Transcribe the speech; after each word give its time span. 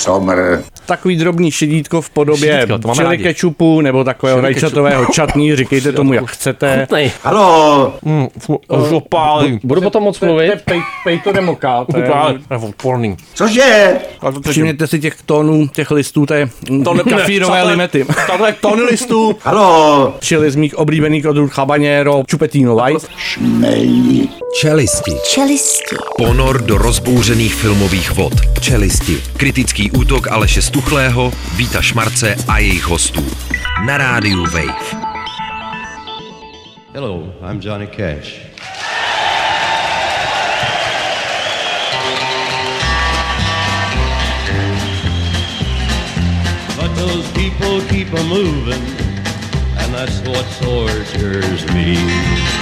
Somr. 0.00 0.62
Takový 0.86 1.16
drobný 1.16 1.50
šedítko 1.50 2.00
v 2.00 2.10
podobě 2.10 2.66
to 2.66 2.78
čili 2.94 3.04
rádi. 3.06 3.22
kečupu 3.22 3.80
nebo 3.80 4.04
takového 4.04 4.40
rajčatového 4.40 5.06
čatní, 5.06 5.56
říkejte 5.56 5.92
tomu, 5.92 6.12
jak 6.12 6.30
chcete. 6.30 6.86
Halo, 7.22 7.94
už 8.68 8.90
opálí. 8.92 9.60
Budu 9.64 9.80
potom 9.82 10.02
moc 10.02 10.20
mluvit? 10.20 10.52
Pej, 10.64 10.82
pej 11.04 11.18
to 11.20 11.32
demoká. 11.32 11.84
to 11.84 11.98
je- 11.98 12.10
Odporný. 12.60 13.16
cože? 13.34 13.92
Všimněte 14.50 14.86
si 14.86 14.98
těch 15.00 15.14
tónů, 15.26 15.68
těch 15.68 15.90
listů 15.90 16.26
té 16.26 16.48
ne- 16.70 17.04
kafírové 17.10 17.62
limety. 17.62 18.04
Takhle 18.26 18.52
tony 18.52 18.82
listů. 18.82 19.36
Halo, 19.42 20.14
Čili 20.20 20.50
z 20.50 20.56
mých 20.56 20.78
oblíbených 20.78 21.26
odrůd 21.26 21.50
habanero, 21.54 22.22
čupetino 22.26 22.76
white. 22.76 23.06
šmej. 23.16 24.28
Čelisti. 24.60 25.12
Čelisti. 25.28 25.96
Ponor 26.16 26.62
do 26.62 26.78
rozbouřených 26.78 27.54
filmových 27.54 28.10
vod. 28.10 28.32
Čelisti. 28.60 29.16
Kritický 29.36 29.89
útok 29.92 30.30
Aleše 30.30 30.62
Stuchlého, 30.62 31.32
Víta 31.56 31.82
Šmarce 31.82 32.36
a 32.48 32.58
jejich 32.58 32.84
hostů. 32.84 33.26
Na 33.86 33.96
rádiu 33.96 34.44
Wave. 34.44 34.96
Hello, 36.94 37.32
I'm 37.50 37.60
Johnny 37.60 37.86
Cash. 37.86 38.40
But 46.76 46.96
those 46.96 47.32
people 47.32 47.80
keep 47.88 48.12
a 48.14 48.22
moving, 48.22 48.82
and 49.78 49.94
that's 49.94 50.20
what 50.26 50.46
tortures 50.60 51.64
me. 51.74 52.59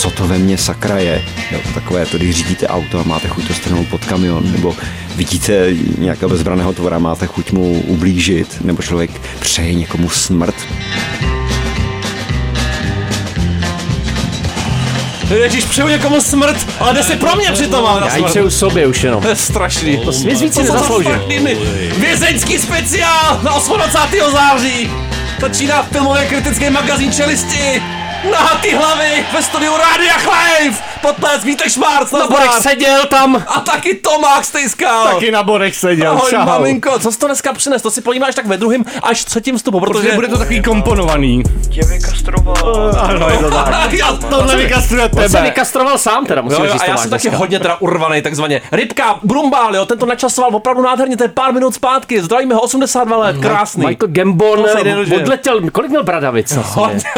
Co 0.00 0.10
to 0.10 0.26
ve 0.26 0.38
mně 0.38 0.58
sakra 0.58 0.98
je. 0.98 1.22
Jo, 1.50 1.58
takové 1.74 2.06
to, 2.06 2.16
když 2.16 2.36
řídíte 2.36 2.68
auto 2.68 3.00
a 3.00 3.02
máte 3.02 3.28
chuť 3.28 3.48
to 3.48 3.54
strhnout 3.54 3.88
pod 3.88 4.04
kamion, 4.04 4.52
nebo 4.52 4.76
vidíte 5.16 5.66
nějakého 5.98 6.28
bezbraného 6.30 6.72
tvora, 6.72 6.98
máte 6.98 7.26
chuť 7.26 7.52
mu 7.52 7.80
ublížit, 7.80 8.56
nebo 8.64 8.82
člověk 8.82 9.10
přeje 9.40 9.74
někomu 9.74 10.10
smrt. 10.10 10.54
Ježíš, 15.34 15.64
přeju 15.64 15.88
někomu 15.88 16.20
smrt, 16.20 16.66
ale 16.78 16.94
jde 16.94 17.02
si 17.02 17.16
pro 17.16 17.36
mě 17.36 17.50
přitom, 17.52 17.86
ale 17.86 18.08
Já 18.08 18.16
ji 18.16 18.24
přeju 18.24 18.50
sobě 18.50 18.86
už 18.86 19.02
jenom. 19.02 19.22
To 19.22 19.28
je 19.28 19.36
strašný. 19.36 19.98
To 19.98 20.12
svět 20.12 20.40
víc 20.40 20.54
si 20.54 20.62
nezasloužil. 20.62 21.28
Vězeňský 21.96 22.58
speciál 22.58 23.40
na 23.42 23.58
28. 23.76 24.32
září. 24.32 24.90
Začíná 25.40 25.82
filmový 25.82 26.26
kritický 26.28 26.70
magazín 26.70 27.12
Čelisti. 27.12 27.82
Na 28.24 28.58
ty 28.60 28.74
hlavy 28.76 29.26
ve 29.32 29.42
studiu 29.42 29.76
Rádia 29.76 30.18
Chlive. 30.18 30.76
Potles 31.02 31.44
Vítek 31.44 31.68
Šmárc, 31.68 32.12
Na 32.12 32.26
Borek 32.26 32.52
seděl 32.52 33.06
tam. 33.06 33.44
A 33.48 33.60
taky 33.60 33.94
Tomák 33.94 34.44
Stejskal. 34.44 35.04
Taky 35.04 35.30
na 35.30 35.42
borech 35.42 35.76
seděl. 35.76 36.10
Ahoj, 36.10 36.30
čau. 36.30 36.44
maminko, 36.44 36.98
co 36.98 37.12
jsi 37.12 37.18
to 37.18 37.26
dneska 37.26 37.52
přines? 37.52 37.82
To 37.82 37.90
si 37.90 38.00
pojímáš 38.00 38.34
tak 38.34 38.46
ve 38.46 38.56
druhém 38.56 38.84
až 39.02 39.24
třetím 39.24 39.56
vstupu, 39.56 39.80
protože... 39.80 40.00
Protože 40.02 40.14
bude 40.14 40.28
to 40.28 40.38
takový 40.38 40.62
komponovaný. 40.62 41.42
Tě 41.70 41.80
vykastroval. 41.84 42.92
Ano, 43.00 43.28
je 43.30 43.38
to 43.38 43.50
tak. 43.64 43.92
Já 43.92 44.12
Tohle 44.12 44.56
vykastruje 44.56 45.04
On 45.04 45.22
se 45.22 45.28
tebe. 45.28 45.42
vykastroval 45.42 45.98
sám 45.98 46.26
teda, 46.26 46.42
musím 46.42 46.58
Jo, 46.58 46.64
jo, 46.66 46.72
říct, 46.72 46.82
a 46.82 46.84
já 46.84 46.90
Tomáš 46.94 47.00
jsem 47.02 47.10
taky 47.10 47.28
hodně 47.28 47.58
teda 47.60 47.76
urvaný, 47.80 48.22
takzvaně. 48.22 48.62
Rybka, 48.72 49.18
Brumbál, 49.22 49.76
jo, 49.76 49.86
ten 49.86 49.98
to 49.98 50.06
načasoval 50.06 50.56
opravdu 50.56 50.82
nádherně, 50.82 51.16
to 51.16 51.24
je 51.24 51.28
pár 51.28 51.52
minut 51.54 51.74
zpátky, 51.74 52.22
zdravíme 52.22 52.54
ho 52.54 52.60
82 52.60 53.16
let, 53.16 53.36
krásný. 53.42 53.86
Michael 53.86 54.08
Gambon 54.12 54.66
odletěl, 55.22 55.70
kolik 55.70 55.90
měl 55.90 56.02
Bradavic? 56.04 56.58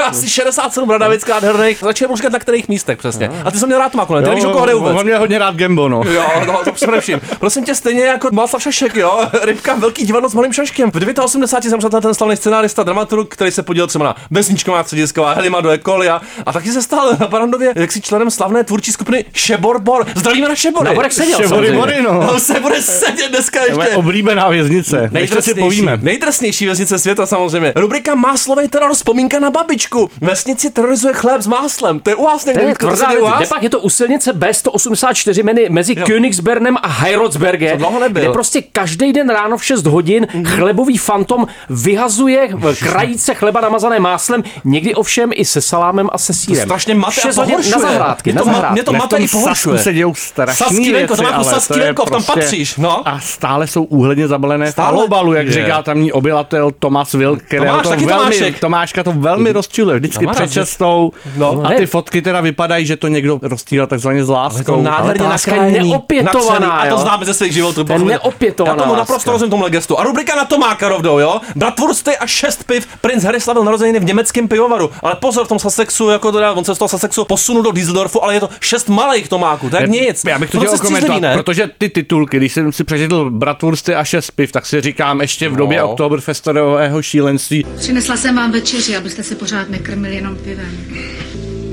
asi 0.05 0.31
67 0.31 0.89
Bradavic 0.89 1.27
nádherných, 1.27 1.79
začal 1.83 2.17
říkat 2.17 2.33
na 2.33 2.39
kterých 2.39 2.69
místech 2.69 2.99
přesně. 2.99 3.31
A 3.45 3.51
ty 3.51 3.59
jsi 3.59 3.67
měl 3.73 3.79
rád 3.79 3.95
Makule, 3.95 4.23
ty 4.23 4.29
nevíš, 4.29 4.45
o 4.45 4.51
koho 4.51 4.67
jde 4.67 4.75
vůbec. 4.75 4.97
On 4.99 5.05
mě 5.07 5.17
hodně 5.17 5.39
rád 5.39 5.55
Gembo, 5.57 5.89
no. 5.89 6.03
Jo, 6.15 6.25
no, 6.47 6.61
to 6.65 6.73
především. 6.73 7.21
Prosím 7.39 7.65
tě, 7.65 7.75
stejně 7.75 8.05
jako 8.05 8.29
Václav 8.33 8.63
Šašek, 8.63 8.97
jo, 8.97 9.21
Rybka, 9.43 9.75
velký 9.75 10.05
divadlo 10.07 10.29
s 10.29 10.35
malým 10.35 10.53
Šaškem. 10.53 10.91
V 10.91 11.21
89 11.23 11.71
zemřel 11.71 11.91
ten 12.01 12.15
slavný 12.15 12.37
scenárista, 12.37 12.83
dramaturg, 12.83 13.29
který 13.29 13.51
se 13.51 13.63
podílel 13.63 13.87
třeba 13.87 14.05
na 14.05 14.17
Vesničková 14.31 14.85
středisková, 14.85 15.33
Helima 15.33 15.61
do 15.61 15.71
Ekolia 15.71 16.21
a 16.47 16.53
taky 16.53 16.73
se 16.73 16.83
stal 16.83 17.11
na 17.21 17.27
Barandově 17.27 17.73
jaksi 17.77 18.01
členem 18.01 18.31
slavné 18.31 18.65
tvůrčí 18.65 18.93
skupiny 18.93 19.25
Šebor 19.35 19.81
Bor. 19.81 20.07
Zdravíme 20.15 20.49
na 20.49 20.55
Šebory. 20.55 20.89
Na 20.89 20.95
Borek 20.95 21.13
seděl 21.13 21.39
Šebory. 21.39 21.73
Bory, 21.73 22.03
no. 22.03 22.31
On 22.33 22.41
se 22.41 22.61
bude 22.61 22.83
sedět 22.83 23.29
dneska 23.31 23.61
Moje 23.61 23.87
ještě. 23.89 23.97
oblíbená 23.97 24.49
věznice. 24.49 25.11
Ještě 25.19 25.43
si 25.43 25.55
povíme. 25.55 25.99
Nejdrsnější 26.03 26.67
vesnice 26.67 26.99
světa 26.99 27.27
samozřejmě. 27.27 27.73
Rubrika 27.77 28.15
Máslový 28.15 28.69
teror, 28.69 28.95
vzpomínka 28.95 29.39
na 29.39 29.51
babičku. 29.51 30.11
Vesnici 30.21 30.71
terorizuje 30.71 31.15
chléb 31.15 31.43
s 31.43 31.47
máslem. 31.47 32.01
To 32.01 32.11
je 32.11 32.17
u 32.17 32.25
vás 32.25 32.45
To 32.45 32.51
někde. 32.51 32.63
je 32.65 32.75
to 32.75 32.91
se 32.91 33.05
tvrdá 33.05 33.39
věc. 33.39 33.51
Je 33.63 33.71
to 33.71 33.81
u 33.81 33.89
silnice 33.91 34.33
B184 34.33 35.45
mezi, 35.45 35.67
mezi 35.71 35.95
Königsbernem 35.95 36.77
a 36.83 36.89
Heirotsberge, 36.89 37.77
To. 37.79 37.91
Mhm. 37.91 38.13
kde 38.13 38.31
prostě 38.31 38.63
každý 38.63 39.13
den 39.13 39.31
ráno 39.31 39.57
v 39.57 39.65
6 39.65 39.87
hodin 39.87 40.27
chlebový 40.47 40.99
fantom 40.99 41.47
vyhazuje 41.71 42.49
krajíce 42.79 43.35
chleba 43.35 43.61
namazané 43.61 44.01
máslem, 44.01 44.43
někdy 44.65 44.95
ovšem 44.95 45.31
i 45.35 45.45
se 45.45 45.61
salámem 45.61 46.09
a 46.13 46.19
se 46.19 46.35
sírem. 46.35 46.65
strašně 46.65 46.95
mate 46.95 47.21
a 47.21 47.23
6 47.23 47.37
hodin 47.37 47.57
na 47.73 47.79
zahrádky, 47.79 48.31
Mě 48.33 48.37
na 48.37 48.43
to 48.43 48.49
ma- 48.49 48.53
zahrádky. 48.53 48.73
mě 48.73 48.83
to 48.83 48.93
mate 48.93 49.17
i 49.17 49.29
pohoršuje. 49.29 49.79
Se 49.79 49.93
dějou 49.93 50.15
strašný 50.15 50.55
Saský 50.67 50.93
venko, 50.93 51.15
věci, 51.15 51.17
to 51.17 51.23
má 51.23 51.29
ale 51.37 51.45
Saský 51.45 51.75
to 51.75 51.79
je 51.81 51.85
venko, 51.87 52.07
tam 52.11 52.23
patříš, 52.25 52.77
no. 52.77 53.09
A 53.09 53.21
stále 53.21 53.67
jsou 53.67 53.85
úhledně 53.85 54.29
zabalené 54.29 54.67
v 54.67 54.71
Stále? 54.71 54.89
alobalu, 54.89 55.33
jak 55.33 55.47
Je. 55.47 55.53
říká 55.53 55.83
tamní 55.83 56.13
obyvatel 56.13 56.71
Tomas 56.79 57.13
Wilk, 57.13 57.43
kterého 57.43 57.67
Tomáš, 57.67 57.83
to 57.83 57.89
taky 57.89 58.05
velmi, 58.07 58.37
Tomášek. 58.37 58.61
Tomáška 58.61 59.03
to 59.05 59.13
velmi 59.13 59.53
rozčiluje, 59.53 59.97
vždycky 59.99 60.25
Tomáš, 60.25 60.37
před 60.37 60.53
čestou. 60.53 61.13
No. 61.37 61.63
a 61.67 61.71
ty 61.75 61.87
fotky 61.87 62.23
teda 62.23 62.41
vypadají, 62.41 62.87
že 62.87 62.97
to 62.97 63.09
někdo 63.09 63.41
rozstřílel 63.53 63.87
takzvaně 63.87 64.25
s 64.25 64.27
To 64.27 64.33
láskou. 64.33 64.83
nádherně 64.83 65.23
ta 65.25 65.29
láska 65.29 65.55
je 65.65 65.83
neopětovaná, 65.83 66.67
natřený, 66.67 66.91
A 66.93 66.97
to 66.97 67.03
známe 67.03 67.25
ze 67.27 67.35
svých 67.35 67.53
životů. 67.53 67.85
To 67.85 67.93
je 67.93 67.99
neopětovaná 67.99 68.77
Já 68.77 68.83
tomu 68.83 68.97
naprosto 68.97 69.31
rozumím 69.33 69.51
tomu 69.51 69.69
gestu. 69.69 69.99
A 69.99 70.05
rubrika 70.05 70.37
na 70.37 70.45
Tomáka 70.45 70.89
rovnou, 70.89 71.19
jo? 71.19 71.41
Bratwursty 71.57 72.17
a 72.17 72.27
šest 72.27 72.65
piv. 72.65 72.87
Princ 73.01 73.25
Harry 73.25 73.41
slavil 73.41 73.65
narozeniny 73.65 74.01
v 74.01 74.05
německém 74.05 74.49
pivovaru. 74.49 74.91
Ale 75.03 75.15
pozor, 75.21 75.45
v 75.47 75.49
tom 75.49 75.59
Sussexu, 75.59 76.09
jako 76.11 76.33
teda, 76.33 76.53
on 76.53 76.65
se 76.65 76.75
z 76.75 76.79
toho 76.79 76.89
Sussexu 76.89 77.25
posunul 77.25 77.63
do 77.63 77.71
Düsseldorfu, 77.73 78.25
ale 78.25 78.35
je 78.35 78.41
to 78.41 78.49
šest 78.61 78.89
malých 78.89 79.29
Tomáků, 79.29 79.71
tak 79.71 79.89
nic. 79.89 80.23
Já 80.29 80.39
bych 80.39 80.51
to 80.51 80.61
střízlivý, 80.61 80.87
komentovat, 80.87 81.21
ne? 81.23 81.35
protože 81.35 81.71
ty 81.79 81.89
titulky, 81.89 82.37
když 82.37 82.53
jsem 82.53 82.73
si 82.73 82.85
přečetl 82.85 83.31
Bratwursty 83.31 83.95
a 83.95 84.05
šest 84.05 84.31
piv, 84.31 84.53
tak 84.53 84.67
si 84.67 84.81
říkám 84.81 85.21
ještě 85.21 85.49
v 85.49 85.57
době 85.57 85.79
No. 85.81 85.91
Oktoberfestového 85.91 87.03
šílenství, 87.03 87.67
Přinesla 87.79 88.17
jsem 88.17 88.37
vám 88.37 88.53
večeři, 88.53 88.97
abyste 88.97 89.23
se 89.23 89.35
pořád 89.35 89.69
nekrmili 89.69 90.15
jenom 90.15 90.37
pivem. 90.37 90.79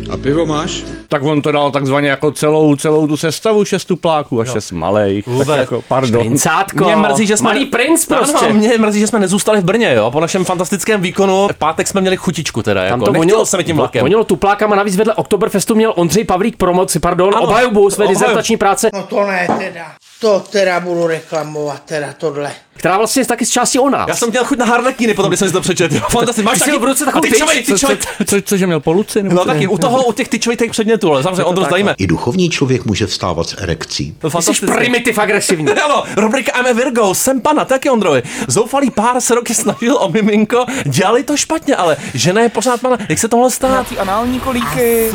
A 0.09 0.17
pivo 0.17 0.45
máš? 0.45 0.83
tak 1.07 1.23
on 1.23 1.41
to 1.41 1.51
dal 1.51 1.71
takzvaně 1.71 2.09
jako 2.09 2.31
celou, 2.31 2.75
celou 2.75 3.07
tu 3.07 3.17
sestavu 3.17 3.65
šestu 3.65 3.95
pláků 3.95 4.41
a 4.41 4.45
šest 4.45 4.71
malých. 4.71 5.27
Vůbec. 5.27 5.47
jako, 5.57 5.81
pardon. 5.87 6.19
Princátko, 6.21 6.83
Mě 6.85 6.95
mrzí, 6.95 7.25
že 7.27 7.37
jsme... 7.37 7.43
malý 7.49 7.65
princ 7.65 8.05
prostě. 8.05 8.45
Ano, 8.45 8.53
mě 8.55 8.77
mrzí, 8.77 8.99
že 8.99 9.07
jsme 9.07 9.19
nezůstali 9.19 9.61
v 9.61 9.63
Brně, 9.63 9.93
jo. 9.93 10.11
Po 10.11 10.19
našem 10.19 10.45
fantastickém 10.45 11.01
výkonu 11.01 11.47
v 11.51 11.57
pátek 11.57 11.87
jsme 11.87 12.01
měli 12.01 12.17
chutičku 12.17 12.63
teda, 12.63 12.83
jako. 12.83 12.91
Tam 12.93 12.99
to 12.99 13.05
Nechtělo 13.05 13.19
vonilo, 13.21 13.45
se 13.45 13.57
mi 13.57 13.63
tím 13.63 13.75
vlakem. 13.77 14.01
vonilo 14.01 14.23
tuplákama, 14.23 14.75
navíc 14.75 14.95
vedle 14.95 15.13
Oktoberfestu 15.13 15.75
měl 15.75 15.93
Ondřej 15.95 16.23
Pavlík 16.23 16.57
promoci, 16.57 16.99
pardon, 16.99 17.33
Ano. 17.35 17.43
obhajobu 17.43 17.89
své 17.89 18.05
Obhajub- 18.05 18.09
dizertační 18.09 18.57
práce, 18.57 18.89
No 18.93 19.03
to 19.03 19.23
ne 19.27 19.47
teda. 19.59 19.85
To 20.19 20.43
teda 20.49 20.79
budu 20.79 21.07
reklamovat, 21.07 21.81
teda 21.85 22.13
tohle. 22.13 22.51
která 22.73 22.97
vlastně 22.97 23.21
je 23.21 23.25
taky 23.25 23.45
z 23.45 23.49
části 23.49 23.79
o 23.79 23.89
nás. 23.89 24.07
Já 24.07 24.15
jsem 24.15 24.29
měl 24.29 24.45
chuť 24.45 24.57
na 24.57 24.65
harlekíny, 24.65 25.13
potom 25.13 25.29
když 25.29 25.39
jsem 25.39 25.47
si 25.47 25.53
to 25.53 25.61
přečetl. 25.61 25.95
jo. 25.95 26.01
Fantasticky. 26.09 26.45
Máš 26.45 26.59
taky 26.59 26.71
měl 26.71 26.79
v 26.79 26.83
ruce 26.83 27.05
takovou 27.05 27.21
tyčovej, 27.21 27.63
tyčovej, 27.63 27.97
co, 27.97 28.25
co, 28.25 28.41
cože 28.41 28.67
měl 28.67 28.79
poluci? 28.79 29.23
No 29.23 29.45
taky, 29.45 29.67
u 29.67 29.77
toho, 29.77 30.03
u 30.03 30.11
těch 30.11 30.27
tyčovitých 30.27 30.71
předmětů, 30.71 31.11
ale 31.11 31.23
samozřejmě 31.23 31.43
Ondro 31.43 31.65
zdajíme. 31.65 31.95
I 31.97 32.07
duchovní 32.07 32.49
člověk 32.49 32.85
může 32.85 33.07
vstávat 33.07 33.49
s 33.49 33.61
erekcí. 33.61 34.15
Jsi 34.39 34.65
primitiv 34.65 35.17
agresivní. 35.17 35.69
Ano, 35.85 36.03
rubrika 36.15 36.59
I'm 36.59 36.65
a 36.65 36.73
Virgo, 36.73 37.15
jsem 37.15 37.41
pana, 37.41 37.65
taky 37.65 37.89
Ondrovi. 37.89 38.23
Zoufalý 38.47 38.91
pár 38.91 39.21
se 39.21 39.35
roky 39.35 39.55
snažil 39.55 39.97
o 39.97 40.09
miminko, 40.09 40.65
dělali 40.85 41.23
to 41.23 41.37
špatně, 41.37 41.75
ale 41.75 41.97
žena 42.13 42.41
je 42.41 42.49
pořád 42.49 42.81
pana. 42.81 42.97
Jak 43.09 43.19
se 43.19 43.27
tohle 43.27 43.51
stane? 43.51 43.85
Ty 43.89 43.97
anální 43.97 44.39
kolíky. 44.39 45.09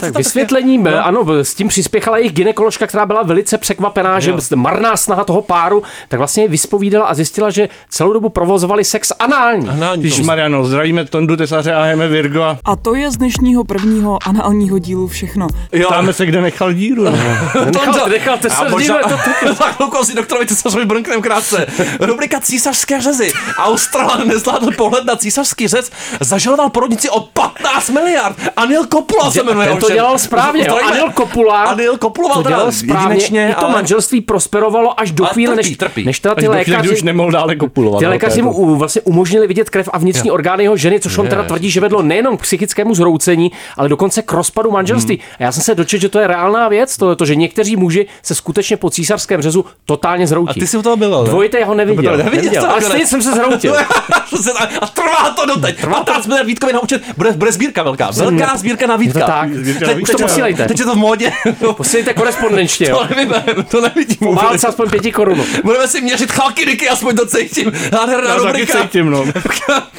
Tak 0.00 0.16
vysvětlením, 0.16 0.84
no. 0.84 1.06
ano, 1.06 1.26
s 1.44 1.54
tím 1.54 1.68
přispěchala 1.68 2.18
jejich 2.18 2.32
ginekoložka, 2.32 2.86
která 2.86 3.06
byla 3.06 3.22
velice 3.22 3.58
překvapená, 3.58 4.20
že 4.28 4.56
marná 4.56 4.96
snaha 4.96 5.24
toho 5.24 5.42
páru, 5.42 5.82
tak 6.08 6.18
vlastně 6.18 6.48
vyspovídala 6.48 7.06
a 7.06 7.14
zjistila, 7.14 7.50
že 7.50 7.68
celou 7.88 8.12
dobu 8.12 8.28
provozovali 8.28 8.84
sex 8.84 9.12
anální. 9.18 9.68
Anální, 9.68 10.02
Když 10.02 10.20
Mariano, 10.20 10.64
zdravíme 10.64 11.04
Tondu 11.04 11.36
Tesaře 11.36 11.74
a 11.74 11.82
Heme 11.82 12.08
Virgo 12.08 12.56
a 12.64 12.76
to 12.76 12.94
je 12.94 13.10
z 13.10 13.16
dnešního 13.16 13.64
prvního 13.64 14.18
análního 14.26 14.78
dílu 14.78 15.06
všechno. 15.08 15.46
Jo. 15.72 15.88
ptáme 15.88 16.12
se, 16.12 16.26
kde 16.26 16.40
nechal 16.40 16.72
díru. 16.72 17.04
no. 17.04 17.10
Nechal, 17.64 18.08
nechal, 18.08 18.38
se 18.42 18.48
A 18.48 18.68
možná, 18.68 18.94
zdívá, 19.04 19.18
to, 19.40 19.54
za 19.54 19.64
chvilku 19.64 20.04
si 20.04 20.14
doktorovi 20.14 20.46
císařovi 20.46 20.84
brnknem 20.84 21.22
krátce. 21.22 21.66
Rubrika 22.00 22.40
císařské 22.40 23.00
řezy. 23.00 23.32
Australan 23.58 24.28
nezvládl 24.28 24.70
pohled 24.76 25.04
na 25.04 25.16
císařský 25.16 25.68
řez, 25.68 25.90
zažaloval 26.20 26.70
porodnici 26.70 27.10
o 27.10 27.20
15 27.20 27.90
miliard. 27.90 28.36
Anil 28.56 28.86
Kopula 28.86 29.30
se 29.30 29.42
jmenuje. 29.42 29.68
ten 29.68 29.78
to 29.78 29.90
dělal 29.90 30.18
správně, 30.18 30.64
jo. 30.68 30.78
Anil 30.86 31.10
Kopula 31.10 31.62
Anil 31.62 31.98
Kopula 31.98 32.34
to 32.34 32.48
dělal 32.48 32.72
správně. 32.72 33.48
I 33.50 33.54
to 33.60 33.68
manželství 33.68 34.17
manželství 34.18 34.20
prosperovalo 34.20 35.00
až 35.00 35.12
do 35.12 35.24
Ale 35.24 35.32
chvíle, 35.32 35.54
trpí, 35.54 35.68
než, 35.68 35.76
trpí. 35.76 36.04
než 36.04 36.20
teda 36.20 36.32
Až 36.32 36.36
ty 36.36 36.40
chvíle, 36.46 36.64
kdy 36.64 36.72
lékaři... 36.72 36.90
už 36.90 37.02
nemohl 37.02 37.30
dále 37.30 37.56
kopulovat. 37.56 37.98
Ty 37.98 38.06
lékaři 38.06 38.40
to 38.40 38.44
mu 38.46 38.52
to. 38.52 38.58
u- 38.58 38.76
vlastně 38.76 39.02
umožnili 39.02 39.46
vidět 39.46 39.70
krev 39.70 39.88
a 39.92 39.98
vnitřní 39.98 40.30
orgány 40.30 40.62
jeho 40.64 40.76
ženy, 40.76 41.00
což 41.00 41.18
on 41.18 41.28
teda 41.28 41.42
tvrdí, 41.42 41.70
že 41.70 41.80
vedlo 41.80 42.02
nejenom 42.02 42.36
k 42.36 42.40
psychickému 42.40 42.94
zhroucení, 42.94 43.52
ale 43.76 43.88
dokonce 43.88 44.22
k 44.22 44.32
rozpadu 44.32 44.70
manželství. 44.70 45.16
Hmm. 45.16 45.24
A 45.38 45.42
já 45.42 45.52
jsem 45.52 45.62
se 45.62 45.74
dočetl, 45.74 46.00
že 46.00 46.08
to 46.08 46.18
je 46.18 46.26
reálná 46.26 46.68
věc, 46.68 46.96
to, 46.96 47.16
to 47.16 47.24
že 47.24 47.34
někteří 47.36 47.76
muži 47.76 48.06
se 48.22 48.34
skutečně 48.34 48.76
po 48.76 48.90
císařském 48.90 49.42
řezu 49.42 49.64
totálně 49.84 50.26
zhroutí. 50.26 50.50
A 50.50 50.54
ty 50.60 50.66
jsi 50.66 50.76
u 50.76 50.82
toho 50.82 50.96
byl, 50.96 51.22
ne? 51.24 51.30
Dvojité 51.30 51.64
ho 51.64 51.74
neviděl. 51.74 52.16
To 52.16 52.24
neviděl, 52.24 52.34
neviděl. 52.34 52.62
to 52.62 52.70
Ale 52.70 52.82
stejně 52.82 53.06
jsem 53.06 53.22
se 53.22 53.32
zhroutil. 53.32 53.74
a 54.80 54.86
trvá 54.86 55.30
to 55.36 55.46
doteď. 55.46 55.80
15 55.90 56.26
miliard 56.26 56.46
Vítkovi 56.46 56.72
naučit. 56.72 57.02
Bude, 57.16 57.32
bude 57.32 57.52
sbírka 57.52 57.82
velká. 57.82 58.10
Velká 58.10 58.56
sbírka 58.56 58.86
na 58.86 58.96
Vítka. 58.96 59.20
To 59.20 59.26
tak. 59.26 59.48
Teď, 59.78 60.02
Už 60.02 60.10
to 60.10 60.18
posílejte. 60.18 60.64
Teď 60.68 60.78
je 60.78 60.84
to 60.84 60.94
v 60.94 60.98
módě. 60.98 61.32
Posílejte 61.76 62.14
korespondenčně, 62.14 62.88
jo. 62.88 62.96
To 63.08 63.14
nevím, 63.14 63.34
to 63.70 63.80
nevidím. 63.80 64.07
Po 64.18 64.34
válce 64.34 64.66
aspoň 64.66 64.90
pěti 64.90 65.12
korun. 65.12 65.44
Budeme 65.64 65.88
si 65.88 66.00
měřit 66.00 66.32
chalky 66.32 66.88
aspoň 66.88 67.16
to 67.16 67.26
cítím. 67.26 67.72
Nádherná 67.92 68.28
Já 68.28 68.34
taky 68.34 68.46
rubrika. 68.46 68.82
cítím, 68.82 69.10
no. 69.10 69.24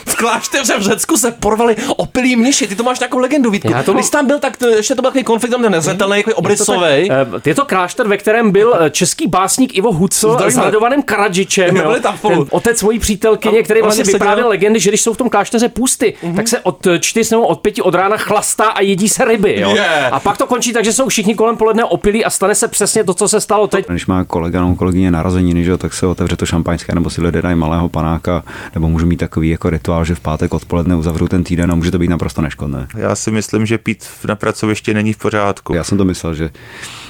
V 0.06 0.15
klášteře 0.15 0.77
v 0.77 0.81
Řecku 0.81 1.17
se 1.17 1.31
porvali 1.31 1.75
opilí 1.97 2.35
mniši. 2.35 2.67
Ty 2.67 2.75
to 2.75 2.83
máš 2.83 3.00
nějakou 3.00 3.17
legendu, 3.17 3.51
Vítku. 3.51 3.71
Já 3.71 3.83
to 3.83 3.94
Když 3.94 4.09
tam 4.09 4.27
byl, 4.27 4.39
tak 4.39 4.57
to, 4.57 4.67
ještě 4.67 4.95
to 4.95 5.01
byl 5.01 5.11
takový 5.11 5.23
konflikt, 5.23 5.51
tam 5.51 5.61
nezřetelný, 5.61 6.17
jako 6.17 6.33
obrysový. 6.35 7.11
Eh, 7.11 7.25
Je 7.45 7.56
to 7.56 7.65
klášter, 7.65 8.07
ve 8.07 8.17
kterém 8.17 8.51
byl 8.51 8.75
eh, 8.79 8.89
český 8.89 9.27
básník 9.27 9.75
Ivo 9.77 9.94
Hucl 9.94 10.38
s. 10.50 10.57
Radovanem 10.57 11.01
Karadžičem, 11.01 11.77
jo, 11.77 11.95
tam 12.01 12.17
ten 12.17 12.45
otec 12.50 12.77
svojí 12.79 13.00
přítelkyně, 13.00 13.63
který 13.63 13.81
vlastně 13.81 14.06
seděl. 14.06 14.19
vyprávěl 14.19 14.47
legendy, 14.47 14.79
že 14.79 14.89
když 14.91 15.01
jsou 15.01 15.13
v 15.13 15.17
tom 15.17 15.29
klášteře 15.29 15.69
pusty, 15.69 16.13
tak 16.35 16.47
se 16.47 16.59
od 16.59 16.88
eh, 16.88 17.00
čtyř 17.00 17.29
nebo 17.31 17.47
od 17.47 17.59
pěti 17.59 17.81
od 17.81 17.95
rána 17.95 18.17
chlastá 18.17 18.65
a 18.65 18.81
jedí 18.81 19.09
se 19.09 19.25
ryby. 19.25 19.59
Jo? 19.59 19.69
Yeah. 19.75 20.13
A 20.13 20.19
pak 20.19 20.38
to 20.38 20.47
končí 20.47 20.73
tak, 20.73 20.85
že 20.85 20.94
jsou 20.94 21.07
všichni 21.09 21.35
kolem 21.35 21.57
poledne 21.57 21.83
opilí 21.83 22.25
a 22.25 22.29
stane 22.29 22.56
se 22.56 22.67
přesně 22.67 23.03
to, 23.03 23.13
co 23.13 23.27
se 23.27 23.41
stalo 23.41 23.67
teď. 23.67 23.85
Když 23.99 24.07
má 24.07 24.23
kolega 24.23 24.61
nebo 24.61 24.75
kolegyně 24.75 25.11
narozeniny, 25.11 25.63
že 25.63 25.71
jo, 25.71 25.77
tak 25.77 25.93
se 25.93 26.07
otevře 26.07 26.35
to 26.35 26.45
šampaňské, 26.45 26.95
nebo 26.95 27.09
si 27.09 27.21
lidé 27.21 27.41
dají 27.41 27.55
malého 27.55 27.89
panáka, 27.89 28.43
nebo 28.75 28.89
můžu 28.89 29.05
mít 29.05 29.17
takový 29.17 29.49
jako 29.49 29.69
rituál, 29.69 30.05
že 30.05 30.15
v 30.15 30.19
pátek 30.19 30.53
odpoledne 30.53 30.95
uzavřu 30.95 31.27
ten 31.27 31.43
týden 31.43 31.71
a 31.71 31.75
může 31.75 31.91
to 31.91 31.99
být 31.99 32.07
naprosto 32.07 32.41
neškodné. 32.41 32.87
Já 32.97 33.15
si 33.15 33.31
myslím, 33.31 33.65
že 33.65 33.77
pít 33.77 34.05
na 34.27 34.35
pracovišti 34.35 34.93
není 34.93 35.13
v 35.13 35.17
pořádku. 35.17 35.73
Já 35.73 35.83
jsem 35.83 35.97
to 35.97 36.05
myslel, 36.05 36.33
že 36.33 36.49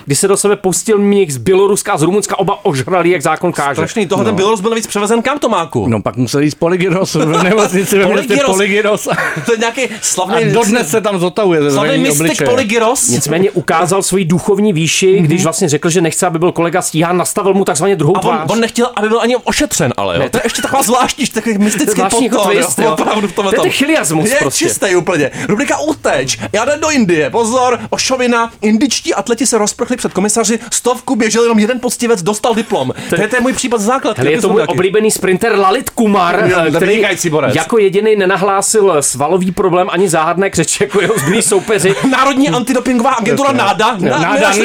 Když 0.10 0.20
se 0.20 0.28
do 0.28 0.38
sebe 0.38 0.56
pustil 0.56 0.98
mních 0.98 1.34
z 1.34 1.38
Běloruska 1.38 1.94
a 1.94 1.98
z 1.98 2.02
Rumunska, 2.02 2.40
oba 2.40 2.66
ožrali, 2.66 3.10
jak 3.10 3.22
zákon 3.22 3.52
káže. 3.52 3.76
Strašný, 3.76 4.08
toho 4.08 4.24
ten 4.24 4.36
Bělorus 4.36 4.62
byl 4.62 4.70
navíc 4.70 4.88
převezen 4.88 5.22
kam, 5.22 5.40
Tomáku? 5.40 5.88
No 5.88 6.02
pak 6.02 6.16
musel 6.16 6.42
jít 6.42 6.56
Polygyros 6.56 7.16
v 7.16 7.44
nemocnici 7.44 8.00
ve 8.00 8.06
městě. 8.06 8.40
Polygyros. 8.46 9.08
To 9.46 9.52
je 9.52 9.58
nějaký 9.58 9.82
slavný... 10.02 10.36
A 10.36 10.54
dodnes 10.54 10.90
se 10.90 11.02
tam 11.02 11.20
zotavuje. 11.20 11.72
Slavný 11.72 11.98
mystik. 11.98 12.46
Polygyros. 12.46 13.08
Nicméně 13.08 13.52
ukázal 13.52 14.04
svoji 14.04 14.26
duchovní 14.26 14.74
výši, 14.74 15.20
když 15.20 15.44
vlastně 15.44 15.70
řekl, 15.70 15.90
že 15.90 16.02
nechce, 16.02 16.28
aby 16.28 16.40
byl 16.40 16.52
kolega 16.52 16.82
stíhán, 16.82 17.18
nastavil 17.18 17.54
mu 17.54 17.66
takzvaně 17.66 17.96
druhou 17.96 18.18
A 18.18 18.20
on, 18.20 18.22
tvář. 18.36 18.50
on 18.52 18.60
nechtěl, 18.60 18.90
aby 18.96 19.10
byl 19.10 19.22
ani 19.22 19.36
ošetřen, 19.36 19.94
ale 19.98 20.16
jo. 20.16 20.22
Ne, 20.22 20.30
to 20.30 20.38
je 20.38 20.42
ještě 20.46 20.62
taková 20.62 20.84
zvláštní, 20.84 21.28
takový 21.28 21.58
mystický 21.58 22.00
jako 22.02 22.20
podtón. 22.20 22.88
Opravdu 22.88 23.28
v 23.28 23.32
tomhle 23.32 23.54
To 23.54 23.64
chiliasmus 23.70 24.30
Je 24.30 24.36
prostě. 24.40 24.66
čistý 24.66 24.96
úplně. 24.96 25.32
Rubrika 25.48 25.80
Uteč. 25.80 26.38
Já 26.54 26.66
jdu 26.66 26.72
do 26.82 26.90
Indie. 26.92 27.30
Pozor, 27.30 27.80
ošovina. 27.90 28.52
Indičtí 28.62 29.14
atleti 29.14 29.46
se 29.46 29.58
rozprchli 29.58 29.99
před 30.00 30.14
komisaři. 30.14 30.60
Stovku 30.72 31.16
běžel 31.16 31.44
jenom 31.44 31.60
jeden 31.60 31.80
poctivec, 31.80 32.22
dostal 32.22 32.56
diplom. 32.56 32.92
To 33.10 33.22
je, 33.22 33.28
to 33.28 33.36
je 33.36 33.42
můj 33.42 33.54
případ 33.54 33.82
základ. 33.82 34.18
Hele, 34.18 34.32
je 34.32 34.42
to 34.42 34.50
můj 34.50 34.64
oblíbený 34.68 35.12
sprinter 35.12 35.60
Lalit 35.60 35.90
Kumar, 35.90 36.52
eh, 36.68 36.72
který 36.72 37.06
jako 37.54 37.78
jediný 37.78 38.16
nenahlásil 38.16 38.98
svalový 39.00 39.52
problém 39.52 39.88
ani 39.92 40.10
záhadné 40.10 40.50
křeč 40.50 40.82
jako 40.82 41.02
jeho 41.02 41.14
zbylí 41.18 41.42
soupeři. 41.42 41.96
Národní 42.12 42.50
antidopingová 42.50 43.12
agentura 43.12 43.52
NADA. 43.52 43.98
Ne, 43.98 44.10
Na- 44.10 44.18
náda, 44.20 44.54
nenašli 44.56 44.64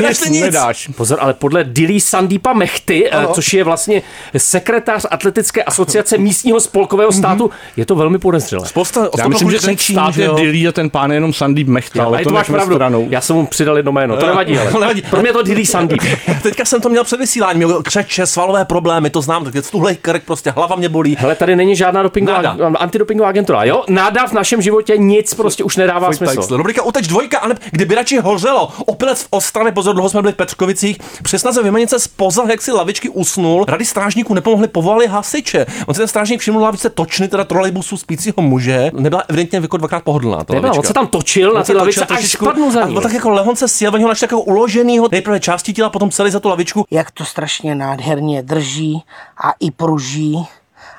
nedáš, 0.00 0.20
nedáš. 0.30 0.88
Pozor, 0.96 1.18
ale 1.20 1.34
podle 1.34 1.64
Dili 1.64 2.00
Sandipa 2.00 2.52
Mechty, 2.52 3.08
eh, 3.12 3.26
což 3.32 3.54
je 3.54 3.64
vlastně 3.64 4.02
sekretář 4.36 5.06
Atletické 5.10 5.62
asociace 5.62 6.18
místního 6.18 6.60
spolkového 6.60 7.12
státu, 7.12 7.50
je 7.76 7.86
to 7.86 7.94
velmi 7.94 8.18
podezřelé. 8.18 8.66
Spousta 8.66 9.08
Já 9.18 9.28
myslím, 9.28 9.50
že 9.50 9.60
ten 9.60 9.78
stát 9.78 10.16
je 10.16 10.28
Dilly 10.36 10.68
a 10.68 10.72
ten 10.72 10.90
pán 10.90 11.10
je 11.10 11.16
jenom 11.16 11.32
Sandeep 11.32 11.68
Mechta, 11.68 12.04
ale 12.04 12.24
to 12.24 12.30
máš 12.30 12.48
pravdu. 12.48 13.06
Já 13.10 13.20
jsem 13.20 13.36
mu 13.36 13.46
přidal 13.46 13.76
jedno 13.76 13.92
jméno, 13.92 14.16
to 14.16 14.26
nevadí, 14.26 14.58
ale. 14.58 14.71
To 14.72 14.78
nevadí. 14.80 15.02
Pro 15.10 15.22
mě 15.22 15.32
to 15.32 15.42
Dili 15.42 15.66
Sandeep. 15.66 16.00
Teďka 16.42 16.64
jsem 16.64 16.80
to 16.80 16.88
měl 16.88 17.04
před 17.04 17.20
vysíláním, 17.20 17.66
měl 17.66 17.82
křeče, 17.82 18.26
svalové 18.26 18.64
problémy, 18.64 19.10
to 19.10 19.22
znám, 19.22 19.44
tak 19.44 19.54
tuhle 19.70 19.94
krk, 19.94 20.22
prostě 20.24 20.50
hlava 20.50 20.76
mě 20.76 20.88
bolí. 20.88 21.16
Hele, 21.18 21.34
tady 21.34 21.56
není 21.56 21.76
žádná 21.76 22.02
dopingová, 22.02 22.38
antidopingová 22.78 23.28
agentura, 23.28 23.64
jo? 23.64 23.84
Náda 23.88 24.26
v 24.26 24.32
našem 24.32 24.62
životě 24.62 24.96
nic 24.96 25.34
prostě 25.34 25.64
už 25.64 25.76
nedává 25.76 26.12
smysl. 26.12 26.34
Smysl. 26.34 26.56
Rubrika 26.56 26.82
Uteč 26.82 27.06
dvojka, 27.06 27.38
ale 27.38 27.54
kdyby 27.70 27.94
radši 27.94 28.18
hořelo. 28.18 28.68
Opilec 28.86 29.22
v 29.22 29.26
Ostravě, 29.30 29.72
pozor, 29.72 29.94
dlouho 29.94 30.08
jsme 30.10 30.22
byli 30.22 30.32
v 30.32 30.36
Petřkovicích, 30.36 30.98
přes 31.22 31.40
snaze 31.40 31.62
vymanit 31.62 31.90
se 31.90 31.98
z 31.98 32.08
pozad, 32.08 32.48
jak 32.48 32.62
si 32.62 32.72
lavičky 32.72 33.08
usnul. 33.08 33.64
Rady 33.68 33.84
strážníků 33.84 34.34
nepomohly, 34.34 34.68
povolali 34.68 35.06
hasiče. 35.06 35.66
On 35.86 35.94
si 35.94 35.98
ten 35.98 36.08
strážník 36.08 36.40
všiml 36.40 36.62
lavice 36.62 36.90
točny, 36.90 37.28
teda 37.28 37.44
trolejbusu 37.44 37.96
spícího 37.96 38.34
muže. 38.38 38.90
Nebyla 38.94 39.22
evidentně 39.28 39.58
jako 39.58 39.76
dvakrát 39.76 40.04
pohodlná. 40.04 40.38
Nebyla, 40.52 40.72
on 40.72 40.82
se 40.82 40.92
tam 40.94 41.06
točil 41.06 41.52
na 41.52 41.58
On 41.60 41.64
se 41.64 41.72
ty 41.72 41.78
lavice, 41.78 42.00
točil 42.00 42.14
až 42.14 42.18
trošičku 42.20 42.44
spadnul 42.44 42.70
za 42.70 42.84
ní. 42.86 42.96
tak 43.02 43.12
jako 43.12 43.30
lehonce 43.30 43.68
sjel, 43.68 43.94
oni 43.94 44.02
ho 44.02 44.08
našli 44.08 44.26
takového 44.28 44.44
uloženýho, 44.52 45.08
nejprve 45.10 45.40
části 45.40 45.72
těla, 45.72 45.90
potom 45.90 46.10
celý 46.10 46.30
za 46.30 46.40
tu 46.40 46.48
lavičku. 46.48 46.84
Jak 46.90 47.10
to 47.10 47.24
strašně 47.24 47.74
nádherně 47.74 48.42
drží 48.42 49.02
a 49.44 49.52
i 49.60 49.70
pruží 49.70 50.46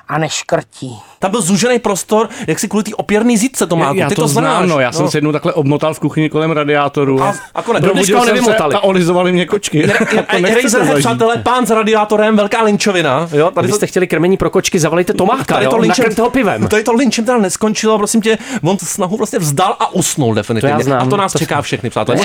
a 0.08 0.18
neškrtí. 0.18 0.98
Tam 1.18 1.30
byl 1.30 1.40
zužený 1.42 1.78
prostor, 1.78 2.28
jak 2.46 2.58
si 2.58 2.68
kvůli 2.68 2.84
té 2.84 2.94
opěrný 2.94 3.36
zítce 3.36 3.66
to 3.66 3.76
má. 3.76 3.92
Já 3.94 4.08
Ty 4.08 4.14
to, 4.14 4.22
to 4.22 4.28
znám, 4.28 4.56
znáš. 4.56 4.68
no, 4.68 4.80
já 4.80 4.92
jsem 4.92 5.08
se 5.08 5.16
jednou 5.16 5.32
takhle 5.32 5.52
obmotal 5.52 5.94
v 5.94 6.00
kuchyni 6.00 6.30
kolem 6.30 6.50
radiátoru. 6.50 7.22
A- 7.22 7.34
a 7.54 7.62
konec. 7.62 7.84
Probudil 7.84 8.20
se 8.20 8.26
nevymotali. 8.26 8.74
a 8.74 8.80
olizovali 8.80 9.32
mě 9.32 9.46
kočky. 9.46 9.86
Razer, 10.62 10.98
přátelé, 10.98 11.36
pán 11.36 11.66
s 11.66 11.70
radiátorem, 11.70 12.36
velká 12.36 12.62
linčovina. 12.62 13.28
Jo, 13.32 13.44
tady 13.44 13.54
to, 13.54 13.60
Kdybyste 13.60 13.86
chtěli 13.86 14.06
krmení 14.06 14.36
pro 14.36 14.50
kočky, 14.50 14.78
zavolejte 14.78 15.12
Tomáka, 15.12 15.54
tady 15.54 15.66
to 15.66 15.76
linčem, 15.76 16.02
Nakrmte 16.02 16.22
ho 16.22 16.30
pivem. 16.30 16.68
Tady 16.68 16.82
to 16.82 16.92
linčem 16.92 17.24
teda 17.24 17.38
neskončilo, 17.38 17.98
prosím 17.98 18.22
tě, 18.22 18.38
on 18.62 18.78
snahu 18.78 19.16
vlastně 19.16 19.38
vzdal 19.38 19.76
a 19.80 19.94
usnul 19.94 20.34
definitivně. 20.34 20.74
To 20.74 20.80
já 20.80 20.84
znám. 20.84 21.06
A 21.06 21.10
to 21.10 21.16
nás 21.16 21.32
čeká 21.38 21.62
všechny, 21.62 21.90
přátelé. 21.90 22.18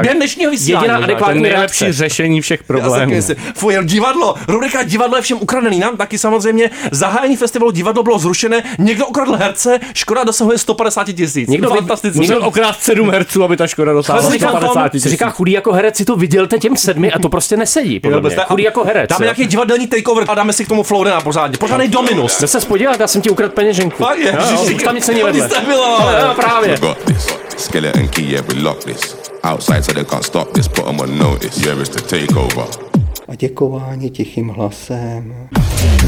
Během 0.00 0.16
dnešního 0.16 0.50
vysílání. 0.50 0.84
Jediná 0.86 1.04
adekvátní 1.04 1.42
nejlepší 1.42 1.92
řešení 1.92 2.40
všech 2.40 2.60
Já 2.60 2.66
problémů. 2.66 3.14
Fuj, 3.54 3.78
divadlo, 3.82 4.34
rubrika 4.48 4.82
divadlo 4.82 5.16
je 5.16 5.22
všem 5.22 5.38
ukradený. 5.40 5.78
Nám 5.78 5.96
taky 5.96 6.18
samozřejmě 6.18 6.70
zahájení 7.26 7.36
festivalu 7.36 7.70
divadlo 7.70 8.02
bylo 8.02 8.18
zrušené, 8.18 8.62
někdo 8.78 9.06
ukradl 9.06 9.32
herce, 9.36 9.78
škoda 9.94 10.24
dosahuje 10.24 10.58
150 10.58 11.04
tisíc. 11.12 11.48
Někdo 11.48 11.68
vy- 11.70 11.76
Fantasticky. 11.76 12.18
Musel 12.20 12.44
okrát 12.44 12.76
7 12.80 13.10
herců, 13.10 13.44
aby 13.44 13.56
ta 13.56 13.66
škoda 13.66 13.92
dosáhla 13.92 14.22
Wesley 14.22 14.38
150 14.38 14.64
Hampton 14.66 14.82
Se 14.82 14.90
tisíc. 14.90 15.10
říká 15.10 15.30
chudý 15.30 15.52
jako 15.52 15.72
herec, 15.72 15.96
si 15.96 16.04
to 16.04 16.16
vydělte 16.16 16.58
těm 16.58 16.76
sedmi 16.76 17.12
a 17.12 17.18
to 17.18 17.28
prostě 17.28 17.56
nesedí. 17.56 18.00
Podle 18.00 18.20
mě. 18.20 18.36
Chudý 18.48 18.62
jako 18.62 18.84
herec. 18.84 19.10
Dáme 19.10 19.24
nějaký 19.24 19.46
divadelní 19.46 19.86
takeover 19.86 20.24
a 20.28 20.34
dáme 20.34 20.52
si 20.52 20.64
k 20.64 20.68
tomu 20.68 20.82
Flowdena 20.82 21.20
pořádně. 21.20 21.58
Pořádný 21.58 21.88
Dominus. 21.88 22.40
Jde 22.40 22.46
se 22.46 22.60
podívat, 22.60 23.00
já 23.00 23.06
jsem 23.06 23.22
ti 23.22 23.30
ukradl 23.30 23.52
peněženku. 23.52 23.96
Fakt 24.04 24.18
je? 24.18 24.26
Jo, 24.32 24.38
jo, 24.40 24.46
Ježiši, 24.50 24.74
už 24.74 24.82
tam 24.82 24.94
nic 24.94 25.08
není 25.08 25.20
to 25.20 25.26
vedle. 25.26 25.48
právě. 26.34 26.78
Skeleton 27.56 28.08
key, 28.08 28.24
yeah, 28.30 28.46
we 28.46 28.62
lock 28.62 28.84
this. 28.84 29.16
Outside 29.52 29.82
so 29.82 29.94
they 29.94 30.04
can't 30.04 30.24
stop 30.24 30.52
this, 30.52 30.68
put 30.68 30.84
'em 30.88 31.00
on 31.00 31.18
notice. 31.18 31.60
Yeah, 31.66 31.80
it's 31.80 31.88
the 31.90 32.00
takeover. 32.02 32.85
A 33.28 33.34
děkování 33.34 34.10
tichým 34.10 34.48
hlasem. 34.48 35.48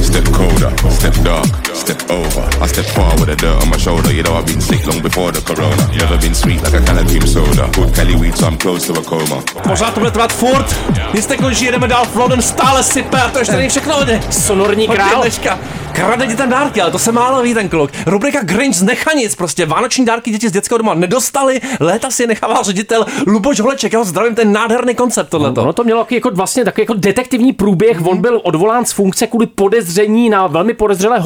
Step 0.03 0.25
colder, 0.25 0.75
step 0.91 1.15
dark, 1.17 1.78
step 1.89 2.11
over. 2.11 2.45
I 2.61 2.67
step 2.69 2.85
far 2.97 3.13
with 3.19 3.29
the 3.29 3.37
dirt 3.37 3.63
on 3.63 3.69
my 3.71 3.79
shoulder. 3.79 4.13
You 4.13 4.23
know 4.23 4.35
I've 4.39 4.47
been 4.47 4.61
sick 4.61 4.87
long 4.87 5.01
before 5.01 5.33
the 5.33 5.41
corona. 5.41 5.85
Never 5.97 6.19
been 6.19 6.35
sweet 6.35 6.61
like 6.63 6.75
a 6.77 6.81
can 6.85 6.99
of 6.99 7.07
cream 7.07 7.27
soda. 7.27 7.71
Good 7.73 7.95
Kelly 7.95 8.17
weed, 8.17 8.37
so 8.37 8.47
I'm 8.47 8.59
close 8.59 8.87
to 8.87 9.01
a 9.01 9.03
coma. 9.03 9.43
Pořád 9.63 9.95
to 9.95 10.01
bude 10.01 10.11
trvat 10.11 10.33
furt. 10.33 10.77
Nic 11.15 11.29
nekončí, 11.29 11.65
jedeme 11.65 11.89
dál. 11.89 12.05
Flowden 12.05 12.43
stále 12.43 12.83
sype 12.83 13.23
a 13.23 13.31
to 13.31 13.39
ještě 13.39 13.57
není 13.57 13.69
všechno. 13.69 14.05
Ne. 14.05 14.21
Sonorní 14.31 14.89
král. 14.89 15.21
Dneška. 15.23 15.59
Krade 15.93 16.27
ti 16.27 16.37
ten 16.37 16.51
dárky, 16.51 16.81
ale 16.81 16.91
to 16.91 16.99
se 16.99 17.13
málo 17.13 17.43
ví 17.43 17.55
ten 17.55 17.69
kluk. 17.69 17.91
Rubrika 18.07 18.43
Grinch 18.43 18.77
z 18.77 18.83
Nechanic, 18.83 19.35
prostě 19.35 19.67
vánoční 19.67 20.05
dárky 20.05 20.31
děti 20.31 20.49
z 20.49 20.53
dětského 20.53 20.79
doma 20.79 20.95
nedostali, 20.95 21.61
léta 21.81 22.11
si 22.11 22.23
je 22.23 22.27
nechával 22.27 22.65
ředitel 22.65 23.07
Luboš 23.27 23.61
Holeček, 23.61 23.93
já 23.93 23.99
ho 23.99 24.05
zdravím, 24.05 24.35
ten 24.35 24.53
nádherný 24.53 24.95
koncept 24.95 25.29
tohleto. 25.29 25.63
Ono 25.63 25.73
to 25.73 25.85
mělo 25.85 26.07
jako 26.11 26.31
vlastně 26.31 26.65
takový 26.65 26.83
jako 26.83 26.95
detektivní 26.95 27.53
průběh. 27.53 28.07
On 28.07 28.21
byl 28.21 28.41
odvolán 28.45 28.85
z 28.85 28.93
funkce 28.93 29.27
kvůli 29.27 29.47
podezření 29.47 30.31
na 30.31 30.47
velmi 30.47 30.75
podezřelé 30.75 31.21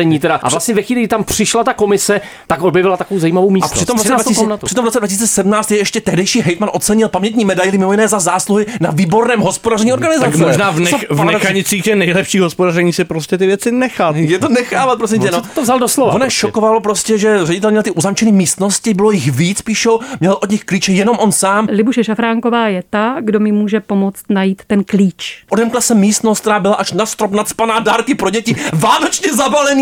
hospodaření. 0.00 0.18
Teda. 0.18 0.34
A 0.42 0.48
vlastně 0.48 0.74
ve 0.74 0.82
chvíli, 0.82 1.00
kdy 1.00 1.08
tam 1.08 1.24
přišla 1.24 1.64
ta 1.64 1.74
komise, 1.74 2.20
tak 2.46 2.62
objevila 2.62 2.96
takovou 2.96 3.20
zajímavou 3.20 3.48
A 3.48 3.52
místnost. 3.52 3.72
přitom 3.72 3.96
v, 3.96 3.98
roce 3.98 4.08
13. 4.08 4.18
2000, 4.24 4.40
komnatu. 4.40 4.66
přitom 4.66 4.84
v 4.84 4.86
roce 4.86 4.98
2017 4.98 5.70
je 5.70 5.78
ještě 5.78 6.00
tehdejší 6.00 6.40
hejtman 6.40 6.70
ocenil 6.72 7.08
pamětní 7.08 7.44
medaili 7.44 7.78
mimo 7.78 7.92
jiné 7.92 8.08
za 8.08 8.18
zásluhy 8.18 8.66
na 8.80 8.90
výborném 8.90 9.40
hospodaření 9.40 9.92
organizace. 9.92 10.30
Tak 10.30 10.36
možná 10.46 10.70
v, 10.70 10.80
nech, 10.80 11.10
v 11.10 11.24
nechanicích 11.24 11.86
je 11.86 11.96
nejlepší 11.96 12.38
hospodaření 12.38 12.92
si 12.92 13.04
prostě 13.04 13.38
ty 13.38 13.46
věci 13.46 13.72
nechat. 13.72 14.16
Je 14.16 14.38
to 14.38 14.48
nechávat, 14.48 14.98
prosím 14.98 15.22
tě, 15.22 15.30
no. 15.30 15.42
To 15.54 15.62
vzal 15.62 15.78
doslova. 15.78 16.10
Ono 16.10 16.18
prostě. 16.18 16.30
šokovalo 16.38 16.80
prostě, 16.80 17.18
že 17.18 17.46
ředitel 17.46 17.70
měl 17.70 17.82
ty 17.82 17.90
uzamčené 17.90 18.32
místnosti, 18.32 18.94
bylo 18.94 19.10
jich 19.10 19.32
víc, 19.32 19.62
píšou, 19.62 20.00
měl 20.20 20.38
od 20.42 20.50
nich 20.50 20.64
klíče 20.64 20.92
jenom 20.92 21.16
on 21.18 21.32
sám. 21.32 21.68
Libuše 21.70 22.04
Šafránková 22.04 22.68
je 22.68 22.82
ta, 22.90 23.16
kdo 23.20 23.40
mi 23.40 23.52
může 23.52 23.80
pomoct 23.80 24.22
najít 24.28 24.62
ten 24.66 24.84
klíč. 24.84 25.44
Odemkla 25.50 25.80
se 25.80 25.94
místnost, 25.94 26.40
která 26.40 26.60
byla 26.60 26.74
až 26.74 26.92
na 26.92 27.06
strop 27.06 27.32
nadspaná 27.32 27.80
dárky 27.80 28.14
pro 28.14 28.30
děti, 28.30 28.56
vánočně 28.72 29.34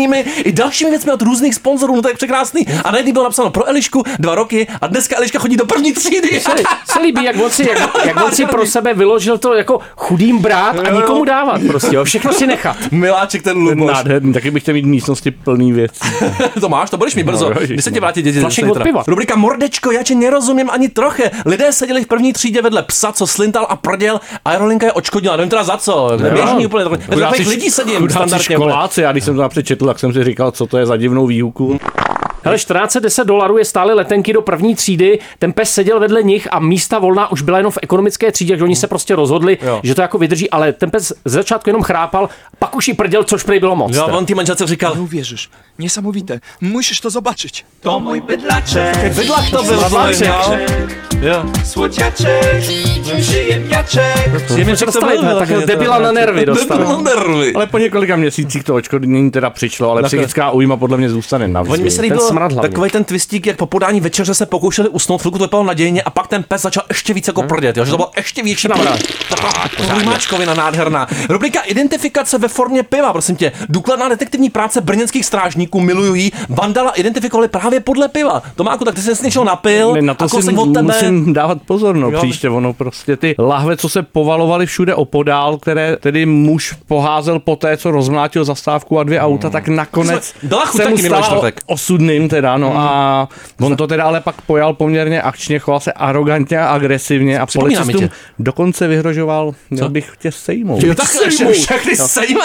zabalenými 0.09 0.43
i 0.43 0.51
dalšími 0.51 0.89
věcmi 0.89 1.11
od 1.11 1.21
různých 1.21 1.55
sponzorů, 1.55 1.95
no 1.95 2.01
to 2.01 2.07
je 2.07 2.13
překrásný. 2.13 2.67
A 2.83 2.91
najednou 2.91 3.13
bylo 3.13 3.23
napsáno 3.23 3.49
pro 3.49 3.67
Elišku 3.67 4.03
dva 4.19 4.35
roky 4.35 4.67
a 4.81 4.87
dneska 4.87 5.17
Eliška 5.17 5.39
chodí 5.39 5.57
do 5.57 5.65
první 5.65 5.93
třídy. 5.93 6.41
Se, 6.41 6.51
se 6.91 6.99
líbí, 6.99 7.23
jak 7.23 7.35
on, 7.43 7.49
si, 7.49 7.69
jak, 7.69 8.05
jak 8.05 8.25
on 8.25 8.31
si 8.31 8.45
pro 8.45 8.65
sebe 8.65 8.93
vyložil 8.93 9.37
to 9.37 9.53
jako 9.53 9.79
chudým 9.95 10.39
brát 10.39 10.79
a 10.79 10.91
nikomu 10.91 11.25
dávat 11.25 11.61
prostě, 11.67 11.95
jo. 11.95 12.03
všechno 12.03 12.33
si 12.33 12.47
nechat. 12.47 12.77
Miláček 12.91 13.43
ten 13.43 13.57
Luboš. 13.57 13.91
nádherný, 13.91 14.33
taky 14.33 14.51
bych 14.51 14.63
chtěl 14.63 14.73
mít 14.73 14.85
místnosti 14.85 15.31
plný 15.31 15.71
věcí. 15.71 15.99
to 16.59 16.69
máš, 16.69 16.89
to 16.89 16.97
budeš 16.97 17.15
mít 17.15 17.23
brzo. 17.23 17.49
No, 17.49 17.61
Kdy 17.61 17.81
se 17.81 17.91
tě 17.91 17.99
vrátí 17.99 18.21
děti. 18.21 18.41
Rubrika 19.07 19.35
Mordečko, 19.35 19.91
já 19.91 20.03
tě 20.03 20.15
nerozumím 20.15 20.69
ani 20.69 20.89
troche. 20.89 21.31
Lidé 21.45 21.71
seděli 21.71 22.03
v 22.03 22.07
první 22.07 22.33
třídě 22.33 22.61
vedle 22.61 22.83
psa, 22.83 23.11
co 23.11 23.27
slintal 23.27 23.67
a 23.69 23.75
prděl, 23.75 24.19
aerolinka 24.45 24.85
je 24.85 24.91
odškodnila. 24.91 25.35
Nevím 25.35 25.49
teda 25.49 25.63
za 25.63 25.77
co. 25.77 26.11
Běžný 26.33 26.65
úplně. 26.65 26.85
Takových 27.19 27.47
lidí 27.47 27.69
sedím 27.69 27.97
chudáci 27.97 28.13
standardně. 28.13 28.55
školáci, 28.55 29.01
já 29.01 29.11
když 29.11 29.23
jsem 29.23 29.35
to 29.35 29.41
napřed 29.41 29.65
četl, 29.65 29.88
tak 29.89 29.99
jsem 29.99 30.13
si 30.13 30.23
říkal, 30.23 30.51
co 30.51 30.67
to 30.67 30.77
je 30.77 30.85
za 30.85 30.97
divnou 30.97 31.27
výuku. 31.27 31.79
Hele, 32.43 32.55
1410 32.57 33.23
dolarů 33.27 33.57
je 33.57 33.65
stály 33.65 33.93
letenky 33.93 34.33
do 34.33 34.41
první 34.41 34.75
třídy, 34.75 35.19
ten 35.39 35.53
pes 35.53 35.71
seděl 35.71 35.99
vedle 35.99 36.23
nich 36.23 36.47
a 36.51 36.59
místa 36.59 36.99
volná 36.99 37.31
už 37.31 37.41
byla 37.41 37.57
jenom 37.57 37.71
v 37.71 37.77
ekonomické 37.81 38.31
třídě, 38.31 38.57
že 38.57 38.63
oni 38.63 38.75
se 38.75 38.87
prostě 38.87 39.15
rozhodli, 39.15 39.57
Jo. 39.61 39.79
že 39.83 39.95
to 39.95 40.01
jako 40.01 40.17
vydrží, 40.17 40.49
ale 40.49 40.73
ten 40.73 40.91
pes 40.91 41.13
ze 41.25 41.33
začátku 41.39 41.69
jenom 41.69 41.83
chrápal, 41.83 42.29
pak 42.59 42.75
už 42.75 42.87
i 42.87 42.93
prděl, 42.93 43.23
což 43.23 43.43
prý 43.43 43.59
bylo 43.59 43.75
moc. 43.75 43.95
Jo, 43.95 44.07
on 44.07 44.25
ty 44.25 44.35
manželce 44.35 44.67
říkal, 44.67 44.93
Uwierzysz, 44.99 45.47
niesamowite. 45.79 46.39
Musisz 46.61 47.01
to 47.01 47.09
zobaczyć. 47.09 47.65
To 47.81 47.99
mój 47.99 48.21
bydlaczek, 48.21 49.13
bydlak 49.15 49.49
to 49.51 49.63
no. 49.63 50.57
Jo. 51.21 51.45
słodziaczek, 51.65 52.61
przyjemniaczek. 53.21 54.29
Příjemně 54.45 54.77
se 54.77 54.85
to 54.85 54.91
dostali, 54.91 55.17
bylo, 55.17 55.39
tak 55.39 55.47
vyloženě 55.47 55.65
debila 55.65 55.99
na 55.99 56.11
nervy 56.11 56.45
dostali. 56.45 56.79
Debila 56.79 56.97
na 56.97 57.03
nervy. 57.03 57.53
Ale 57.55 57.67
po 57.67 57.77
několika 57.77 58.15
měsících 58.15 58.63
to 58.63 58.75
očkodnění 58.75 59.31
teda 59.31 59.49
přišlo, 59.49 59.91
ale 59.91 60.03
psychická 60.03 60.51
újma 60.51 60.77
podle 60.77 60.97
mě 60.97 61.09
zůstane 61.09 61.47
na 61.47 61.61
Oni 61.61 61.83
mi 61.83 61.91
se 61.91 61.97
Ten 61.97 62.03
líbil 62.03 62.19
smrad 62.19 62.51
hlavně. 62.51 62.69
takový 62.69 62.89
ten 62.89 63.03
twistík, 63.03 63.47
jak 63.47 63.57
po 63.57 63.65
podání 63.65 64.01
večeře 64.01 64.33
se 64.33 64.45
pokoušeli 64.45 64.89
usnout, 64.89 65.21
chvilku 65.21 65.37
to 65.37 65.43
vypadalo 65.43 65.67
nadějně 65.67 66.01
a 66.01 66.09
pak 66.09 66.27
ten 66.27 66.43
pes 66.43 66.61
začal 66.61 66.83
ještě 66.89 67.13
víc 67.13 67.27
jako 67.27 67.43
prdět, 67.43 67.77
jo? 67.77 67.85
že 67.85 67.91
to 67.91 67.97
bylo 67.97 68.11
ještě 68.17 68.43
větší 68.43 68.67
Namrát. 68.67 68.99
Rýmáčkovina 69.97 70.53
nádherná. 70.53 71.07
Rubrika 71.29 71.61
identifikace 71.61 72.37
ve 72.37 72.47
formě 72.47 72.83
piva, 72.83 73.11
prosím 73.11 73.35
tě. 73.35 73.51
Důkladná 73.69 74.09
detektivní 74.09 74.49
práce 74.49 74.81
brněnských 74.81 75.25
strážníků, 75.25 75.68
miluju 75.79 76.13
jí. 76.15 76.31
Vandala 76.49 76.91
identifikovali 76.91 77.47
právě 77.47 77.79
podle 77.79 78.07
piva. 78.07 78.41
Tomáku, 78.55 78.85
tak 78.85 78.95
ty 78.95 79.01
jsi 79.01 79.23
něčeho 79.25 79.45
napil, 79.45 79.93
Ne, 79.93 80.01
na 80.01 80.13
to 80.13 80.25
a 80.25 80.27
si 80.29 80.35
kousek 80.35 80.57
od 80.57 80.65
tebe. 80.73 80.81
musím 80.81 81.33
dávat 81.33 81.57
pozor, 81.67 81.95
no, 81.95 82.09
Jo. 82.11 82.19
příště 82.21 82.49
ono 82.49 82.73
prostě 82.73 83.17
ty 83.17 83.35
lahve, 83.39 83.77
co 83.77 83.89
se 83.89 84.01
povalovaly 84.03 84.65
všude 84.65 84.95
opodál, 84.95 85.57
které 85.57 85.97
tedy 85.99 86.25
muž 86.25 86.73
poházel 86.87 87.39
po 87.39 87.55
té, 87.55 87.77
co 87.77 87.91
rozmlátil 87.91 88.45
zastávku 88.45 88.99
a 88.99 89.03
dvě 89.03 89.19
auta, 89.21 89.49
tak 89.49 89.67
nakonec 89.67 90.33
Byla 90.43 90.65
chuť 90.65 90.81
se 90.81 90.89
mu 90.89 90.97
stala 90.97 91.21
čtvrtek. 91.21 91.61
osudným 91.65 92.29
teda, 92.29 92.57
no 92.57 92.73
a 92.77 93.27
on 93.61 93.75
to 93.75 93.87
teda 93.87 94.03
ale 94.03 94.21
pak 94.21 94.41
pojal 94.41 94.73
poměrně 94.73 95.21
akčně, 95.21 95.59
choval 95.59 95.79
se 95.79 95.93
arrogantně 95.93 96.59
a 96.59 96.67
agresivně 96.67 97.39
a 97.39 97.45
policistům 97.45 98.09
dokonce 98.39 98.87
vyhrožoval, 98.87 99.53
měl 99.69 99.89
bych 99.89 100.11
tě 100.19 100.31
sejmout. 100.31 100.83
Jo, 100.83 100.95
tak 100.95 101.07
ještě 101.25 101.51
všechny 101.51 101.95
sejme. 101.95 102.41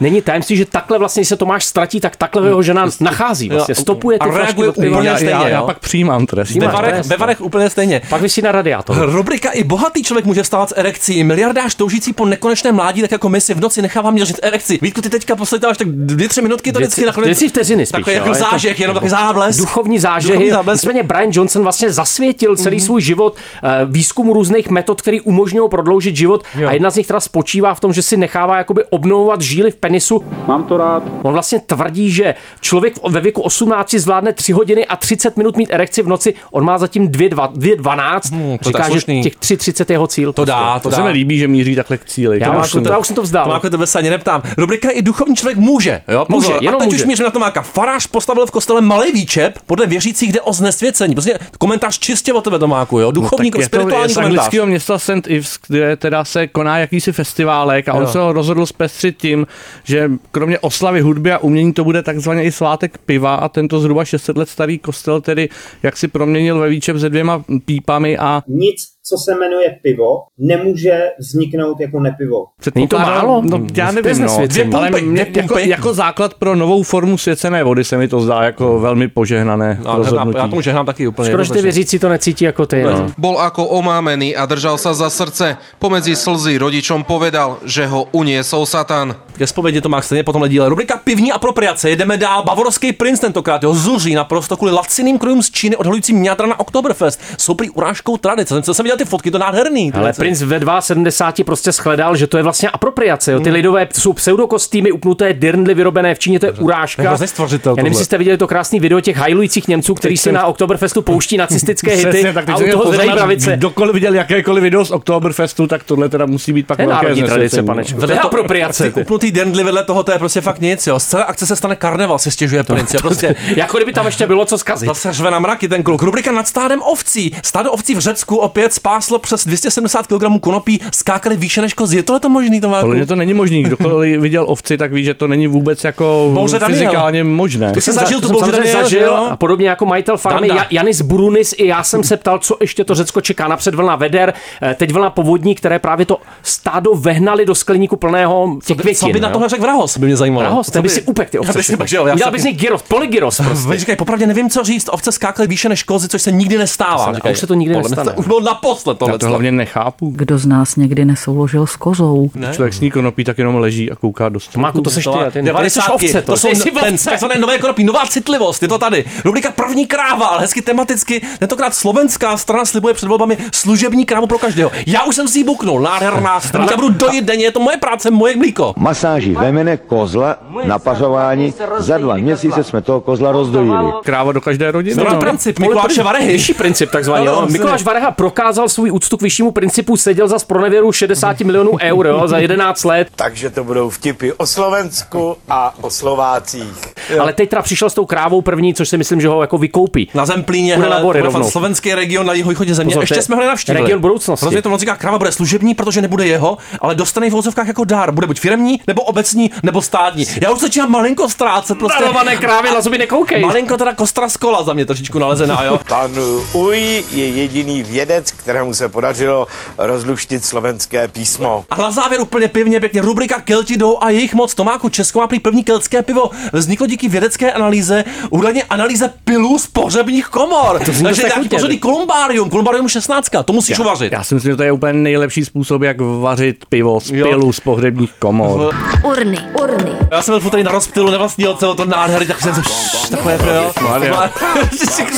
Není 0.00 0.22
tajemství, 0.22 0.56
že 0.56 0.64
takhle 0.64 0.98
vlastně 0.98 1.20
když 1.20 1.28
se 1.28 1.36
Tomáš 1.36 1.64
ztratí, 1.64 2.00
tak 2.00 2.16
takhle 2.16 2.42
jeho 2.68 2.74
žena 2.80 2.90
nachází. 3.00 3.48
Vlastně 3.48 3.74
stopuje 3.74 4.18
ty 4.18 4.28
a 4.30 4.38
reaguje 4.38 4.68
úplně 4.68 5.08
já, 5.08 5.14
stejně, 5.16 5.32
já, 5.32 5.48
já 5.48 5.58
jo? 5.58 5.66
pak 5.66 5.78
přijímám 5.78 6.26
trest. 6.26 6.54
Ve 6.54 6.66
varech, 6.68 6.94
trest, 6.94 7.06
ve 7.08 7.16
no. 7.16 7.20
varech 7.20 7.40
úplně 7.40 7.70
stejně. 7.70 8.00
Pak 8.08 8.22
vysí 8.22 8.42
na 8.42 8.52
radiátor. 8.52 9.10
Rubrika 9.12 9.50
i 9.50 9.64
bohatý 9.64 10.02
člověk 10.02 10.24
může 10.26 10.42
vstávat 10.42 10.68
s 10.68 10.74
erekcí. 10.78 11.24
Miliardář 11.24 11.74
toužící 11.74 12.12
po 12.12 12.26
nekonečném 12.26 12.74
mládí, 12.74 13.00
tak 13.00 13.12
jako 13.12 13.28
my 13.28 13.40
si 13.40 13.54
v 13.54 13.60
noci 13.60 13.82
nechává 13.82 14.10
měřit 14.10 14.40
erekci. 14.42 14.78
Vítku, 14.82 15.00
ty 15.00 15.10
teďka 15.10 15.36
posletáváš 15.36 15.78
tak 15.78 15.88
dvě, 15.88 16.28
tři 16.28 16.42
minutky, 16.42 16.72
to 16.72 16.78
vždycky 16.78 17.06
nakonec. 17.06 17.38
dvě, 17.38 17.48
vteřiny 17.48 17.86
spíš, 17.86 17.92
Takový 18.04 18.16
jako 18.16 18.34
zážeh, 18.34 18.80
jenom 18.80 18.94
takový 18.94 19.10
záblesk. 19.10 19.58
Duchovní 19.58 19.98
zážehy. 19.98 20.52
Nicméně 20.72 21.02
Brian 21.02 21.28
Johnson 21.32 21.62
vlastně 21.62 21.92
zasvětil 21.92 22.56
celý 22.56 22.76
Mhm. 22.76 22.86
svůj 22.86 23.00
život 23.02 23.36
eh, 23.62 23.68
výzkumu 23.84 24.32
různých 24.32 24.68
metod, 24.70 25.02
který 25.02 25.20
umožňují 25.20 25.68
prodloužit 25.70 26.16
život. 26.16 26.42
A 26.68 26.72
jedna 26.72 26.90
z 26.90 26.96
nich 26.96 27.06
teda 27.06 27.20
spočívá 27.20 27.74
v 27.74 27.80
tom, 27.80 27.92
že 27.92 28.02
si 28.02 28.16
nechává 28.16 28.58
jakoby 28.58 28.84
obnovovat 28.90 29.40
žíly 29.40 29.70
v 29.70 29.76
penisu. 29.76 30.24
Mám 30.46 30.64
to 30.64 30.76
rád. 30.76 31.02
On 31.22 31.32
vlastně 31.32 31.60
tvrdí, 31.60 32.10
že 32.10 32.34
člověk 32.60 32.94
ve 33.08 33.20
věku 33.20 33.42
18 33.42 33.94
zvládne 33.94 34.32
3 34.32 34.52
hodiny 34.52 34.86
a 34.86 34.96
30 34.96 35.36
minut 35.36 35.56
mít 35.56 35.68
erekci 35.72 36.02
v 36.02 36.08
noci. 36.08 36.34
On 36.50 36.64
má 36.64 36.78
zatím 36.78 37.08
2.12. 37.08 38.32
Hmm, 38.32 38.58
to 38.58 38.68
Říká, 38.68 38.82
že 38.84 38.90
slušný. 38.90 39.22
těch 39.22 39.36
3.30 39.36 39.84
je 39.88 39.94
jeho 39.94 40.06
cíl. 40.06 40.32
To 40.32 40.44
dá, 40.44 40.78
to 40.78 40.82
To 40.82 40.90
dá. 40.90 40.96
se 40.96 41.02
mi 41.02 41.08
líbí, 41.10 41.38
že 41.38 41.48
míří 41.48 41.76
takhle 41.76 41.98
k 41.98 42.04
cíli. 42.04 42.38
Já, 42.42 42.52
To 42.52 42.58
už, 42.60 42.70
to, 42.70 42.92
já 42.92 42.98
už 42.98 43.06
jsem 43.06 43.16
to 43.16 43.22
vzdal. 43.22 43.44
Tomáku, 43.44 43.70
tebe 43.70 43.86
se 43.86 43.98
ani 43.98 44.10
neptám. 44.10 44.42
Rubrika 44.58 44.90
i 44.90 45.02
duchovní 45.02 45.36
člověk 45.36 45.58
může. 45.58 46.00
Jo? 46.08 46.24
Pozor. 46.30 46.52
Může, 46.54 46.64
jenom 46.66 46.80
a 46.80 46.84
teď 46.84 46.92
může. 46.92 47.02
už 47.04 47.08
mířím 47.08 47.24
na 47.24 47.30
Tomáka. 47.30 47.62
Farář 47.62 48.06
postavil 48.06 48.46
v 48.46 48.50
kostele 48.50 48.80
malý 48.80 49.12
výčep, 49.12 49.58
podle 49.66 49.86
věřících 49.86 50.32
jde 50.32 50.40
o 50.40 50.52
znesvěcení. 50.52 51.14
Prostě 51.14 51.38
komentář 51.58 51.98
čistě 51.98 52.32
o 52.32 52.40
tebe, 52.40 52.58
Tomáku. 52.58 52.98
Jo? 52.98 53.10
Duchovní, 53.10 53.50
No, 53.50 53.52
tak 53.52 53.60
je 53.60 53.68
to 53.68 53.76
spirituální 53.76 54.14
je 54.18 54.22
anglického 54.24 54.66
města 54.66 54.98
St. 54.98 55.10
Ives, 55.26 55.58
kde 55.68 55.96
teda 55.96 56.24
se 56.24 56.46
koná 56.46 56.78
jakýsi 56.78 57.12
festiválek 57.12 57.88
a 57.88 57.94
on 57.94 58.02
Jo. 58.02 58.08
se 58.08 58.18
ho 58.18 58.32
rozhodl 58.32 58.66
zpestřit 58.66 59.16
tím, 59.18 59.46
že 59.84 60.10
kromě 60.32 60.58
oslavy 60.58 61.00
hudby 61.00 61.32
a 61.32 61.38
umění 61.38 61.72
to 61.72 61.84
bude 61.84 62.02
takzvaně 62.02 62.37
i 62.44 62.52
svátek 62.52 62.98
piva 62.98 63.34
a 63.34 63.48
tento 63.48 63.80
zhruba 63.80 64.04
600 64.04 64.36
let 64.36 64.48
starý 64.48 64.78
kostel 64.78 65.20
tedy 65.20 65.48
jak 65.82 65.96
si 65.96 66.08
proměnil 66.08 66.58
ve 66.58 66.68
výčep 66.68 66.98
se 66.98 67.08
dvěma 67.08 67.44
pípami 67.64 68.18
a 68.18 68.42
Nic, 68.46 68.97
co 69.08 69.18
se 69.18 69.34
jmenuje 69.34 69.78
pivo, 69.82 70.22
nemůže 70.38 71.00
vzniknout 71.18 71.80
jako 71.80 72.00
nepivo. 72.00 72.46
Není 72.74 72.88
to 72.88 72.98
málo? 72.98 73.42
No, 73.44 73.60
já 73.74 73.92
To 73.92 73.98
je 73.98 74.02
nevím, 74.02 74.22
no. 74.22 74.32
ale 74.36 74.48
Dvě 74.48 74.64
pumpy, 74.64 75.02
mě, 75.02 75.24
dvě 75.24 75.42
jako, 75.42 75.58
jako, 75.58 75.94
základ 75.94 76.34
pro 76.34 76.54
novou 76.56 76.82
formu 76.82 77.18
svěcené 77.18 77.64
vody 77.64 77.84
se 77.84 77.96
mi 77.96 78.08
to 78.08 78.20
zdá 78.20 78.42
jako 78.42 78.78
velmi 78.80 79.08
požehnané 79.08 79.80
No, 79.84 79.96
rozhodnutí. 79.96 80.38
já 80.38 80.48
tomu 80.48 80.60
žehnám 80.60 80.86
taky 80.86 81.08
úplně. 81.08 81.28
Škoda, 81.28 81.44
že 81.44 81.52
ty 81.52 81.62
věřící 81.62 81.98
to 81.98 82.08
necítí 82.08 82.44
jako 82.44 82.66
ty. 82.66 82.82
No. 82.82 83.06
Bol 83.18 83.40
ako 83.40 83.64
omámený 83.64 84.36
a 84.36 84.46
držal 84.46 84.78
sa 84.78 84.92
za 84.94 85.10
srdce. 85.10 85.56
Pomedzi 85.78 86.16
slzy 86.16 86.58
rodičom 86.58 87.04
povedal, 87.04 87.58
že 87.64 87.86
ho 87.86 88.04
uniesol 88.12 88.66
Satan. 88.66 89.16
Ke 89.38 89.46
zpovědi 89.46 89.80
to 89.80 89.88
má 89.88 90.00
stejně 90.02 90.24
po 90.24 90.32
tomhle 90.32 90.48
díle. 90.48 90.68
Rubrika 90.68 90.96
pivní 91.04 91.32
apropriace. 91.32 91.90
Jedeme 91.90 92.16
dál. 92.16 92.42
Bavorský 92.44 92.92
princ 92.92 93.20
tentokrát. 93.20 93.62
Jo, 93.62 93.74
zuří 93.74 94.14
naprosto 94.14 94.56
kvůli 94.56 94.72
laciným 94.72 95.18
krojům 95.18 95.42
z 95.42 95.50
Číny 95.50 95.76
odhalujícím 95.76 96.16
mňatra 96.18 96.46
na 96.46 96.60
Oktoberfest. 96.60 97.20
Jsou 97.38 97.54
prý 97.54 97.70
urážkou 97.70 98.16
tradice. 98.16 98.62
Jsem, 98.62 98.74
jsem 98.74 98.84
viděl 98.84 98.97
ty 98.98 99.04
fotky, 99.04 99.30
to 99.30 99.38
nádherný. 99.38 99.92
Ale 99.94 100.12
princ 100.12 100.42
ve 100.42 100.60
72 100.80 101.44
prostě 101.44 101.72
shledal, 101.72 102.16
že 102.16 102.26
to 102.26 102.36
je 102.36 102.42
vlastně 102.42 102.68
apropriace. 102.68 103.32
Jo. 103.32 103.40
Ty 103.40 103.50
lidové 103.50 103.86
to 103.86 104.00
jsou 104.00 104.12
pseudokostýmy, 104.12 104.92
upnuté 104.92 105.32
dirndly 105.32 105.74
vyrobené 105.74 106.14
v 106.14 106.18
Číně, 106.18 106.40
to 106.40 106.46
je 106.46 106.52
urážka. 106.52 107.18
Stvořitel 107.26 107.72
Já 107.72 107.76
nevím, 107.76 107.92
jestli 107.92 108.04
jste 108.04 108.18
viděli 108.18 108.38
to 108.38 108.46
krásný 108.46 108.80
video 108.80 109.00
těch 109.00 109.16
hajlujících 109.16 109.68
Němců, 109.68 109.94
kteří 109.94 110.16
si 110.16 110.32
na 110.32 110.46
Oktoberfestu 110.46 111.02
pouští 111.02 111.36
nacistické 111.36 111.90
hity 111.94 112.08
Přesně, 112.08 112.32
tak 112.32 112.48
a 112.48 112.56
u 112.56 112.70
toho 112.70 112.92
zrají 112.92 113.10
pravice. 113.10 113.56
Kdokoliv 113.56 113.94
viděl 113.94 114.14
jakékoliv 114.14 114.62
video 114.62 114.84
z 114.84 114.90
Oktoberfestu, 114.90 115.66
tak 115.66 115.84
tohle 115.84 116.08
teda 116.08 116.26
musí 116.26 116.52
být 116.52 116.66
pak 116.66 116.78
je 116.78 116.86
velké 116.86 117.02
národní 117.02 117.22
tradice, 117.22 117.62
panečku. 117.62 117.94
To 117.94 118.00
Vedle 118.00 118.16
je 118.16 118.20
apropriace. 118.20 118.92
Upnutý 119.00 119.32
dirndly 119.32 119.64
vedle 119.64 119.84
toho, 119.84 120.02
to 120.02 120.12
je 120.12 120.18
prostě 120.18 120.40
fakt 120.40 120.60
nic, 120.60 120.86
jo. 120.86 121.00
Z 121.00 121.06
celé 121.06 121.24
akce 121.24 121.46
se 121.46 121.56
stane 121.56 121.76
karneval, 121.76 122.18
se 122.18 122.30
stěžuje 122.30 122.62
princ. 122.62 122.94
Prostě 123.00 123.34
Jako 123.56 123.76
kdyby 123.76 123.92
tam 123.92 124.06
ještě 124.06 124.26
bylo 124.26 124.44
co 124.44 124.58
zkazit. 124.58 124.88
Zase 124.88 125.12
řve 125.12 125.30
na 125.30 125.38
mraky 125.38 125.68
ten 125.68 125.82
kluk. 125.82 126.02
Rubrika 126.02 126.32
nad 126.32 126.48
stádem 126.48 126.82
ovcí. 126.82 127.36
Stádo 127.42 127.72
ovcí 127.72 127.94
v 127.94 127.98
Řecku 127.98 128.36
opět 128.36 128.72
spáslo 128.78 129.18
přes 129.18 129.44
270 129.46 130.06
kg 130.06 130.40
konopí, 130.40 130.80
skákali 130.92 131.36
výše 131.36 131.60
než 131.60 131.74
kozy. 131.74 131.96
Je 131.96 132.02
tohle 132.02 132.20
to 132.20 132.28
možný? 132.28 132.60
Podle 132.60 132.94
mě 132.94 133.06
to 133.06 133.16
není 133.16 133.34
možný. 133.34 133.62
Kdokoliv 133.62 134.20
viděl 134.26 134.44
ovci, 134.48 134.76
tak 134.78 134.92
ví, 134.92 135.04
že 135.04 135.14
to 135.14 135.28
není 135.28 135.46
vůbec 135.46 135.84
jako 135.84 136.30
Bouře 136.34 136.58
Daniel. 136.58 136.78
fyzikálně 136.78 137.24
možné. 137.24 137.72
Ty 137.72 137.80
jsi 137.80 137.92
zažil 137.92 138.20
za- 138.20 138.28
tu 138.28 138.38
samozřejmě 138.38 138.56
Daniel, 138.56 138.82
zažil 138.82 139.16
a 139.16 139.36
podobně 139.36 139.68
jako 139.68 139.86
majitel 139.86 140.16
farmy 140.16 140.48
Danda. 140.48 140.62
Ja- 140.62 140.66
Janis 140.70 141.00
Brunis, 141.02 141.54
i 141.58 141.66
já 141.66 141.82
jsem 141.82 142.04
se 142.04 142.16
ptal, 142.16 142.38
co 142.38 142.56
ještě 142.60 142.84
to 142.84 142.94
Řecko 142.94 143.20
čeká. 143.20 143.48
Napřed 143.48 143.74
vlna 143.74 143.96
veder, 143.96 144.34
eh, 144.62 144.74
teď 144.78 144.92
vlna 144.92 145.10
povodní, 145.10 145.54
které 145.54 145.78
právě 145.78 146.06
to 146.06 146.18
stádo 146.42 146.94
vehnali 146.94 147.46
do 147.46 147.54
skleníku 147.54 147.96
plného 147.96 148.56
těch 148.66 148.76
Co 148.76 148.82
květin. 148.82 149.12
by 149.12 149.20
na 149.20 149.28
jo. 149.28 149.32
tohle 149.32 149.48
řekl 149.48 149.62
Vrahos, 149.62 149.98
by 149.98 150.06
mě 150.06 150.16
zajímalo. 150.16 150.46
Vrahos, 150.46 150.66
Co 150.66 150.72
ten 150.72 150.82
by 150.82 150.88
si 150.88 151.02
upek 151.02 151.30
ty 151.30 151.38
ovce. 151.38 151.50
Já 151.52 151.56
bych 151.56 151.66
si 151.66 151.76
Udělal 152.12 152.32
z 152.38 152.44
nich 152.44 152.56
gyros, 152.56 152.82
polygyros 152.82 153.40
prostě. 153.44 153.68
Vy 153.68 153.78
říkají, 153.78 153.96
popravdě 153.96 154.26
nevím, 154.26 154.50
co 154.50 154.64
říct, 154.64 154.88
ovce 154.92 155.12
skákaly 155.12 155.48
výše 155.48 155.68
než 155.68 155.82
kozy, 155.82 156.08
což 156.08 156.22
se 156.22 156.32
nikdy 156.32 156.58
nestává. 156.58 157.12
Už 157.30 157.38
se 157.38 157.46
to 157.46 157.54
nikdy 157.54 157.76
nestane. 157.76 158.12
To 158.12 158.18
už 158.20 158.26
bylo 158.26 158.40
naposled 158.68 158.98
tohle. 158.98 159.14
Já 159.14 159.18
to 159.18 159.26
hlavně 159.26 159.52
nechápu. 159.52 160.12
Kdo 160.16 160.38
z 160.38 160.46
nás 160.46 160.76
někdy 160.76 161.04
nesouložil 161.04 161.66
s 161.66 161.76
kozou? 161.76 162.30
Ne? 162.34 162.50
Člověk 162.54 162.74
sní 162.74 162.90
konopí, 162.90 163.24
tak 163.24 163.38
jenom 163.38 163.56
leží 163.56 163.90
a 163.90 163.96
kouká 163.96 164.28
do 164.28 164.40
stolu. 164.40 164.62
Máku, 164.62 164.80
to 164.80 164.90
seš 164.90 165.04
ty, 165.04 165.10
ty, 165.10 165.24
ty, 165.24 165.32
ty 165.32 165.42
90. 165.42 165.80
jsi 165.80 165.90
ovce, 165.92 166.22
to, 166.22 166.32
to 166.32 166.36
jsou 166.36 166.48
jsi 166.48 166.70
ten 166.70 166.96
takzvané 166.98 167.34
nové 167.38 167.58
konopí, 167.58 167.84
nová 167.84 168.06
citlivost, 168.06 168.62
je 168.62 168.68
to 168.68 168.78
tady. 168.78 169.04
Rubrika 169.24 169.50
první 169.50 169.86
kráva, 169.86 170.26
ale 170.26 170.40
hezky 170.40 170.62
tematicky. 170.62 171.22
Tentokrát 171.38 171.74
slovenská 171.74 172.36
strana 172.36 172.64
slibuje 172.64 172.94
před 172.94 173.08
volbami 173.08 173.38
služební 173.52 174.04
krávu 174.04 174.26
pro 174.26 174.38
každého. 174.38 174.70
Já 174.86 175.04
už 175.04 175.14
jsem 175.14 175.28
si 175.28 175.38
ji 175.38 175.44
buknul, 175.44 175.80
nádherná. 175.80 176.40
Já 176.70 176.76
budu 176.76 176.88
dojít 176.88 177.24
denně, 177.24 177.44
je 177.44 177.52
to 177.52 177.60
moje 177.60 177.76
práce, 177.76 178.10
moje 178.10 178.36
mlíko. 178.36 178.74
Masáži 178.76 179.34
vemene 179.34 179.76
kozla 179.76 180.36
na 180.64 180.78
pařování 180.78 181.54
za 181.78 181.98
dva 181.98 182.14
měsíce 182.14 182.64
jsme 182.64 182.82
toho 182.82 183.00
kozla 183.00 183.32
rozdojili. 183.32 183.92
Kráva 184.04 184.32
do 184.32 184.40
každé 184.40 184.70
rodiny. 184.70 185.04
No, 185.04 185.12
no. 185.12 185.20
princip 185.20 185.58
Mikuláše 185.58 186.02
Varehy. 186.02 186.32
Vyšší 186.32 186.54
princip 186.54 186.90
takzvaný. 186.90 187.26
No, 187.26 187.40
no. 187.40 187.46
Mikuláš 187.46 187.82
Vareha 187.82 188.10
prokázal 188.10 188.57
svůj 188.66 188.90
úctu 188.90 189.16
k 189.16 189.22
vyššímu 189.22 189.50
principu, 189.50 189.96
seděl 189.96 190.28
za 190.28 190.38
pronevěru 190.46 190.92
60 190.92 191.40
milionů 191.40 191.70
eur 191.82 192.06
jo, 192.06 192.22
za 192.28 192.38
11 192.38 192.84
let. 192.84 193.08
Takže 193.16 193.50
to 193.50 193.64
budou 193.64 193.90
vtipy 193.90 194.32
o 194.32 194.46
Slovensku 194.46 195.36
a 195.48 195.74
o 195.80 195.90
Slovácích. 195.90 196.78
Ale 197.20 197.32
teď 197.32 197.50
teda 197.50 197.62
přišel 197.62 197.90
s 197.90 197.94
tou 197.94 198.06
krávou 198.06 198.40
první, 198.42 198.74
což 198.74 198.88
si 198.88 198.96
myslím, 198.98 199.20
že 199.20 199.28
ho 199.28 199.40
jako 199.40 199.58
vykoupí. 199.58 200.10
Na 200.14 200.26
Zemplíně, 200.26 200.76
na 200.76 200.84
hele, 200.84 201.02
bude 201.02 201.20
rovnou. 201.22 201.50
slovenský 201.50 201.94
region 201.94 202.26
na 202.26 202.32
jihovýchodě 202.32 202.74
země. 202.74 202.90
Pozor, 202.90 203.02
Ještě 203.02 203.14
je 203.14 203.22
jsme 203.22 203.36
ho 203.36 203.42
nenavštívili. 203.42 203.82
region 203.82 204.00
budoucnosti. 204.00 204.44
Rozumím, 204.44 204.62
to 204.62 204.76
říká, 204.78 204.96
kráva 204.96 205.18
bude 205.18 205.32
služební, 205.32 205.74
protože 205.74 206.02
nebude 206.02 206.26
jeho, 206.26 206.58
ale 206.80 206.94
dostane 206.94 207.30
v 207.30 207.32
vozovkách 207.32 207.66
jako 207.66 207.84
dár. 207.84 208.12
Bude 208.12 208.26
buď 208.26 208.40
firmní, 208.40 208.80
nebo 208.86 209.02
obecní, 209.02 209.50
nebo 209.62 209.82
státní. 209.82 210.26
Já 210.40 210.50
už 210.50 210.60
začínám 210.60 210.90
malinko 210.90 211.28
ztrácet. 211.28 211.78
Prostě. 211.78 212.00
Darované 212.00 212.36
krávy 212.36 212.70
na 212.70 212.80
zuby 212.80 212.98
nekoukej. 212.98 213.40
Malinko 213.42 213.76
teda 213.76 213.94
kostra 213.94 214.28
z 214.28 214.36
kola 214.36 214.62
za 214.62 214.72
mě 214.72 214.86
trošičku 214.86 215.18
nalezená, 215.18 215.62
jo. 215.64 215.80
Pan 215.88 216.10
Uj 216.52 217.04
je 217.12 217.28
jediný 217.28 217.82
vědec, 217.82 218.30
kterému 218.48 218.74
se 218.74 218.88
podařilo 218.88 219.46
rozluštit 219.78 220.44
slovenské 220.44 221.08
písmo. 221.08 221.64
A 221.70 221.76
na 221.82 221.90
závěr 221.90 222.20
úplně 222.20 222.48
pivně, 222.48 222.80
pěkně 222.80 223.00
rubrika 223.00 223.40
Kelti 223.40 223.76
jdou 223.76 223.98
a 224.00 224.10
jejich 224.10 224.34
moc. 224.34 224.54
Tomáku 224.54 224.88
Česko 224.88 225.18
má 225.20 225.26
prý 225.26 225.40
první 225.40 225.64
keltské 225.64 226.02
pivo. 226.02 226.30
Vzniklo 226.52 226.86
díky 226.86 227.08
vědecké 227.08 227.52
analýze, 227.52 228.04
údajně 228.30 228.62
analýze 228.62 229.12
pilů 229.24 229.58
z 229.58 229.66
pohřebních 229.66 230.26
komor. 230.26 230.78
To 230.78 230.92
Takže 231.02 231.22
nějaký 231.22 231.48
pořadý 231.48 231.78
kolumbárium, 231.78 232.50
kolumbárium 232.50 232.88
16, 232.88 233.28
to 233.44 233.52
musíš 233.52 233.78
Já- 233.78 233.84
uvařit. 233.84 234.12
Já 234.12 234.24
si 234.24 234.34
myslím, 234.34 234.52
že 234.52 234.56
to 234.56 234.62
je 234.62 234.72
úplně 234.72 234.92
nejlepší 234.92 235.44
způsob, 235.44 235.82
jak 235.82 235.96
vařit 236.00 236.64
pivo 236.68 237.00
z 237.00 237.10
Jo. 237.10 237.26
pilu 237.28 237.52
z 237.52 237.60
pohřebních 237.60 238.12
komor. 238.18 238.74
Urny, 239.04 239.38
urny. 239.62 239.92
Já 240.10 240.22
jsem 240.22 240.40
byl 240.40 240.50
tady 240.50 240.64
na 240.64 240.72
rozptylu 240.72 241.10
nevlastního 241.10 241.54
celého 241.54 241.74
to 241.74 241.84
nádhery, 241.84 242.26
tak 242.26 242.40
jsem 242.40 242.54
se 242.54 242.62
takové. 243.10 243.38
Maria. 243.82 244.30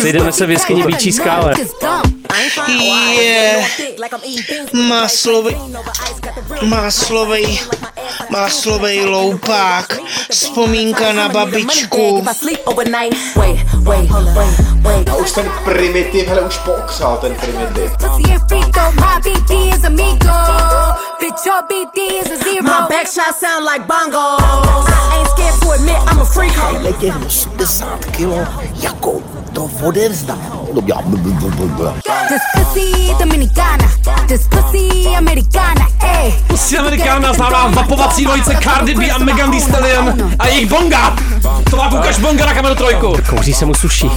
Sejdeme 0.00 0.32
se 0.32 0.46
v 0.46 0.50
jeskyni 0.50 0.82
Bíčí 0.82 1.12
skále. 1.12 1.54
Je 3.20 3.66
maslový, 4.72 5.56
maslový, 6.62 7.60
maslový 8.30 9.04
loupák, 9.04 9.98
vzpomínka 10.30 11.12
na 11.12 11.28
babičku. 11.28 12.24
A 15.10 15.14
už 15.16 15.32
ten 15.32 15.52
primitiv, 15.64 16.28
hele, 16.28 16.40
už 16.40 16.58
pookřál 16.58 17.16
ten 17.16 17.34
primitiv. 17.34 17.90
My 22.62 22.86
back 22.88 23.08
shot 23.08 23.34
sound 23.36 23.64
like 23.64 23.86
bongos. 23.88 24.40
Ain't 25.12 25.28
scared 25.30 25.60
to 25.62 25.70
admit 25.70 25.96
I'm 26.06 26.20
a 26.20 26.24
freak. 26.24 26.54
Tadyhle 26.54 26.92
těch 26.92 27.26
80 27.26 28.04
kilo, 28.04 28.46
jako 28.80 29.22
to 29.52 29.70
odevzdám. 29.82 30.60
This 32.28 32.42
pussy 32.54 33.14
dominicana. 33.18 33.90
This 34.28 34.48
pussy 34.48 35.16
americana. 35.16 35.86
Ey. 36.02 36.34
Pusy 36.46 36.78
Amerikána 36.78 37.32
známá 37.32 37.66
vapovací 37.66 38.24
dvojice 38.24 38.58
Cardi 38.62 38.94
B 38.94 39.10
a 39.10 39.18
Megan 39.18 39.50
Thee 39.50 39.60
Stallion 39.60 40.32
a 40.38 40.46
jejich 40.46 40.70
bonga. 40.70 41.16
To 41.70 41.76
má 41.76 41.88
ukaž 41.92 42.18
bonga 42.18 42.46
na 42.46 42.54
kameru 42.54 42.74
trojku. 42.74 43.16
Kouří 43.30 43.54
se 43.54 43.66
mu 43.66 43.74
suší. 43.74 44.10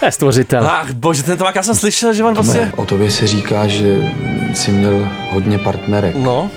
To 0.00 0.04
je 0.04 0.12
stvořitel. 0.12 0.66
Ach 0.66 0.90
bože, 0.90 1.22
ten 1.22 1.38
továk, 1.38 1.54
já 1.54 1.62
jsem 1.62 1.74
slyšel, 1.74 2.14
že 2.14 2.24
on 2.24 2.34
prostě... 2.34 2.72
O 2.76 2.84
tobě 2.84 3.10
se 3.10 3.26
říká, 3.26 3.66
že 3.66 4.12
jsi 4.54 4.70
měl 4.70 5.08
hodně 5.32 5.58
partnerek. 5.58 6.16
No. 6.16 6.50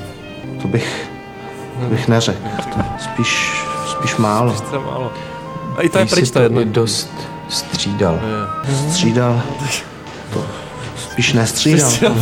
To 0.61 0.67
bych, 0.67 1.09
to 1.79 1.85
bych 1.85 2.07
neřekl. 2.07 2.39
To 2.73 2.79
spíš, 2.99 3.51
spíš 3.91 4.15
málo. 4.15 4.53
To 4.69 4.75
je 4.75 4.81
málo. 4.81 5.11
A 5.77 5.81
i 5.81 5.89
to 5.89 5.97
je 5.99 6.05
pryč 6.05 6.31
to 6.31 6.39
jedno. 6.39 6.61
dost 6.63 7.09
střídal. 7.49 8.19
Střídal. 8.89 9.41
To 10.33 10.45
spíš 10.97 11.33
nestřídal. 11.33 11.91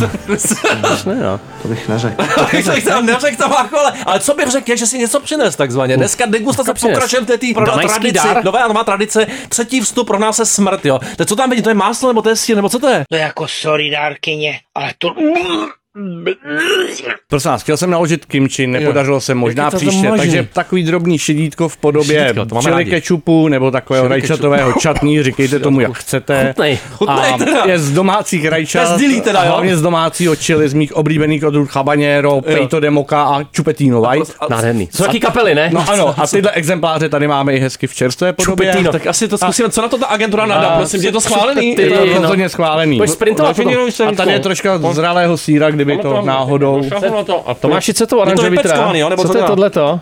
Ne, 1.06 1.14
no. 1.14 1.40
To 1.62 1.68
bych 1.68 1.88
neřekl. 1.88 2.24
Tak 2.66 2.82
jsem 2.82 3.06
neřekl 3.06 3.36
to 3.36 3.54
jako, 3.62 3.78
ale, 3.78 3.92
ale 4.06 4.20
co 4.20 4.34
bych 4.34 4.48
řekl, 4.48 4.70
je, 4.70 4.76
že 4.76 4.86
si 4.86 4.98
něco 4.98 5.20
přines 5.20 5.56
takzvaně. 5.56 5.96
Dneska 5.96 6.26
degustace 6.26 6.74
pokračujeme 6.74 7.24
v 7.24 7.28
té 7.28 7.38
tý 7.38 7.54
tradici, 7.54 8.12
dar? 8.12 8.44
nová 8.44 8.68
nová 8.68 8.84
tradice, 8.84 9.26
třetí 9.48 9.80
vstup 9.80 10.06
pro 10.06 10.18
nás 10.18 10.38
je 10.38 10.44
smrt, 10.44 10.84
jo. 10.86 10.98
Tak 11.16 11.28
co 11.28 11.36
tam 11.36 11.50
vidí, 11.50 11.62
to 11.62 11.68
je 11.70 11.74
máslo, 11.74 12.08
nebo 12.08 12.22
to 12.22 12.28
je 12.28 12.36
sír, 12.36 12.56
nebo 12.56 12.68
co 12.68 12.78
to 12.78 12.88
je? 12.88 13.04
To 13.10 13.16
je 13.16 13.22
jako 13.22 13.48
sorry 13.48 13.90
dárkyně, 13.90 14.60
ale 14.74 14.92
to... 14.98 15.14
Prosím 17.28 17.50
vás, 17.50 17.62
chtěl 17.62 17.76
jsem 17.76 17.90
naložit 17.90 18.24
kimči, 18.24 18.66
nepodařilo 18.66 19.20
se 19.20 19.34
možná 19.34 19.70
příště, 19.70 20.12
takže 20.16 20.48
takový 20.52 20.82
drobný 20.82 21.18
šedítko 21.18 21.68
v 21.68 21.76
podobě 21.76 22.34
to 22.34 22.54
máme 22.54 22.62
čili 22.62 22.74
rádi. 22.74 22.90
kečupu 22.90 23.48
nebo 23.48 23.70
takového 23.70 24.08
rajčatového 24.08 24.72
čatní, 24.72 25.22
říkejte 25.22 25.58
tomu, 25.58 25.80
jak 25.80 25.92
chcete. 25.98 26.46
Chutnej. 26.48 26.78
Chutnej 26.92 27.32
a 27.34 27.38
teda. 27.38 27.62
je 27.64 27.78
z 27.78 27.92
domácích 27.92 28.46
rajčat, 28.48 28.88
Bez 28.88 28.98
dilí 29.00 29.20
teda, 29.20 29.44
jo? 29.44 29.50
hlavně 29.50 29.76
z 29.76 29.82
domácího 29.82 30.36
čili, 30.36 30.68
z 30.68 30.74
mých 30.74 30.96
oblíbených 30.96 31.44
odrůd 31.44 31.68
habanero, 31.72 32.40
peito 32.40 32.80
de 32.80 32.90
moca 32.90 33.22
a 33.22 33.44
chupetino 33.56 34.00
white. 34.00 34.34
Nádherný. 34.50 34.88
Jsou 34.92 35.04
taky 35.04 35.20
kapely, 35.20 35.54
ne? 35.54 35.70
No 35.72 35.84
ano, 35.90 36.14
a 36.18 36.26
tyhle 36.26 36.50
exempláře 36.50 37.08
tady 37.08 37.28
máme 37.28 37.54
i 37.54 37.58
hezky 37.58 37.86
v 37.86 37.94
čerstvé 37.94 38.32
podobě. 38.32 38.66
Čupetino, 38.66 38.92
tak 38.92 39.06
asi 39.06 39.28
to 39.28 39.38
zkusíme. 39.38 39.70
Co 39.70 39.82
na 39.82 39.88
to 39.88 39.98
ta 39.98 40.06
agentura 40.06 40.46
nadá, 40.46 40.76
prosím, 40.76 41.02
je 41.02 41.12
to 41.12 41.20
schválený? 41.20 41.68
Je 41.68 41.76
to 41.76 41.82
Čupetino. 41.82 42.20
rozhodně 42.20 42.48
schválený. 42.48 42.98
Pojď 42.98 43.10
sprintovat 43.10 43.56
potom. 43.56 43.74
A 44.08 44.12
tady 44.12 44.32
je 44.32 44.40
troška 44.40 44.78
zralého 44.92 45.36
síra, 45.36 45.70
kdyby 45.70 45.87
to 45.96 46.22
náhodou... 46.22 46.82
A 47.46 47.54
Tomáši, 47.54 47.94
co 47.94 48.06
to 48.06 48.16
Je 48.16 48.18
to 48.18 48.22
oranžový 48.22 48.98
jo, 48.98 49.08
nebo 49.08 49.22
Co 49.22 49.28
to 49.28 49.38
je 49.38 49.44
tohleto? 49.44 50.00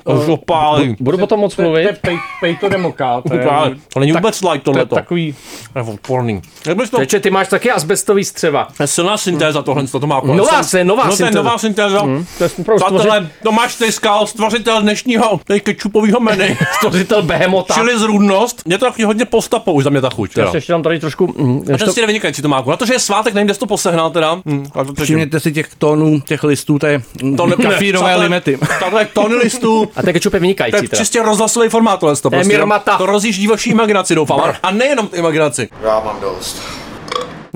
Budu 1.01 1.19
potom 1.19 1.41
moc 1.41 1.57
To 1.57 1.63
mluvit. 1.63 1.89
pej- 2.03 2.19
Peito 2.41 2.69
de 2.69 2.79
moca. 2.79 3.23
To, 3.29 3.35
je- 3.35 3.47
To 3.95 4.01
není 4.01 4.13
vůbec 4.13 4.43
like 4.43 4.59
to 4.65 4.71
tohleto. 4.71 4.95
takový... 4.95 5.35
To 5.73 5.79
je 5.79 5.83
odporný. 5.85 6.43
To... 6.91 6.97
Teče, 6.97 7.21
ty 7.21 7.31
máš 7.31 7.49
taky 7.49 7.71
asbestový 7.71 8.25
střeva. 8.25 8.69
To 8.77 8.83
je 8.83 8.87
silná 8.87 9.17
syntéza 9.17 9.63
tohle, 9.63 9.87
to 9.87 10.07
má 10.07 10.21
Nová 10.25 10.63
se- 10.63 10.85
nová 10.85 11.05
no, 11.05 11.09
to 11.09 11.13
je 11.13 11.17
syntéza. 11.17 11.43
nová 11.43 11.59
syntéza. 11.59 12.01
To 12.39 12.45
Přátelé, 12.77 13.29
Tomáš 13.43 13.75
Tejskal, 13.75 14.27
stvořitel 14.27 14.83
dnešního 14.83 15.41
tej 15.45 15.61
kečupového 15.61 16.21
menu. 16.21 16.45
Stvořitel 16.79 17.23
behemota. 17.23 17.75
Čili 17.75 17.99
zrůdnost. 17.99 18.63
Mě 18.65 18.79
to 18.79 18.85
taky 18.87 19.05
hodně 19.05 19.25
postapo, 19.25 19.73
už 19.73 19.85
za 19.85 19.91
mě 19.91 20.01
ta 20.01 20.11
chuť. 20.11 20.37
Já 20.37 20.51
ještě 20.55 20.73
tam 20.73 20.83
tady 20.83 21.01
trošku... 21.01 21.35
mm, 21.39 21.63
A 21.75 21.79
ten 21.79 21.79
to- 21.79 21.93
si 21.93 22.01
jde 22.01 22.07
vynikající, 22.07 22.43
Tomáku. 22.43 22.71
Na 22.71 22.77
to, 22.77 22.87
že 22.87 22.93
je 22.93 22.99
svátek, 22.99 23.35
nevím, 23.35 23.47
kde 23.47 23.55
jsi 23.55 23.61
to 23.61 23.67
posehnal 23.67 24.11
teda. 24.11 24.31
A 24.75 24.85
to 24.85 24.93
teď- 24.93 25.05
Všimněte 25.05 25.41
si 25.41 25.53
těch 25.53 25.66
tónů, 25.75 26.21
těch 26.21 26.45
listů, 26.45 26.79
to 26.79 26.87
je 26.87 27.03
To 27.37 27.47
ne- 27.47 27.57
kafírové 27.63 28.05
přátelé, 28.05 28.23
limety. 28.25 28.59
Takhle 28.81 29.05
tony 29.05 29.35
listů. 29.45 29.89
A 29.97 30.03
ten 30.03 30.13
kečup 30.13 30.33
je 30.35 30.41
To 30.41 30.43
vynikající 30.43 30.77
je 30.85 30.89
teda. 30.89 31.01
čistě 31.03 31.23
rozhlasový 31.23 31.69
formát 31.69 32.01
tohle. 32.01 32.17
To, 32.17 32.29
je 32.29 32.31
prostě, 32.31 32.49
Mirmata. 32.57 32.99
to 32.99 33.07
rozjíždí 33.07 33.47
vaší 33.47 33.71
imaginaci, 33.71 34.15
doufám. 34.15 34.41
A- 34.41 34.55
A 34.63 34.71
nejenom 34.71 35.09
imaginaci. 35.15 35.69
Já 35.85 36.01
mám 36.01 36.21
dost. 36.21 36.63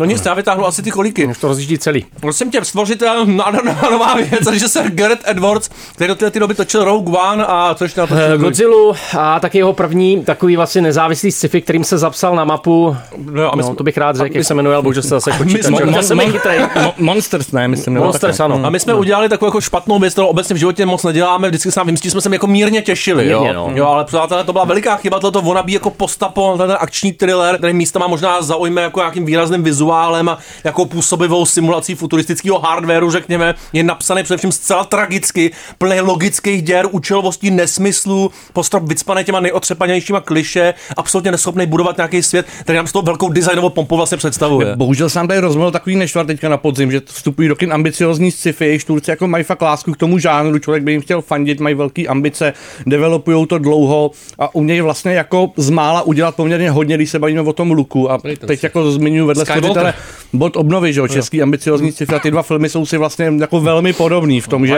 No 0.01 0.07
nic, 0.07 0.27
já 0.27 0.35
vytáhnu 0.35 0.67
asi 0.67 0.83
ty 0.83 0.91
kolíky. 0.91 1.27
Už 1.27 1.39
to 1.39 1.49
rozjíždí 1.49 1.79
celý. 1.79 2.07
Prosím 2.21 2.51
tě, 2.51 2.65
stvořitel, 2.65 3.27
nádherná 3.27 3.79
nová 3.91 4.15
věc, 4.15 4.45
takže 4.45 4.69
se 4.69 4.83
Gareth 4.89 5.21
Edwards, 5.29 5.71
který 5.95 6.09
do 6.09 6.15
té 6.15 6.31
doby 6.41 6.55
točil 6.55 6.85
Rogue 6.85 7.19
One 7.19 7.47
a 7.47 7.75
co 7.79 7.85
ještě 7.85 8.01
Eh, 8.01 8.05
natočil? 8.11 8.39
Godzilla 8.39 8.95
a 9.19 9.41
taky 9.41 9.59
jeho 9.59 9.73
první 9.73 10.25
takový 10.25 10.57
vlastně 10.57 10.83
nezávislý 10.83 11.33
sci-fi, 11.33 11.61
kterým 11.61 11.85
se 11.85 11.99
zapsal 11.99 12.37
na 12.37 12.45
mapu. 12.45 12.97
No, 13.19 13.53
a 13.53 13.57
my 13.57 13.63
No, 13.63 13.67
jsme- 13.69 13.77
to 13.77 13.85
bych 13.85 13.99
rád 13.99 14.17
řekl, 14.17 14.37
jak 14.37 14.47
se 14.47 14.55
jmenuje, 14.55 14.75
ale 14.77 14.83
bohužel 14.83 15.03
se 15.03 15.09
zase 15.09 15.31
jsme- 15.37 15.45
počítač. 15.45 15.67
Mon- 15.73 15.91
Mon- 16.17 16.33
chytrej. 16.33 16.59
Mo- 16.61 16.93
Monsters, 16.99 17.53
ne, 17.53 17.69
myslím. 17.69 17.95
Monsters, 17.95 18.41
ano. 18.41 18.61
A 18.65 18.71
my 18.71 18.81
jsme 18.81 18.95
udělali 18.95 19.29
takovou 19.29 19.49
jako 19.49 19.61
špatnou 19.61 19.99
věc, 19.99 20.13
kterou 20.13 20.27
obecně 20.27 20.55
v 20.55 20.59
životě 20.59 20.87
moc 20.87 21.03
neděláme, 21.05 21.49
vždycky 21.49 21.71
nám 21.77 21.87
vymstí, 21.87 22.11
jsme 22.11 22.21
se 22.21 22.31
jako 22.33 22.47
mírně 22.47 22.83
těšili, 22.83 23.25
Mírně, 23.25 23.49
jo. 23.49 23.55
no. 23.55 23.71
jo. 23.75 23.87
ale 23.87 24.05
přátelé, 24.05 24.45
to 24.45 24.53
byla 24.53 24.65
veliká 24.65 24.97
chyba, 24.97 25.21
toto 25.21 25.43
wannabe 25.43 25.73
jako 25.73 25.91
postapo, 25.91 26.55
ten 26.59 26.77
akční 26.81 27.13
thriller, 27.13 27.59
který 27.59 27.73
místa 27.73 27.99
má 27.99 28.07
možná 28.07 28.43
zaujme 28.43 28.83
jako 28.83 29.01
nějakým 29.01 29.25
výrazným 29.25 29.63
vizuálem 29.63 29.90
a 29.93 30.39
jako 30.65 30.87
působivou 30.87 31.47
simulací 31.47 31.95
futuristického 31.95 32.59
hardwareu, 32.59 33.11
řekněme, 33.11 33.55
je 33.73 33.83
napsaný 33.83 34.23
především 34.23 34.53
zcela 34.53 34.85
tragicky, 34.85 35.51
plný 35.79 36.01
logických 36.01 36.63
děr, 36.63 36.89
účelovostí, 36.91 37.51
nesmyslů, 37.51 38.31
postrop 38.53 38.83
vycpaný 38.83 39.25
těma 39.25 39.41
nejotřepanějšíma 39.41 40.21
kliše, 40.21 40.75
absolutně 40.97 41.31
neschopný 41.31 41.67
budovat 41.67 41.97
nějaký 41.97 42.23
svět, 42.23 42.47
který 42.61 42.77
nám 42.77 42.87
s 42.87 42.93
tou 42.93 43.03
velkou 43.03 43.29
designovou 43.29 43.71
pompou 43.71 43.97
vlastně 43.97 44.19
představuje. 44.19 44.77
Bohužel 44.77 45.09
se 45.09 45.19
nám 45.19 45.29
tady 45.29 45.41
rozmohl 45.41 45.71
takový 45.71 45.97
nešvar 45.97 46.27
teďka 46.27 46.49
na 46.49 46.57
podzim, 46.57 46.91
že 46.91 47.01
vstupují 47.07 47.49
do 47.49 47.57
kin 47.57 47.73
ambiciozní 47.73 48.31
sci-fi, 48.31 48.65
jejich 48.65 48.85
Turci 48.85 49.11
jako 49.11 49.29
mají 49.29 49.45
fakt 49.45 49.63
lásku 49.63 49.93
k 49.93 49.97
tomu 49.97 50.19
žánru, 50.19 50.59
člověk 50.59 50.83
by 50.83 50.93
jim 50.93 51.01
chtěl 51.01 51.23
fandit, 51.23 51.61
mají 51.61 51.75
velké 51.75 52.07
ambice, 52.07 52.53
developují 52.87 53.47
to 53.47 53.59
dlouho 53.59 54.11
a 54.39 54.55
umějí 54.55 54.81
vlastně 54.81 55.13
jako 55.13 55.51
z 55.57 55.71
mála 55.71 56.03
udělat 56.03 56.35
poměrně 56.35 56.71
hodně, 56.71 56.97
když 56.97 57.11
se 57.11 57.19
bavíme 57.19 57.41
o 57.41 57.53
tom 57.53 57.71
luku. 57.71 58.11
A 58.11 58.19
teď 58.47 58.63
jako 58.63 58.91
zmiňuji 58.91 59.27
vedle 59.27 59.45
Skywalker. 59.47 59.80
Stvořitele 59.81 60.21
bod 60.33 60.57
obnovy, 60.57 60.93
že 60.93 61.01
jo, 61.01 61.09
český 61.09 61.43
ambiciozní 61.43 61.93
sci-fi 61.93 62.21
ty 62.21 62.31
dva 62.31 62.43
filmy 62.43 62.69
jsou 62.69 62.87
si 62.87 62.97
vlastně 62.97 63.33
jako 63.41 63.61
velmi 63.61 63.93
podobný 63.93 64.41
v 64.41 64.49
tom, 64.49 64.67
že 64.67 64.75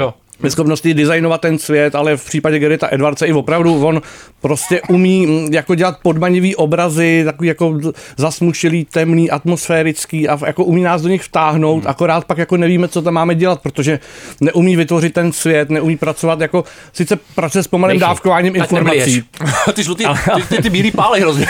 Jo. 0.00 0.14
Schopnosti 0.48 0.94
designovat 0.94 1.40
ten 1.40 1.58
svět, 1.58 1.94
ale 1.94 2.16
v 2.16 2.24
případě 2.24 2.58
Gerita 2.58 2.88
Edwardse 2.90 3.26
i 3.26 3.32
opravdu 3.32 3.86
on 3.86 4.02
prostě 4.40 4.80
umí 4.88 5.26
mm, 5.26 5.52
jako 5.52 5.74
dělat 5.74 5.98
podmanivý 6.02 6.56
obrazy, 6.56 7.22
takový 7.24 7.48
jako 7.48 7.80
zasmušilý, 8.16 8.84
temný, 8.84 9.30
atmosférický 9.30 10.28
a 10.28 10.38
jako 10.46 10.64
umí 10.64 10.82
nás 10.82 11.02
do 11.02 11.08
nich 11.08 11.22
vtáhnout, 11.22 11.82
hmm. 11.82 11.90
akorát 11.90 12.24
pak 12.24 12.38
jako 12.38 12.56
nevíme, 12.56 12.88
co 12.88 13.02
tam 13.02 13.14
máme 13.14 13.34
dělat, 13.34 13.62
protože 13.62 14.00
neumí 14.40 14.76
vytvořit 14.76 15.12
ten 15.12 15.32
svět, 15.32 15.70
neumí 15.70 15.96
pracovat 15.96 16.40
jako, 16.40 16.64
sice 16.92 17.18
pracuje 17.34 17.62
s 17.62 17.68
pomalým 17.68 18.00
Nechy. 18.00 18.08
dávkováním 18.08 18.52
Tak 18.52 18.62
informací. 18.62 19.22
ty 19.74 19.82
žlutý, 19.82 20.04
ty, 20.34 20.56
ty, 20.56 20.62
ty 20.62 20.70
bílý 20.70 20.90
pály 20.90 21.20
hrozně. 21.20 21.46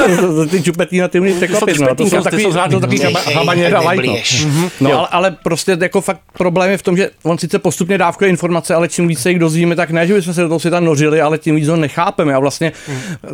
ty 0.50 0.62
čupetí 0.62 0.98
na 0.98 1.08
ty 1.08 1.20
umí 1.20 1.32
překvapit, 1.32 1.78
no. 1.78 1.94
To 1.94 2.06
jsou 2.06 2.22
takový, 2.22 2.44
to 2.70 2.80
takový 2.80 3.00
habaněra 3.34 3.80
no. 3.80 4.14
Mhm. 4.46 4.70
No, 4.80 4.98
ale, 4.98 5.08
ale, 5.10 5.36
prostě 5.42 5.76
jako 5.80 6.00
fakt 6.00 6.20
problém 6.38 6.70
je 6.70 6.78
v 6.78 6.82
tom, 6.82 6.96
že 6.96 7.10
on 7.22 7.38
sice 7.38 7.58
postupně 7.58 7.98
dávkuje 7.98 8.29
informace, 8.30 8.74
ale 8.74 8.88
čím 8.88 9.08
více 9.08 9.30
jich 9.30 9.38
dozvíme, 9.38 9.76
tak 9.76 9.90
ne, 9.90 10.06
že 10.06 10.14
bychom 10.14 10.34
se 10.34 10.42
do 10.42 10.48
toho 10.48 10.60
světa 10.60 10.80
nořili, 10.80 11.20
ale 11.20 11.38
tím 11.38 11.56
víc 11.56 11.68
ho 11.68 11.76
nechápeme. 11.76 12.34
A 12.34 12.38
vlastně 12.38 12.72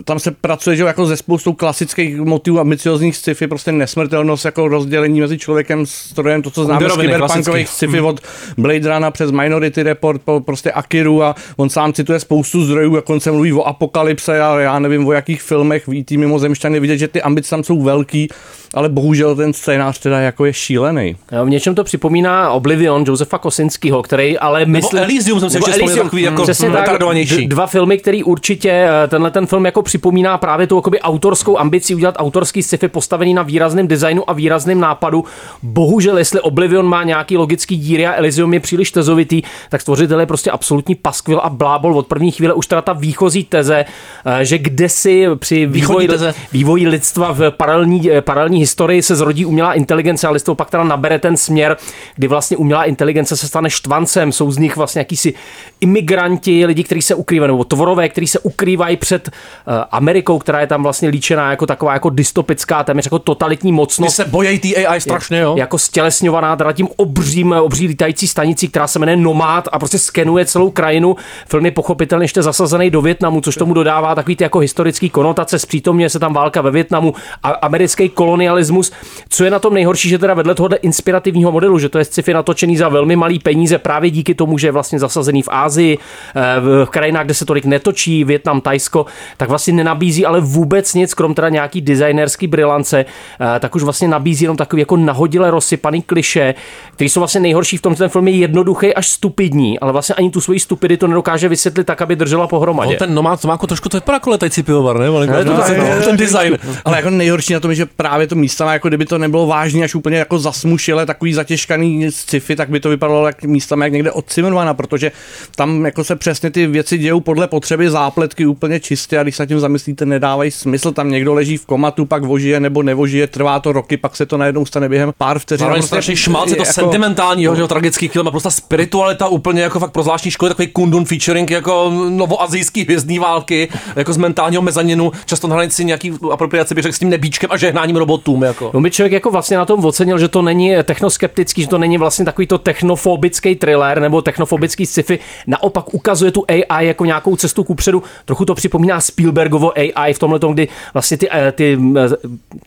tam 0.05 0.19
se 0.19 0.31
pracuje, 0.31 0.77
že 0.77 0.83
jako 0.83 1.07
ze 1.07 1.17
spoustou 1.17 1.53
klasických 1.53 2.17
motivů 2.17 2.61
ambiciozních 2.61 3.17
sci-fi, 3.17 3.47
prostě 3.47 3.73
nesmrtelnost, 3.73 4.45
jako 4.45 4.69
rozdělení 4.69 5.21
mezi 5.21 5.39
člověkem, 5.39 5.87
strojem, 5.87 6.43
to, 6.43 6.51
co 6.51 6.65
známe 6.65 6.89
z 6.91 7.17
klasický. 7.17 7.67
sci-fi 7.67 8.01
od 8.01 8.21
Blade 8.59 8.95
Runna 8.95 9.11
přes 9.11 9.31
Minority 9.31 9.83
Report 9.83 10.23
po 10.23 10.41
prostě 10.41 10.73
Akiru 10.73 11.23
a 11.23 11.35
on 11.57 11.71
sám 11.71 11.93
cituje 11.93 12.21
spoustu 12.21 12.65
zdrojů, 12.65 12.97
jak 12.97 13.11
on 13.11 13.21
se 13.21 13.33
mluví 13.33 13.53
o 13.53 13.63
apokalypse 13.63 14.41
a 14.41 14.61
já 14.61 14.79
nevím 14.79 15.07
o 15.07 15.13
jakých 15.13 15.43
filmech, 15.43 15.87
ví 15.87 16.05
ty 16.05 16.17
mimozemšťany, 16.17 16.81
vidět, 16.81 16.99
že 16.99 17.09
ty 17.09 17.23
ambice 17.23 17.51
tam 17.51 17.65
jsou 17.65 17.83
velký, 17.83 18.29
ale 18.77 18.89
bohužel 18.89 19.37
ten 19.37 19.53
scénář 19.53 19.99
teda 19.99 20.21
jako 20.21 20.45
je 20.45 20.53
šílený. 20.53 21.17
Jo, 21.33 21.45
V 21.45 21.49
něčem 21.49 21.75
to 21.75 21.85
připomíná 21.85 22.51
Oblivion 22.51 23.05
Josefa 23.07 23.39
Kosinského, 23.39 24.03
který 24.03 24.39
ale 24.39 24.67
myslím... 24.67 25.03
Elysium 25.03 25.41
jsem 25.41 25.51
si 25.51 25.57
nebo 25.57 25.67
ještě 25.67 25.83
Elysium, 25.83 26.07
takový 26.07 26.23
jako 26.23 26.43
přesně 26.43 26.71
tak, 26.71 26.99
Dva 27.47 27.67
filmy, 27.67 27.99
který 27.99 28.25
určitě 28.25 28.71
eh, 28.71 29.09
tenhle 29.09 29.31
ten 29.31 29.47
film 29.47 29.65
jako 29.65 29.83
připomíná 29.83 30.39
právě 30.39 30.67
tu 30.67 30.77
jakoby 30.77 31.01
autorskou 31.01 31.59
ambici 31.59 31.95
udělat 31.95 32.15
autorský 32.19 32.63
sci-fi 32.63 32.89
postavený 32.89 33.35
na 33.35 33.43
výrazném 33.43 33.89
designu 33.89 34.31
a 34.31 34.33
výrazném 34.33 34.81
nápadu. 34.81 35.25
Bohužel, 35.63 36.19
jestli 36.19 36.41
Oblivion 36.41 36.87
má 36.87 37.03
nějaký 37.03 37.37
logický 37.37 37.77
díry 37.77 38.07
a 38.07 38.15
Elysium 38.15 38.55
je 38.55 38.61
příliš 38.61 38.91
tezovitý, 38.91 39.43
tak 39.71 39.81
stvořitel 39.81 40.21
je 40.21 40.27
prostě 40.27 40.51
absolutní 40.51 40.95
paskvil 40.95 41.41
a 41.43 41.49
blábol 41.49 41.99
od 41.99 42.07
první 42.07 42.31
chvíle. 42.31 42.55
Už 42.55 42.67
teda 42.67 42.83
ta 42.83 42.93
výchozí 42.93 43.45
teze, 43.45 43.85
eh, 44.25 44.45
že 44.45 44.59
kde 44.59 44.89
si 44.89 45.27
při 45.35 45.67
vývoji, 45.67 46.09
vývoji 46.53 46.89
lidstva 46.89 47.33
v 47.33 47.51
paralelní, 47.51 48.11
eh, 48.11 48.21
paralelní 48.21 48.66
historii 48.67 49.03
se 49.03 49.17
zrodí 49.17 49.47
umělá 49.47 49.75
inteligence 49.75 50.27
a 50.27 50.31
lidstvo 50.31 50.55
pak 50.55 50.71
teda 50.71 50.85
nabere 50.85 51.19
ten 51.19 51.37
směr, 51.37 51.77
kdy 52.17 52.29
vlastně 52.29 52.57
umělá 52.57 52.85
inteligence 52.85 53.37
se 53.37 53.47
stane 53.49 53.71
štvancem, 53.71 54.33
jsou 54.33 54.51
z 54.51 54.59
nich 54.59 54.77
vlastně 54.77 55.01
jakýsi 55.01 55.35
imigranti, 55.81 56.67
lidi, 56.67 56.85
kteří 56.85 57.03
se 57.03 57.15
ukrývají, 57.15 57.49
nebo 57.49 57.65
tvorové, 57.65 58.09
kteří 58.09 58.27
se 58.27 58.39
ukrývají 58.39 58.97
před 58.97 59.29
uh, 59.29 59.75
Amerikou, 59.91 60.39
která 60.39 60.61
je 60.61 60.67
tam 60.67 60.83
vlastně 60.83 61.09
líčená 61.09 61.51
jako 61.51 61.67
taková 61.67 61.93
jako 61.93 62.11
dystopická, 62.11 62.85
téměř 62.85 63.07
jako 63.07 63.19
totalitní 63.19 63.71
Ty 63.71 63.77
mocnost. 63.77 64.17
se 64.17 64.25
bojejí 64.25 64.59
té 64.59 64.87
AI 64.87 65.01
strašně, 65.01 65.39
jo? 65.39 65.55
Jako 65.59 65.79
stělesňovaná 65.79 66.57
teda 66.57 66.73
tím 66.73 66.89
obřím, 66.97 67.53
obří 67.53 67.87
lítající 67.87 68.29
stanicí, 68.29 68.69
která 68.69 68.87
se 68.87 68.99
jmenuje 68.99 69.17
Nomad 69.17 69.69
a 69.73 69.79
prostě 69.79 69.99
skenuje 69.99 70.45
celou 70.45 70.71
krajinu. 70.71 71.17
Film 71.49 71.65
je 71.65 71.71
pochopitelně 71.71 72.25
ještě 72.25 72.43
zasazený 72.43 72.91
do 72.91 73.03
Větnamu, 73.03 73.41
což 73.41 73.57
tomu 73.57 73.75
dodává 73.75 74.15
takový 74.15 74.37
ty 74.37 74.45
jako 74.45 74.59
historický 74.59 75.11
konotace. 75.11 75.59
Zpřítomně 75.59 76.11
se 76.11 76.19
tam 76.19 76.35
válka 76.35 76.61
ve 76.61 76.71
Větnamu 76.71 77.15
a 77.43 77.49
americký 77.51 78.09
kolonialismus. 78.47 78.93
Co 79.29 79.45
je 79.45 79.51
na 79.51 79.59
tom 79.59 79.75
nejhorší, 79.75 80.09
že 80.09 80.19
teda 80.19 80.35
vedle 80.35 80.55
tohohle 80.55 80.77
inspirativního 80.77 81.53
modelu, 81.53 81.79
že 81.79 81.89
to 81.89 81.99
je 81.99 82.05
sci-fi 82.05 82.33
natočený 82.33 82.77
za 82.77 82.89
velmi 82.89 83.17
malý 83.17 83.39
peníze 83.39 83.79
právě 83.79 84.11
díky 84.11 84.35
tomu, 84.35 84.59
že 84.59 84.67
je 84.67 84.73
vlastně 84.73 84.99
zasazený 84.99 85.43
v 85.43 85.49
Ázii, 85.51 85.99
eh, 85.99 86.61
v 86.61 86.87
krajinách, 86.91 87.25
kde 87.25 87.35
se 87.35 87.45
tolik 87.45 87.65
netočí, 87.65 88.25
Větnam, 88.25 88.61
Tajsko, 88.61 89.07
tak 89.37 89.49
vlastně 89.49 89.73
nenabízí 89.73 90.27
ale 90.27 90.41
vůbec 90.41 90.95
nic, 90.95 91.15
krom 91.15 91.35
teda 91.35 91.49
nějaký 91.49 91.81
designerský 91.81 92.47
brilance, 92.47 93.05
eh, 93.05 93.61
tak 93.61 93.75
už 93.75 93.83
vlastně 93.83 94.09
nabízí 94.09 94.45
jenom 94.45 94.57
takový 94.57 94.81
jako 94.81 94.97
nahodile 94.97 95.51
rozsypaný 95.51 96.03
kliše, 96.03 96.55
který 96.95 97.09
jsou 97.09 97.21
vlastně 97.21 97.41
nejhorší 97.41 97.77
v 97.77 97.83
tom, 97.83 97.93
že 97.95 97.99
ten 97.99 98.09
film 98.09 98.29
je 98.29 98.37
jednoduchý 98.37 98.95
až 98.95 99.09
stupidní, 99.09 99.81
ale 99.81 99.93
vlastně 99.93 100.15
ani 100.15 100.31
tu 100.31 100.41
svoji 100.41 100.61
stupiditu 100.61 101.07
nedokáže 101.07 101.49
vysvětlit 101.49 101.85
tak, 101.85 102.03
aby 102.03 102.17
držela 102.17 102.47
pohromadě. 102.47 102.91
On 102.91 102.97
ten 102.97 103.15
nomad, 103.15 103.41
to 103.41 103.49
má 103.49 103.55
jako 103.55 103.67
trošku, 103.67 103.89
to 103.89 103.97
vypadá 103.97 104.17
jako 104.17 104.31
letající 104.31 104.63
pivovar, 104.63 104.99
ne? 104.99 105.11
No, 105.11 105.63
ten, 105.67 105.83
ten 106.05 106.17
design. 106.17 106.59
Ale 106.85 106.97
jako 106.97 107.11
nejhorší 107.11 107.53
na 107.53 107.61
tom 107.61 107.71
je, 107.71 107.75
že 107.75 107.87
právě 107.87 108.27
to 108.27 108.36
místama, 108.37 108.73
jako 108.73 108.89
kdyby 108.89 109.07
to 109.07 109.19
nebylo 109.19 109.47
vážný, 109.47 109.85
až 109.85 109.95
úplně 109.95 110.17
jako 110.17 110.39
zasmušile, 110.39 111.07
takový 111.07 111.33
zatěžkaný 111.35 112.11
sci-fi, 112.11 112.57
tak 112.57 112.69
by 112.69 112.81
to 112.81 112.89
vypadalo 112.89 113.27
jak 113.27 113.43
místama 113.43 113.85
jak 113.85 113.93
někde 113.93 114.13
od 114.13 114.27
protože 114.75 115.13
tam 115.57 115.85
jako 115.85 116.05
se 116.05 116.17
přesně 116.17 116.51
ty 116.51 116.67
věci 116.67 116.99
dějou 116.99 117.21
podle 117.21 117.49
potřeby 117.49 117.91
zápletky 117.91 118.47
úplně 118.47 118.81
čistě 118.81 119.19
a 119.19 119.23
když 119.23 119.37
se 119.37 119.47
tím 119.47 119.61
zamyslíte, 119.61 120.07
nedávají 120.07 120.51
smysl. 120.51 120.93
Tam 120.93 121.11
někdo 121.11 121.35
leží 121.35 121.57
v 121.57 121.67
komatu, 121.67 122.07
pak 122.07 122.25
vožije 122.25 122.61
nebo 122.61 122.83
nevožije, 122.83 123.27
trvá 123.27 123.61
to 123.61 123.73
roky, 123.73 123.97
pak 123.97 124.17
se 124.17 124.27
to 124.27 124.37
najednou 124.37 124.67
stane 124.67 124.89
během 124.89 125.13
pár 125.19 125.39
vteřin. 125.39 125.61
Zároveň 125.61 125.79
A 125.79 125.81
prostě 125.81 125.89
strašný 125.89 126.17
šmalc, 126.17 126.51
je 126.51 126.57
to 126.57 126.63
jako- 126.63 126.73
sentimentální, 126.73 127.43
jo, 127.43 127.55
jo, 127.55 127.69
tragický 127.69 128.09
film 128.09 128.29
a 128.29 128.31
prostě 128.31 128.51
spiritualita 128.51 129.29
úplně 129.29 129.63
jako 129.63 129.81
fakt 129.81 129.91
pro 129.91 130.03
zvláštní 130.03 130.31
školy, 130.31 130.51
takový 130.51 130.69
kundun 130.69 131.05
featuring 131.05 131.51
jako 131.51 131.93
novoazijský 132.09 132.85
hvězdný 132.85 133.19
války, 133.19 133.69
jako 133.97 134.13
z 134.13 134.17
mentálního 134.17 134.63
mezaninu, 134.63 135.13
často 135.27 135.49
na 135.49 135.55
hranici 135.55 135.85
nějaký 135.85 136.13
apropriace 136.33 136.75
bych 136.75 136.83
řekl 136.83 136.97
s 136.97 136.99
tím 136.99 137.11
nebíčkem 137.11 137.51
a 137.53 137.57
žehnáním 137.57 137.97
robotům. 138.27 138.43
Jako. 138.43 138.71
No 138.75 138.81
by 138.81 138.91
člověk 138.91 139.13
jako 139.13 139.31
vlastně 139.31 139.57
na 139.57 139.65
tom 139.65 139.85
ocenil, 139.85 140.19
že 140.19 140.29
to 140.29 140.43
není 140.43 140.75
technoskeptický, 140.85 141.63
že 141.63 141.69
to 141.69 141.79
není 141.79 141.99
vlastně 141.99 142.25
takový 142.25 142.47
to 142.47 142.59
technofobický 142.59 143.57
thriller 143.57 144.01
nebo 144.01 144.23
technofobický 144.23 144.87
sci-fi. 144.87 145.19
Naopak 145.47 145.95
ukazuje 145.95 146.33
tu 146.33 146.45
AI 146.49 146.87
jako 146.87 147.05
nějakou 147.05 147.37
cestu 147.37 147.65
kupředu. 147.65 148.03
Trochu 148.25 148.45
to 148.45 148.55
připomíná 148.55 149.01
Spielbergovo 149.01 149.73
AI 149.79 150.15
v 150.15 150.19
tomhle 150.19 150.39
tom, 150.39 150.53
kdy 150.55 150.69
vlastně 150.95 151.17
ty, 151.17 151.29
eh, 151.33 151.53
ty 151.53 151.79
eh, 151.97 152.09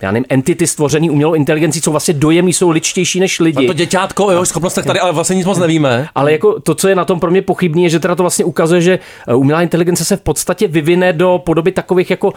já 0.02 0.12
nevím, 0.12 0.26
entity 0.30 0.68
stvořený 0.68 1.10
umělou 1.10 1.34
inteligencí 1.34 1.80
jsou 1.80 1.92
vlastně 1.92 2.14
dojemný, 2.14 2.54
jsou 2.54 2.70
ličtější 2.70 3.20
než 3.20 3.40
lidi. 3.40 3.66
A 3.66 3.68
to 3.68 3.74
děťátko, 3.74 4.32
jeho 4.32 4.46
schopnostech 4.46 4.86
tady, 4.86 5.00
ale 5.00 5.12
vlastně 5.12 5.36
nic 5.36 5.46
moc 5.46 5.58
nevíme. 5.58 6.08
Ale 6.16 6.32
jako 6.32 6.60
to, 6.60 6.76
co 6.76 6.88
je 6.88 6.96
na 6.96 7.06
tom 7.06 7.20
pro 7.20 7.32
mě 7.32 7.42
pochybný, 7.42 7.84
je, 7.84 7.90
že 7.90 8.00
teda 8.00 8.16
to 8.16 8.24
vlastně 8.24 8.46
ukazuje, 8.46 8.82
že 8.82 9.00
eh, 9.28 9.36
umělá 9.36 9.62
inteligence 9.62 10.06
se 10.06 10.18
v 10.18 10.22
podstatě 10.22 10.68
vyvine 10.68 11.14
do 11.14 11.42
podoby 11.46 11.72
takových 11.72 12.10
jako 12.10 12.34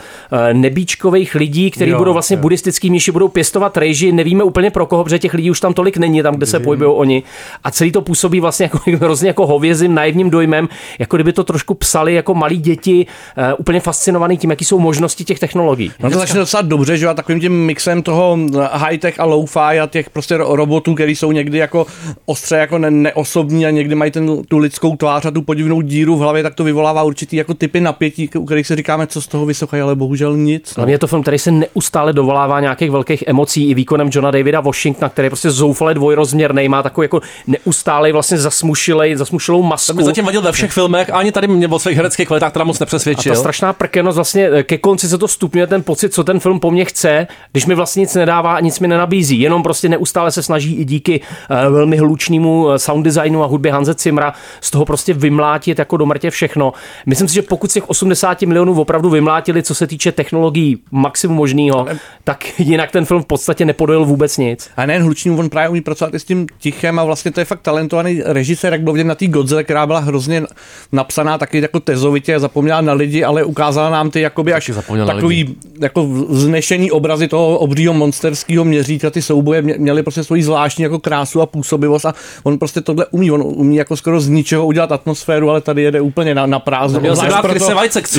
nebíčkových 0.53 1.35
lidí, 1.35 1.71
kteří 1.71 1.91
Jo, 1.91 1.99
budou 1.99 2.13
vlastně 2.13 2.37
jo. 2.37 2.41
buddhistický 2.41 2.91
mniši, 2.91 3.12
budou 3.13 3.29
pěstovat 3.29 3.77
rejži, 3.77 4.13
nevíme 4.13 4.45
úplně 4.45 4.71
pro 4.71 4.87
koho, 4.87 5.05
protože 5.05 5.19
těch 5.19 5.35
lidí 5.35 5.51
už 5.51 5.61
tam 5.61 5.75
tolik 5.75 5.97
není, 5.97 6.23
tam, 6.23 6.35
kde 6.35 6.47
se 6.47 6.61
pohybují 6.61 6.91
oni. 6.95 7.23
A 7.65 7.71
celý 7.71 7.93
to 7.93 8.03
působí 8.03 8.41
vlastně 8.41 8.65
jako 8.73 8.79
hrozně 9.01 9.29
jako 9.29 9.47
hovězím, 9.47 9.95
naivním 9.95 10.31
dojmem, 10.31 10.69
jako 10.99 11.17
kdyby 11.17 11.33
to 11.33 11.45
trošku 11.45 11.75
psali 11.75 12.15
jako 12.15 12.35
malí 12.35 12.59
děti, 12.59 13.07
eh, 13.37 13.55
úplně 13.55 13.81
fascinovaný 13.81 14.39
tím, 14.39 14.51
jaký 14.51 14.65
jsou 14.65 14.79
možnosti 14.79 15.25
těch 15.25 15.39
technologií. 15.39 15.93
No 16.01 16.11
to 16.11 16.19
začne 16.19 16.41
docela 16.41 16.63
dobře, 16.63 16.97
že 16.97 17.05
jo, 17.05 17.11
a 17.11 17.15
takovým 17.15 17.41
tím 17.41 17.67
mixem 17.67 18.03
toho 18.03 18.39
high-tech 18.73 19.21
a 19.21 19.25
low-fi 19.27 19.83
a 19.83 19.87
těch 19.87 20.11
prostě 20.11 20.37
ro- 20.37 20.55
robotů, 20.55 20.95
který 20.95 21.17
jsou 21.17 21.33
někdy 21.33 21.59
jako 21.59 21.87
ostře 22.27 22.57
jako 22.57 22.79
ne- 22.79 22.91
neosobní 22.91 23.67
a 23.67 23.71
někdy 23.71 23.95
mají 23.95 24.11
ten, 24.11 24.43
tu 24.49 24.59
lidskou 24.59 24.97
tvář 24.97 25.25
a 25.27 25.31
tu 25.31 25.43
podivnou 25.43 25.81
díru 25.81 26.17
v 26.17 26.19
hlavě, 26.19 26.43
tak 26.43 26.55
to 26.55 26.65
vyvolává 26.65 27.03
určitý 27.03 27.37
jako 27.37 27.55
typy 27.55 27.81
napětí, 27.81 28.29
u 28.39 28.45
kterých 28.45 28.67
si 28.67 28.77
říkáme, 28.77 29.07
co 29.07 29.23
z 29.23 29.27
toho 29.27 29.47
vysochají, 29.47 29.83
ale 29.83 29.95
bohužel 29.95 30.37
nic. 30.37 30.77
No. 30.77 30.81
Hlavně 30.81 30.95
je 30.95 30.99
to 30.99 31.07
film, 31.07 31.23
který 31.23 31.39
se 31.39 31.51
neustále 31.51 32.13
dovolává 32.13 32.61
nějakých 32.61 32.91
velkých 32.91 33.02
emocí 33.27 33.71
i 33.71 33.75
výkonem 33.75 34.11
Johna 34.13 34.31
Davida 34.31 34.61
Washingtona, 34.61 35.09
který 35.09 35.27
je 35.27 35.31
prostě 35.31 35.51
zoufale 35.51 35.95
dvojrozměrný, 35.95 36.69
má 36.69 36.83
takový 36.83 37.05
jako 37.05 37.21
neustálej 37.47 38.13
vlastně 38.13 38.39
zasmušilej, 38.39 39.17
zasmušilou 39.17 39.63
masku. 39.63 39.93
To 39.93 39.97
mi 39.97 40.05
zatím 40.05 40.25
vadil 40.25 40.43
ve 40.43 40.53
všech 40.53 40.73
filmech 40.73 41.11
a 41.11 41.17
ani 41.19 41.33
tady 41.33 41.47
mě 41.49 41.69
o 41.69 41.79
svých 41.79 41.97
hereckých 41.97 42.27
kvalitách 42.27 42.53
teda 42.53 42.65
moc 42.65 42.81
A 42.81 42.83
nepřesvědčil. 42.83 43.33
ta 43.33 43.39
strašná 43.39 43.73
prkenost 43.73 44.17
vlastně 44.17 44.51
eh, 44.53 44.63
ke 44.63 44.79
konci 44.79 45.09
se 45.09 45.19
to 45.19 45.29
stupňuje 45.29 45.67
ten 45.67 45.83
pocit, 45.83 46.15
co 46.15 46.25
ten 46.25 46.41
film 46.41 46.61
po 46.61 46.71
mně 46.71 46.85
chce, 46.85 47.27
když 47.53 47.67
mi 47.67 47.75
vlastně 47.75 48.01
nic 48.01 48.15
nedává 48.15 48.55
a 48.55 48.61
nic 48.61 48.81
mi 48.81 48.89
nenabízí. 48.89 49.41
Jenom 49.41 49.63
prostě 49.63 49.89
neustále 49.89 50.31
se 50.31 50.43
snaží 50.43 50.75
i 50.75 50.85
díky 50.85 51.21
eh, 51.51 51.71
velmi 51.71 51.97
hlučnému 51.97 52.71
eh, 52.71 52.79
sound 52.79 53.05
designu 53.05 53.43
a 53.43 53.47
hudbě 53.47 53.73
Hanze 53.73 53.95
Cimra 53.95 54.33
z 54.61 54.71
toho 54.71 54.85
prostě 54.85 55.15
vymlátit 55.15 55.79
jako 55.79 55.97
do 55.97 56.07
mrtě 56.07 56.31
všechno. 56.31 56.73
Myslím 57.07 57.29
si, 57.29 57.35
že 57.35 57.43
pokud 57.43 57.71
z 57.71 57.75
těch 57.75 57.91
80 57.91 58.43
milionů 58.43 58.81
opravdu 58.81 59.11
vymlátili, 59.11 59.63
co 59.63 59.75
se 59.75 59.87
týče 59.87 60.13
technologií 60.13 60.79
maximum 60.91 61.37
možného, 61.37 61.87
tak 62.25 62.61
jinak 62.61 62.92
ten 62.93 63.05
film 63.05 63.23
v 63.23 63.27
podstatě 63.27 63.65
nepodojil 63.65 64.05
vůbec 64.05 64.39
nic. 64.39 64.71
A 64.77 64.87
nejen 64.87 65.03
hlučný, 65.03 65.31
on 65.31 65.49
právě 65.49 65.69
umí 65.69 65.81
pracovat 65.81 66.15
i 66.15 66.19
s 66.19 66.25
tím 66.25 66.47
tichem 66.59 66.99
a 66.99 67.05
vlastně 67.05 67.31
to 67.31 67.41
je 67.41 67.45
fakt 67.45 67.61
talentovaný 67.61 68.23
režisér, 68.25 68.73
jak 68.73 68.83
bylo 68.83 68.93
vidět 68.93 69.05
na 69.05 69.15
té 69.15 69.27
Godzilla, 69.27 69.63
která 69.63 69.87
byla 69.87 69.99
hrozně 69.99 70.43
napsaná 70.93 71.39
taky 71.39 71.61
jako 71.61 71.81
tezovitě, 71.81 72.41
zapomněla 72.41 72.81
na 72.81 72.93
lidi, 72.93 73.25
ale 73.25 73.45
ukázala 73.45 73.91
nám 73.91 74.11
ty 74.11 74.21
jakoby 74.21 74.53
až 74.55 74.71
takový 75.15 75.57
jako 75.81 76.09
znešený 76.29 76.91
obrazy 76.91 77.29
toho 77.29 77.59
obřího 77.59 77.95
monsterského 77.95 78.65
měřítka, 78.65 79.11
ty 79.11 79.23
souboje 79.23 79.63
mě- 79.63 79.75
měly 79.79 80.03
prostě 80.03 80.25
svoji 80.25 80.43
zvláštní 80.43 80.83
jako 80.83 80.99
krásu 80.99 81.41
a 81.41 81.47
působivost 81.47 82.07
a 82.07 82.15
on 82.43 82.59
prostě 82.59 82.81
tohle 82.81 83.07
umí, 83.11 83.31
on 83.31 83.43
umí 83.47 83.77
jako 83.77 83.97
skoro 83.97 84.21
z 84.21 84.29
ničeho 84.29 84.67
udělat 84.67 84.93
atmosféru, 84.93 85.51
ale 85.51 85.61
tady 85.61 85.83
jede 85.83 86.01
úplně 86.01 86.35
na, 86.35 86.47
na 86.47 86.59
prázdno. 86.59 87.01
Měl 87.01 87.17
proto, 87.43 87.65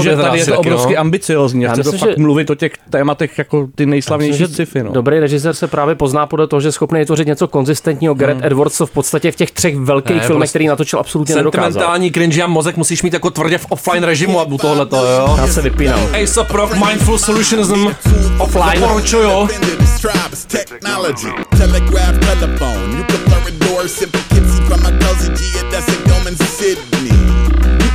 že 0.03 0.15
tady 0.15 0.39
je 0.39 0.45
to 0.45 0.51
taky, 0.51 0.59
obrovsky 0.67 0.93
no. 0.93 0.99
ambiciozní, 0.99 1.65
chce 1.65 1.83
to 1.83 1.91
fakt 1.97 2.09
že- 2.09 2.15
mluvit 2.17 2.49
o 2.49 2.55
těch 2.55 2.71
tématech 2.89 3.37
jako 3.37 3.67
ty 3.75 3.85
nejslavnější 3.85 4.43
sci-fi. 4.65 4.83
No. 4.83 4.91
Dobrý 4.91 5.19
režisér 5.19 5.53
se 5.53 5.67
právě 5.67 5.95
pozná 5.95 6.25
podle 6.25 6.47
toho, 6.47 6.61
že 6.61 6.67
je 6.67 6.71
schopný 6.71 6.99
vytvořit 6.99 7.27
něco 7.27 7.47
konzistentního. 7.47 8.13
Gareth 8.13 8.45
Edwards 8.45 8.77
to 8.77 8.85
v 8.85 8.91
podstatě 8.91 9.31
v 9.31 9.35
těch 9.35 9.51
třech 9.51 9.77
velkých 9.77 10.15
Ne, 10.15 10.21
filmech, 10.27 10.39
prostě- 10.39 10.51
který 10.51 10.67
natočil, 10.67 10.99
absolutně 10.99 11.35
nedokázal. 11.35 11.71
Sentimentální 11.71 12.11
cringe 12.11 12.43
a 12.43 12.47
mozek 12.47 12.77
musíš 12.77 13.03
mít 13.03 13.13
jako 13.13 13.29
tvrdě 13.29 13.57
v 13.57 13.65
offline 13.69 14.03
režimu 14.03 14.39
a 14.39 14.43
u 14.43 14.57
tohleto, 14.57 14.95
jo. 15.05 15.35
Já 15.37 15.47
se 15.47 15.61
vypínám. 15.61 15.99
Ace 16.23 16.45
Rock, 16.53 16.73
Mindful 16.87 17.17
Solutionism, 17.17 17.87
offline. 18.39 18.81
Doporučuju. 18.81 19.47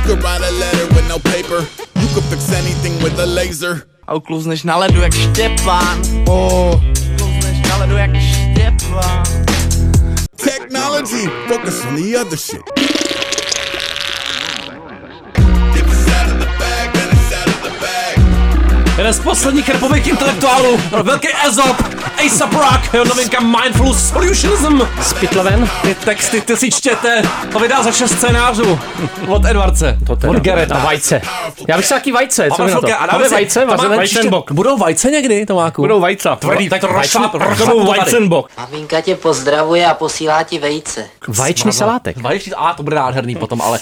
could 0.09 0.23
write 0.23 0.41
a 0.41 0.51
letter 0.51 0.87
with 0.95 1.07
no 1.07 1.19
paper. 1.19 1.98
Could 2.13 2.23
fix 2.23 2.51
anything 2.51 3.03
with 3.03 3.19
a 3.19 3.25
laser. 3.25 3.83
A 4.07 4.13
uklouzneš 4.15 4.63
na 4.63 4.77
ledu 4.77 5.01
jak 5.01 5.13
Štěpán. 5.13 6.01
Oh. 6.27 6.81
Uklouzneš 7.13 7.61
na 7.69 7.77
ledu 7.77 7.97
jak 7.97 8.11
Štěpán. 8.15 9.23
Technology, 10.35 11.29
focus 11.47 11.85
on 11.85 11.95
the 11.95 12.21
other 12.21 12.37
shit. 12.37 12.61
Jeden 18.97 19.13
z 19.13 19.19
posledních 19.19 19.69
repových 19.69 20.07
intelektuálů, 20.07 20.79
velký 21.03 21.27
Ezop, 21.47 21.77
A$AP 22.19 22.53
Rock, 22.53 22.93
jeho 22.93 23.05
novinka 23.05 23.39
Mindful 23.39 23.93
Solutionism. 23.93 24.81
Spitleven. 25.01 25.69
Ty 25.81 25.95
texty, 25.95 26.41
ty 26.41 26.57
si 26.57 26.71
čtěte, 26.71 27.21
to 27.51 27.59
vydá 27.59 27.83
za 27.83 27.91
šest 27.91 28.11
scénářů 28.11 28.79
od 29.27 29.45
Edwardce, 29.45 29.97
To 30.07 30.15
teda. 30.15 30.31
od 30.31 30.37
Garreta. 30.39 30.75
A 30.75 30.85
vajce. 30.85 31.21
Já 31.67 31.77
bych 31.77 31.85
se 31.85 31.93
taky 31.93 32.11
vajce, 32.11 32.49
co 32.55 32.63
mi 32.63 32.71
na 32.71 32.81
to? 32.81 32.87
a 32.87 32.89
dáme 32.89 33.11
Máme 33.11 33.25
si- 33.25 33.35
vajce, 33.35 34.19
čtě- 34.19 34.29
Budou 34.51 34.77
vajce 34.77 35.11
někdy, 35.11 35.45
Tomáku? 35.45 35.81
Budou 35.81 35.99
vajca. 35.99 36.35
Tvrdý, 36.35 36.69
tak 36.69 36.81
tady. 36.81 36.93
vajcenbok. 37.87 38.49
Maminka 38.57 39.01
tě 39.01 39.15
pozdravuje 39.15 39.85
a 39.85 39.93
posílá 39.93 40.43
ti 40.43 40.59
vejce. 40.59 41.05
Vaječný 41.27 41.71
salátek. 41.71 42.17
Vaječný, 42.21 42.53
a 42.53 42.73
to 42.73 42.83
bude 42.83 42.95
nádherný 42.95 43.35
potom, 43.35 43.61
ale... 43.61 43.79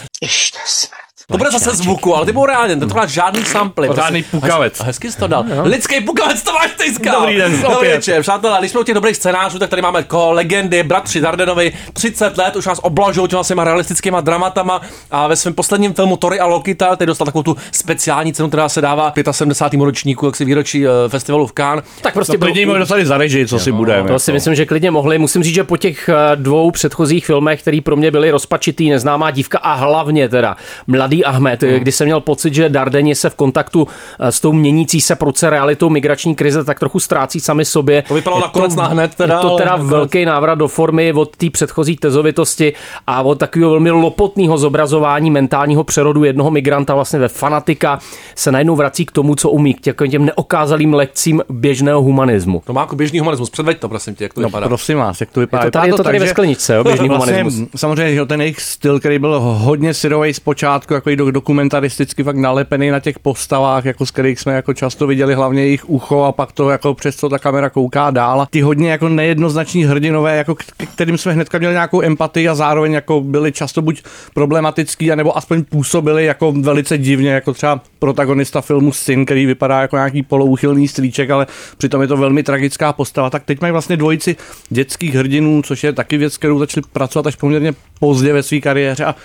To 1.31 1.37
bude 1.37 1.51
zase 1.51 1.75
zvuku, 1.75 2.15
ale 2.15 2.25
ty 2.25 2.31
budou 2.31 2.45
reálně, 2.45 2.75
tentokrát 2.75 3.09
žádný 3.09 3.43
samply. 3.43 3.89
Žádný 3.95 4.23
pukavec. 4.23 4.79
A 4.81 4.83
hezky 4.83 5.11
jsi 5.11 5.17
to 5.17 5.27
dal. 5.27 5.45
Lidský 5.63 6.01
pukavec, 6.01 6.43
to 6.43 6.53
máš 6.53 6.71
tejska. 6.77 7.11
Dobrý 7.11 7.35
den, 7.37 7.61
Dobrý 7.61 7.89
večer, 7.89 8.21
přátelé, 8.21 8.59
když 8.59 8.71
jsme 8.71 8.79
u 8.79 8.83
těch 8.83 8.95
dobrých 8.95 9.15
scénářů, 9.15 9.59
tak 9.59 9.69
tady 9.69 9.81
máme 9.81 10.03
ko 10.03 10.31
legendy, 10.31 10.83
bratři 10.83 11.21
Dardenovi, 11.21 11.73
30 11.93 12.37
let, 12.37 12.55
už 12.55 12.65
nás 12.65 12.79
oblažují 12.83 13.27
těma 13.27 13.43
svýma 13.43 13.63
realistickýma 13.63 14.21
dramatama 14.21 14.81
a 15.11 15.27
ve 15.27 15.35
svém 15.35 15.53
posledním 15.53 15.93
filmu 15.93 16.17
Tory 16.17 16.39
a 16.39 16.45
Lokita, 16.45 16.95
který 16.95 17.07
dostal 17.07 17.25
takovou 17.25 17.43
tu 17.43 17.57
speciální 17.71 18.33
cenu, 18.33 18.47
která 18.47 18.69
se 18.69 18.81
dává 18.81 19.13
75. 19.31 19.85
ročníku, 19.85 20.25
jak 20.25 20.35
si 20.35 20.45
výročí 20.45 20.87
eh, 20.87 20.89
festivalu 21.07 21.47
v 21.47 21.53
Cannes. 21.53 21.85
Tak 22.01 22.13
prostě 22.13 22.37
No, 22.37 22.39
klidně 22.39 22.65
mohli 22.65 22.79
dostali 22.79 23.05
za 23.05 23.17
režii, 23.17 23.47
co 23.47 23.59
si 23.59 23.71
budeme. 23.71 24.09
To 24.09 24.19
si 24.19 24.31
myslím, 24.31 24.55
že 24.55 24.65
klidně 24.65 24.91
mohli. 24.91 25.17
Musím 25.17 25.43
říct, 25.43 25.55
že 25.55 25.63
po 25.63 25.77
těch 25.77 26.09
eh, 26.09 26.35
dvou 26.35 26.71
předchozích 26.71 27.25
filmech, 27.25 27.61
které 27.61 27.79
pro 27.83 27.95
mě 27.95 28.11
byly 28.11 28.31
rozpačitý, 28.31 28.89
neznámá 28.89 29.31
dívka 29.31 29.57
a 29.57 29.73
hlavně 29.73 30.29
teda 30.29 30.55
Mladý 30.87 31.16
Ahmed, 31.25 31.63
Hmm. 31.63 31.71
mm. 31.73 31.79
kdy 31.79 31.91
jsem 31.91 32.05
měl 32.07 32.21
pocit, 32.21 32.53
že 32.53 32.69
Dardeni 32.69 33.15
se 33.15 33.29
v 33.29 33.35
kontaktu 33.35 33.87
eh, 34.19 34.31
s 34.31 34.39
tou 34.39 34.53
měnící 34.53 35.01
se 35.01 35.15
proce 35.15 35.49
realitou 35.49 35.89
migrační 35.89 36.35
krize 36.35 36.63
tak 36.63 36.79
trochu 36.79 36.99
ztrácí 36.99 37.39
sami 37.39 37.65
sobě. 37.65 38.03
To 38.07 38.13
vypadalo 38.13 38.37
Je 38.39 38.41
nakonec 38.41 38.75
na 38.75 38.87
hned 38.87 39.15
teda, 39.15 39.35
Je 39.35 39.41
to 39.41 39.49
ale 39.49 39.57
teda 39.61 39.71
nakonec- 39.71 39.89
velký 39.89 40.25
návrat 40.25 40.55
do 40.55 40.67
formy 40.67 41.13
od 41.13 41.35
té 41.35 41.49
předchozí 41.49 41.95
tezovitosti 41.95 42.73
a 43.07 43.21
od 43.21 43.39
takového 43.39 43.71
velmi 43.71 43.91
lopotného 43.91 44.57
zobrazování 44.57 45.31
mentálního 45.31 45.83
přerodu 45.83 46.23
jednoho 46.23 46.51
migranta 46.51 46.95
vlastně 46.95 47.19
ve 47.19 47.27
fanatika 47.27 47.99
se 48.35 48.51
najednou 48.51 48.75
vrací 48.75 49.05
k 49.05 49.11
tomu, 49.11 49.35
co 49.35 49.49
umí, 49.49 49.73
k 49.73 49.81
těm, 49.81 49.95
těm 50.11 50.25
neokázalým 50.25 50.93
lekcím 50.93 51.41
běžného 51.49 52.01
humanismu. 52.01 52.61
Tomáku, 52.65 52.95
běžný 52.95 53.19
humanismus, 53.19 53.49
předveď 53.49 53.79
to, 53.79 53.89
prosím 53.89 54.15
tě, 54.15 54.23
jak 54.23 54.33
to 54.33 54.41
No, 54.41 54.47
vypadá. 54.47 54.67
prosím 54.67 54.97
vás, 54.97 55.21
jak 55.21 55.29
to 55.31 55.39
vypadá. 55.39 55.63
Je 55.63 55.71
to 55.71 55.79
tady- 55.79 55.87
je 55.87 55.93
to 55.93 56.03
tady 56.03 56.15
tak, 56.17 56.21
ve 56.21 56.25
že 56.27 56.31
skleničce, 56.31 56.75
jo, 56.75 56.83
běžný 56.83 57.07
humanismus. 57.09 57.69
Samozřejmě, 57.75 58.13
že 58.15 58.25
ten 58.25 58.41
jejich 58.41 58.61
styl, 58.61 58.99
který 58.99 59.19
byl 59.19 59.39
hodně 59.39 59.93
syrový 59.93 60.33
zpočátku, 60.33 60.93
jako 60.93 61.06
do, 61.15 61.31
dokumentaristicky 61.31 62.23
fakt 62.23 62.35
nalepený 62.35 62.89
na 62.89 62.99
těch 62.99 63.19
postavách, 63.19 63.85
jako 63.85 64.05
z 64.05 64.11
kterých 64.11 64.39
jsme 64.39 64.53
jako 64.53 64.73
často 64.73 65.07
viděli 65.07 65.35
hlavně 65.35 65.61
jejich 65.61 65.89
ucho 65.89 66.23
a 66.23 66.31
pak 66.31 66.51
to 66.51 66.69
jako 66.69 66.93
přes 66.93 67.15
co 67.15 67.29
ta 67.29 67.39
kamera 67.39 67.69
kouká 67.69 68.11
dál. 68.11 68.47
Ty 68.49 68.61
hodně 68.61 68.91
jako 68.91 69.09
nejednoznační 69.09 69.85
hrdinové, 69.85 70.37
jako 70.37 70.55
k- 70.55 70.63
kterým 70.93 71.17
jsme 71.17 71.33
hnedka 71.33 71.57
měli 71.57 71.73
nějakou 71.73 72.01
empatii 72.01 72.49
a 72.49 72.55
zároveň 72.55 72.93
jako 72.93 73.21
byli 73.21 73.51
často 73.51 73.81
buď 73.81 74.03
problematický, 74.33 75.11
anebo 75.11 75.37
aspoň 75.37 75.63
působili 75.63 76.25
jako 76.25 76.51
velice 76.51 76.97
divně, 76.97 77.31
jako 77.31 77.53
třeba 77.53 77.81
protagonista 77.99 78.61
filmu 78.61 78.91
Syn, 78.91 79.25
který 79.25 79.45
vypadá 79.45 79.81
jako 79.81 79.95
nějaký 79.95 80.23
polouchylný 80.23 80.87
strýček, 80.87 81.29
ale 81.29 81.47
přitom 81.77 82.01
je 82.01 82.07
to 82.07 82.17
velmi 82.17 82.43
tragická 82.43 82.93
postava. 82.93 83.29
Tak 83.29 83.43
teď 83.43 83.61
mají 83.61 83.71
vlastně 83.71 83.97
dvojici 83.97 84.35
dětských 84.69 85.15
hrdinů, 85.15 85.61
což 85.61 85.83
je 85.83 85.93
taky 85.93 86.17
věc, 86.17 86.37
kterou 86.37 86.59
začali 86.59 86.83
pracovat 86.93 87.27
až 87.27 87.35
poměrně 87.35 87.73
pozdě 87.99 88.33
ve 88.33 88.43
své 88.43 88.59
kariéře 88.59 89.05
a 89.05 89.15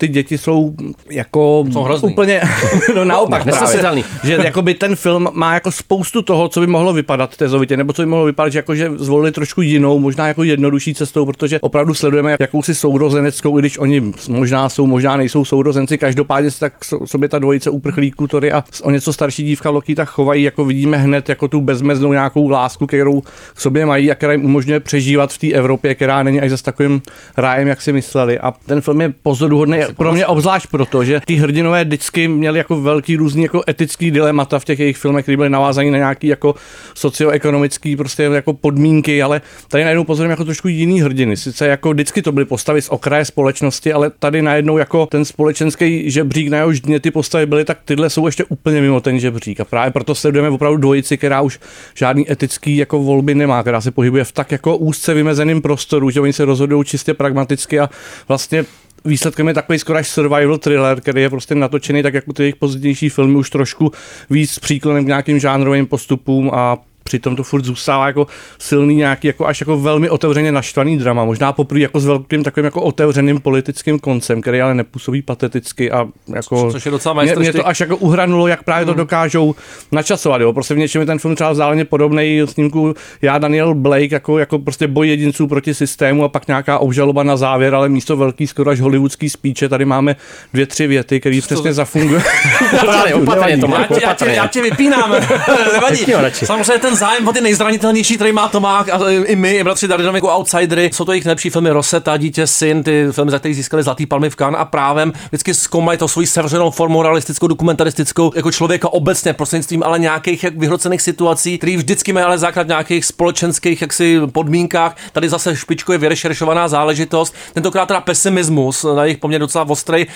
ty 0.00 0.08
děti 0.08 0.38
jsou 0.38 0.74
jako 1.10 1.64
Jsou 1.72 1.82
hrozný. 1.82 2.12
úplně 2.12 2.40
no 2.94 3.04
naopak 3.04 3.42
právě, 3.42 3.60
nesnesitelný. 3.60 4.04
že 4.24 4.38
jakoby 4.44 4.74
ten 4.74 4.96
film 4.96 5.28
má 5.32 5.54
jako 5.54 5.70
spoustu 5.72 6.22
toho, 6.22 6.48
co 6.48 6.60
by 6.60 6.66
mohlo 6.66 6.92
vypadat 6.92 7.36
tezovitě, 7.36 7.76
nebo 7.76 7.92
co 7.92 8.02
by 8.02 8.06
mohlo 8.06 8.24
vypadat, 8.24 8.48
že 8.52 8.58
jako 8.58 8.74
že 8.74 8.90
zvolili 8.96 9.32
trošku 9.32 9.62
jinou, 9.62 9.98
možná 9.98 10.28
jako 10.28 10.42
jednodušší 10.42 10.94
cestou, 10.94 11.26
protože 11.26 11.60
opravdu 11.60 11.94
sledujeme 11.94 12.36
jakousi 12.40 12.74
sourozeneckou, 12.74 13.58
i 13.58 13.62
když 13.62 13.78
oni 13.78 14.02
možná 14.28 14.68
jsou, 14.68 14.86
možná 14.86 15.16
nejsou 15.16 15.44
sourozenci, 15.44 15.98
každopádně 15.98 16.50
se 16.50 16.60
tak 16.60 16.72
so- 16.84 17.06
sobě 17.06 17.28
ta 17.28 17.38
dvojice 17.38 17.70
uprchlíků 17.70 18.26
Tory 18.26 18.52
a 18.52 18.64
o 18.82 18.90
něco 18.90 19.12
starší 19.12 19.44
dívka 19.44 19.70
Loki 19.70 19.94
tak 19.94 20.08
chovají, 20.08 20.42
jako 20.42 20.64
vidíme 20.64 20.96
hned 20.96 21.28
jako 21.28 21.48
tu 21.48 21.60
bezmeznou 21.60 22.12
nějakou 22.12 22.48
lásku, 22.48 22.86
kterou 22.86 23.20
k 23.54 23.60
sobě 23.60 23.86
mají 23.86 24.10
a 24.10 24.14
která 24.14 24.32
jim 24.32 24.44
umožňuje 24.44 24.80
přežívat 24.80 25.32
v 25.32 25.38
té 25.38 25.46
Evropě, 25.52 25.94
která 25.94 26.22
není 26.22 26.40
až 26.40 26.50
zase 26.50 26.62
takovým 26.64 27.02
rájem, 27.36 27.68
jak 27.68 27.82
si 27.82 27.92
mysleli. 27.92 28.38
A 28.38 28.52
ten 28.66 28.80
film 28.80 29.00
je 29.00 29.12
pozoruhodný 29.22 29.78
pro 29.96 30.12
mě 30.12 30.26
obzvlášť 30.26 30.66
proto, 30.66 31.04
že 31.04 31.20
ty 31.24 31.34
hrdinové 31.34 31.84
vždycky 31.84 32.28
měli 32.28 32.58
jako 32.58 32.80
velký 32.80 33.16
různý 33.16 33.42
jako 33.42 33.62
etický 33.68 34.10
dilemata 34.10 34.58
v 34.58 34.64
těch 34.64 34.78
jejich 34.78 34.96
filmech, 34.96 35.24
které 35.24 35.36
byly 35.36 35.50
navázané 35.50 35.90
na 35.90 35.98
nějaký 35.98 36.26
jako 36.26 36.54
socioekonomický 36.94 37.96
prostě 37.96 38.22
jako 38.22 38.52
podmínky, 38.52 39.22
ale 39.22 39.40
tady 39.68 39.84
najednou 39.84 40.04
pozorujeme 40.04 40.32
jako 40.32 40.44
trošku 40.44 40.68
jiný 40.68 41.00
hrdiny. 41.00 41.36
Sice 41.36 41.66
jako 41.66 41.90
vždycky 41.90 42.22
to 42.22 42.32
byly 42.32 42.46
postavy 42.46 42.82
z 42.82 42.88
okraje 42.88 43.24
společnosti, 43.24 43.92
ale 43.92 44.10
tady 44.18 44.42
najednou 44.42 44.78
jako 44.78 45.06
ten 45.06 45.24
společenský 45.24 46.10
žebřík, 46.10 46.48
na 46.48 46.58
jehož 46.58 46.80
dně 46.80 47.00
ty 47.00 47.10
postavy 47.10 47.46
byly, 47.46 47.64
tak 47.64 47.78
tyhle 47.84 48.10
jsou 48.10 48.26
ještě 48.26 48.44
úplně 48.44 48.80
mimo 48.80 49.00
ten 49.00 49.20
žebřík. 49.20 49.60
A 49.60 49.64
právě 49.64 49.90
proto 49.90 50.14
sledujeme 50.14 50.48
opravdu 50.48 50.76
dvojici, 50.76 51.16
která 51.18 51.40
už 51.40 51.60
žádný 51.94 52.32
etický 52.32 52.76
jako 52.76 53.02
volby 53.02 53.34
nemá, 53.34 53.62
která 53.62 53.80
se 53.80 53.90
pohybuje 53.90 54.24
v 54.24 54.32
tak 54.32 54.52
jako 54.52 54.76
úzce 54.76 55.14
vymezeném 55.14 55.62
prostoru, 55.62 56.10
že 56.10 56.20
oni 56.20 56.32
se 56.32 56.44
rozhodují 56.44 56.84
čistě 56.84 57.14
pragmaticky 57.14 57.80
a 57.80 57.90
vlastně 58.28 58.64
Výsledkem 59.04 59.48
je 59.48 59.54
takový 59.54 59.78
skoro 59.78 59.98
až 59.98 60.08
survival 60.08 60.58
thriller, 60.58 61.00
který 61.00 61.22
je 61.22 61.30
prostě 61.30 61.54
natočený 61.54 62.02
tak 62.02 62.14
jako 62.14 62.32
ty 62.32 62.42
jejich 62.42 62.56
pozdější 62.56 63.08
filmy 63.08 63.36
už 63.36 63.50
trošku 63.50 63.92
víc 64.30 64.50
s 64.50 64.58
příklonem 64.58 65.04
k 65.04 65.06
nějakým 65.06 65.38
žánrovým 65.38 65.86
postupům 65.86 66.50
a 66.54 66.78
přitom 67.10 67.36
to 67.36 67.42
furt 67.42 67.64
zůstává 67.64 68.06
jako 68.06 68.26
silný 68.58 68.94
nějaký 68.94 69.26
jako 69.26 69.46
až 69.46 69.60
jako 69.60 69.78
velmi 69.78 70.10
otevřeně 70.10 70.52
naštvaný 70.52 70.98
drama. 70.98 71.24
Možná 71.24 71.52
poprvé 71.52 71.80
jako 71.80 72.00
s 72.00 72.06
velkým 72.06 72.44
takovým 72.44 72.64
jako 72.64 72.82
otevřeným 72.82 73.40
politickým 73.40 73.98
koncem, 73.98 74.40
který 74.40 74.60
ale 74.60 74.74
nepůsobí 74.74 75.22
pateticky 75.22 75.90
a 75.90 76.08
jako 76.34 76.72
Což 76.72 76.84
je 76.84 76.90
docela 76.90 77.22
mě, 77.22 77.34
mě 77.36 77.52
to 77.52 77.66
až 77.66 77.80
jako 77.80 77.96
uhranulo, 77.96 78.46
jak 78.46 78.62
právě 78.62 78.86
to 78.86 78.94
dokážou 78.94 79.54
načasovat. 79.92 80.40
Jo. 80.40 80.52
Prostě 80.52 80.74
v 80.74 80.78
něčem 80.78 81.00
je 81.00 81.06
ten 81.06 81.18
film 81.18 81.34
třeba 81.34 81.50
vzdáleně 81.50 81.84
podobný 81.84 82.42
snímku 82.44 82.94
Já 83.22 83.38
Daniel 83.38 83.74
Blake 83.74 84.12
jako, 84.12 84.38
jako 84.38 84.58
prostě 84.58 84.86
boj 84.86 85.08
jedinců 85.08 85.46
proti 85.46 85.74
systému 85.74 86.24
a 86.24 86.28
pak 86.28 86.48
nějaká 86.48 86.78
obžaloba 86.78 87.22
na 87.22 87.36
závěr, 87.36 87.74
ale 87.74 87.88
místo 87.88 88.16
velký 88.16 88.46
skoro 88.46 88.70
až 88.70 88.80
hollywoodský 88.80 89.30
spíče 89.30 89.68
tady 89.68 89.84
máme 89.84 90.16
dvě, 90.52 90.66
tři 90.66 90.86
věty, 90.86 91.20
které 91.20 91.40
přesně 91.42 91.72
zafungují. 91.72 92.22
Opatrně, 92.82 93.14
opatrně, 93.14 93.54
Já 93.54 93.60
Tomáku, 93.60 93.94
tě, 93.94 94.00
já, 94.00 94.00
tě, 94.00 94.06
opatrně. 94.06 94.34
já 94.34 94.46
tě 94.46 94.62
vypínám, 94.62 95.10
nevadí. 95.72 96.06
Samozřejmě 96.32 96.78
ten 96.78 96.96
zájem 97.00 97.28
o 97.28 97.32
ty 97.32 97.40
nejzranitelnější, 97.40 98.14
který 98.14 98.32
má 98.32 98.48
Tomák 98.48 98.88
a 98.88 98.98
i 99.10 99.36
my, 99.36 99.56
i 99.56 99.64
bratři 99.64 99.88
Dardinovi 99.88 100.16
jako 100.16 100.36
outsidery, 100.36 100.90
jsou 100.92 101.04
to 101.04 101.12
jejich 101.12 101.24
nejlepší 101.24 101.50
filmy 101.50 101.70
Rosetta, 101.70 102.16
Dítě, 102.16 102.46
Syn, 102.46 102.82
ty 102.82 103.06
filmy, 103.10 103.30
za 103.30 103.38
které 103.38 103.54
získali 103.54 103.82
Zlatý 103.82 104.06
palmy 104.06 104.30
v 104.30 104.36
Cannes 104.36 104.60
a 104.60 104.64
právem 104.64 105.12
vždycky 105.28 105.54
zkoumají 105.54 105.98
to 105.98 106.08
svoji 106.08 106.26
sevřenou 106.26 106.70
formu 106.70 107.02
realistickou, 107.02 107.46
dokumentaristickou, 107.46 108.32
jako 108.36 108.52
člověka 108.52 108.88
obecně 108.92 109.32
prostřednictvím 109.32 109.82
ale 109.82 109.98
nějakých 109.98 110.44
jak 110.44 110.56
vyhrocených 110.56 111.02
situací, 111.02 111.58
který 111.58 111.76
vždycky 111.76 112.12
mají 112.12 112.26
ale 112.26 112.38
základ 112.38 112.62
v 112.62 112.68
nějakých 112.68 113.04
společenských 113.04 113.82
jaksi 113.82 114.20
podmínkách. 114.32 114.96
Tady 115.12 115.28
zase 115.28 115.56
špičko 115.56 115.92
je 115.92 115.98
vyrešeršovaná 115.98 116.68
záležitost. 116.68 117.34
Tentokrát 117.54 117.86
teda 117.86 118.00
pesimismus, 118.00 118.86
na 118.96 119.04
jejich 119.04 119.18
poměr 119.18 119.40
docela 119.40 119.68
ostrý. 119.68 120.06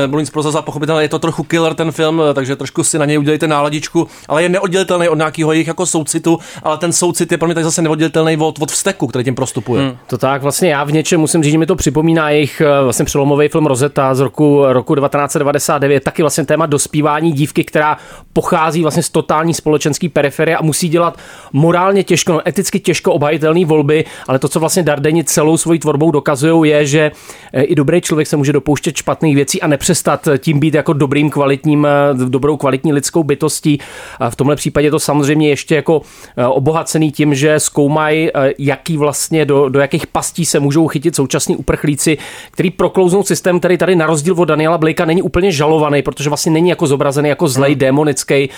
Nebudu 0.00 0.20
nic 0.20 0.30
prozazovat, 0.30 0.64
pochopitelně 0.64 1.04
je 1.04 1.08
to 1.08 1.18
trochu 1.18 1.42
killer 1.42 1.74
ten 1.74 1.92
film, 1.92 2.22
eh, 2.30 2.34
takže 2.34 2.56
trošku 2.56 2.84
si 2.84 2.98
na 2.98 3.04
něj 3.04 3.18
udělejte 3.18 3.46
náladičku, 3.46 4.08
ale 4.28 4.42
je 4.42 4.48
neoddělitelný 4.48 5.08
od 5.08 5.18
nějakého 5.18 5.52
jejich 5.52 5.66
jako 5.66 5.86
soucitu 5.86 6.21
soucitu, 6.22 6.38
ale 6.62 6.78
ten 6.78 6.92
soucit 6.92 7.32
je 7.32 7.38
pro 7.38 7.46
mě 7.46 7.54
tak 7.54 7.64
zase 7.64 7.82
neoddělitelný 7.82 8.36
od, 8.36 8.58
od 8.62 8.70
vzteku, 8.70 9.06
který 9.06 9.24
tím 9.24 9.34
prostupuje. 9.34 9.82
Hmm. 9.82 9.96
To 10.06 10.18
tak, 10.18 10.42
vlastně 10.42 10.70
já 10.70 10.84
v 10.84 10.92
něčem 10.92 11.20
musím 11.20 11.42
říct, 11.42 11.52
že 11.52 11.58
mi 11.58 11.66
to 11.66 11.76
připomíná 11.76 12.30
jejich 12.30 12.60
eh, 12.60 12.84
vlastně 12.84 13.04
přelomový 13.04 13.48
film 13.48 13.66
Rozeta 13.66 14.14
z 14.14 14.20
roku, 14.20 14.64
roku 14.68 14.94
1999, 14.94 16.04
taky 16.04 16.22
vlastně 16.22 16.44
téma 16.44 16.66
dospívání 16.66 17.32
dívky, 17.32 17.64
která 17.64 17.96
pochází 18.32 18.82
vlastně 18.82 19.02
z 19.02 19.10
totální 19.10 19.54
společenské 19.54 20.08
periferie 20.08 20.56
a 20.56 20.62
musí 20.62 20.88
dělat 20.88 21.18
morálně 21.52 22.04
těžko, 22.04 22.32
no, 22.32 22.48
eticky 22.48 22.80
těžko 22.80 23.12
obhajitelné 23.12 23.64
volby, 23.64 24.04
ale 24.28 24.38
to, 24.38 24.48
co 24.48 24.60
vlastně 24.60 24.82
Dardeni 24.82 25.24
celou 25.24 25.56
svojí 25.56 25.78
tvorbou 25.78 26.10
dokazují, 26.10 26.70
je, 26.70 26.86
že 26.86 27.10
eh, 27.52 27.62
i 27.62 27.74
dobrý 27.74 28.00
člověk 28.00 28.28
se 28.28 28.36
může 28.36 28.52
dopouštět 28.52 28.96
špatných 28.96 29.36
věcí 29.36 29.62
a 29.62 29.66
nepřestat 29.66 30.28
tím 30.38 30.60
být 30.60 30.74
jako 30.74 30.92
dobrým 30.92 31.30
kvalitním, 31.30 31.86
eh, 31.86 32.14
dobrou 32.28 32.56
kvalitní 32.56 32.92
lidskou 32.92 33.24
bytostí. 33.24 33.78
A 34.20 34.30
v 34.30 34.36
tomhle 34.36 34.56
případě 34.56 34.90
to 34.90 35.00
samozřejmě 35.00 35.48
ještě 35.48 35.74
jako 35.74 36.02
obohacený 36.48 37.12
tím, 37.12 37.34
že 37.34 37.60
zkoumají, 37.60 38.30
jaký 38.58 38.96
vlastně 38.96 39.44
do, 39.44 39.68
do 39.68 39.80
jakých 39.80 40.06
pastí 40.06 40.44
se 40.44 40.60
můžou 40.60 40.88
chytit 40.88 41.16
současní 41.16 41.56
uprchlíci, 41.56 42.18
který 42.50 42.70
proklouznou 42.70 43.22
systém, 43.22 43.58
který 43.58 43.78
tady 43.78 43.96
na 43.96 44.06
rozdíl 44.06 44.34
od 44.38 44.44
Daniela 44.44 44.78
Blakea 44.78 45.06
není 45.06 45.22
úplně 45.22 45.52
žalovaný, 45.52 46.02
protože 46.02 46.30
vlastně 46.30 46.52
není 46.52 46.68
jako 46.68 46.86
zobrazený 46.86 47.28
jako 47.28 47.48
zlej, 47.48 47.74
démonický, 47.74 48.48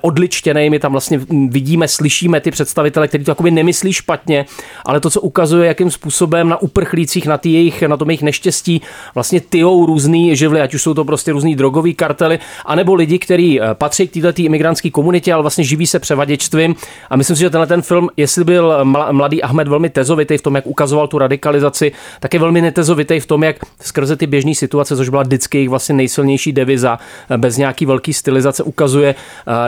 odličtěný. 0.00 0.70
My 0.70 0.78
tam 0.78 0.92
vlastně 0.92 1.20
vidíme, 1.48 1.88
slyšíme 1.88 2.40
ty 2.40 2.50
představitele, 2.50 3.08
kteří 3.08 3.24
to 3.24 3.30
jakoby 3.30 3.50
nemyslí 3.50 3.92
špatně, 3.92 4.44
ale 4.86 5.00
to, 5.00 5.10
co 5.10 5.20
ukazuje, 5.20 5.68
jakým 5.68 5.90
způsobem 5.90 6.48
na 6.48 6.62
uprchlících, 6.62 7.26
na, 7.26 7.40
jejich, 7.44 7.82
na 7.82 7.96
tom 7.96 8.10
jejich 8.10 8.22
neštěstí 8.22 8.82
vlastně 9.14 9.40
tyjou 9.40 9.86
různý 9.86 10.36
živly, 10.36 10.60
ať 10.60 10.74
už 10.74 10.82
jsou 10.82 10.94
to 10.94 11.04
prostě 11.04 11.32
různý 11.32 11.56
drogový 11.56 11.94
kartely, 11.94 12.38
anebo 12.66 12.94
lidi, 12.94 13.18
kteří 13.18 13.60
patří 13.72 14.08
k 14.08 14.12
této 14.12 14.42
imigrantské 14.42 14.90
komunitě, 14.90 15.32
ale 15.32 15.42
vlastně 15.42 15.64
živí 15.64 15.86
se 15.86 15.98
převaděčstvím. 15.98 16.74
A 17.10 17.16
myslím 17.16 17.36
si, 17.36 17.40
že 17.40 17.50
tenhle 17.50 17.66
ten 17.66 17.82
film, 17.82 18.08
jestli 18.16 18.44
byl 18.44 18.84
mladý 19.12 19.42
Ahmed 19.42 19.68
velmi 19.68 19.90
tezovitý 19.90 20.38
v 20.38 20.42
tom, 20.42 20.54
jak 20.54 20.66
ukazoval 20.66 21.08
tu 21.08 21.18
radikalizaci, 21.18 21.92
tak 22.20 22.34
je 22.34 22.40
velmi 22.40 22.60
netezovitý 22.60 23.20
v 23.20 23.26
tom, 23.26 23.42
jak 23.44 23.56
skrze 23.80 24.16
ty 24.16 24.26
běžné 24.26 24.54
situace, 24.54 24.96
což 24.96 25.08
byla 25.08 25.22
vždycky 25.22 25.58
jejich 25.58 25.68
vlastně 25.68 25.94
nejsilnější 25.94 26.52
deviza, 26.52 26.98
bez 27.36 27.56
nějaký 27.56 27.86
velký 27.86 28.12
stylizace, 28.12 28.62
ukazuje, 28.62 29.14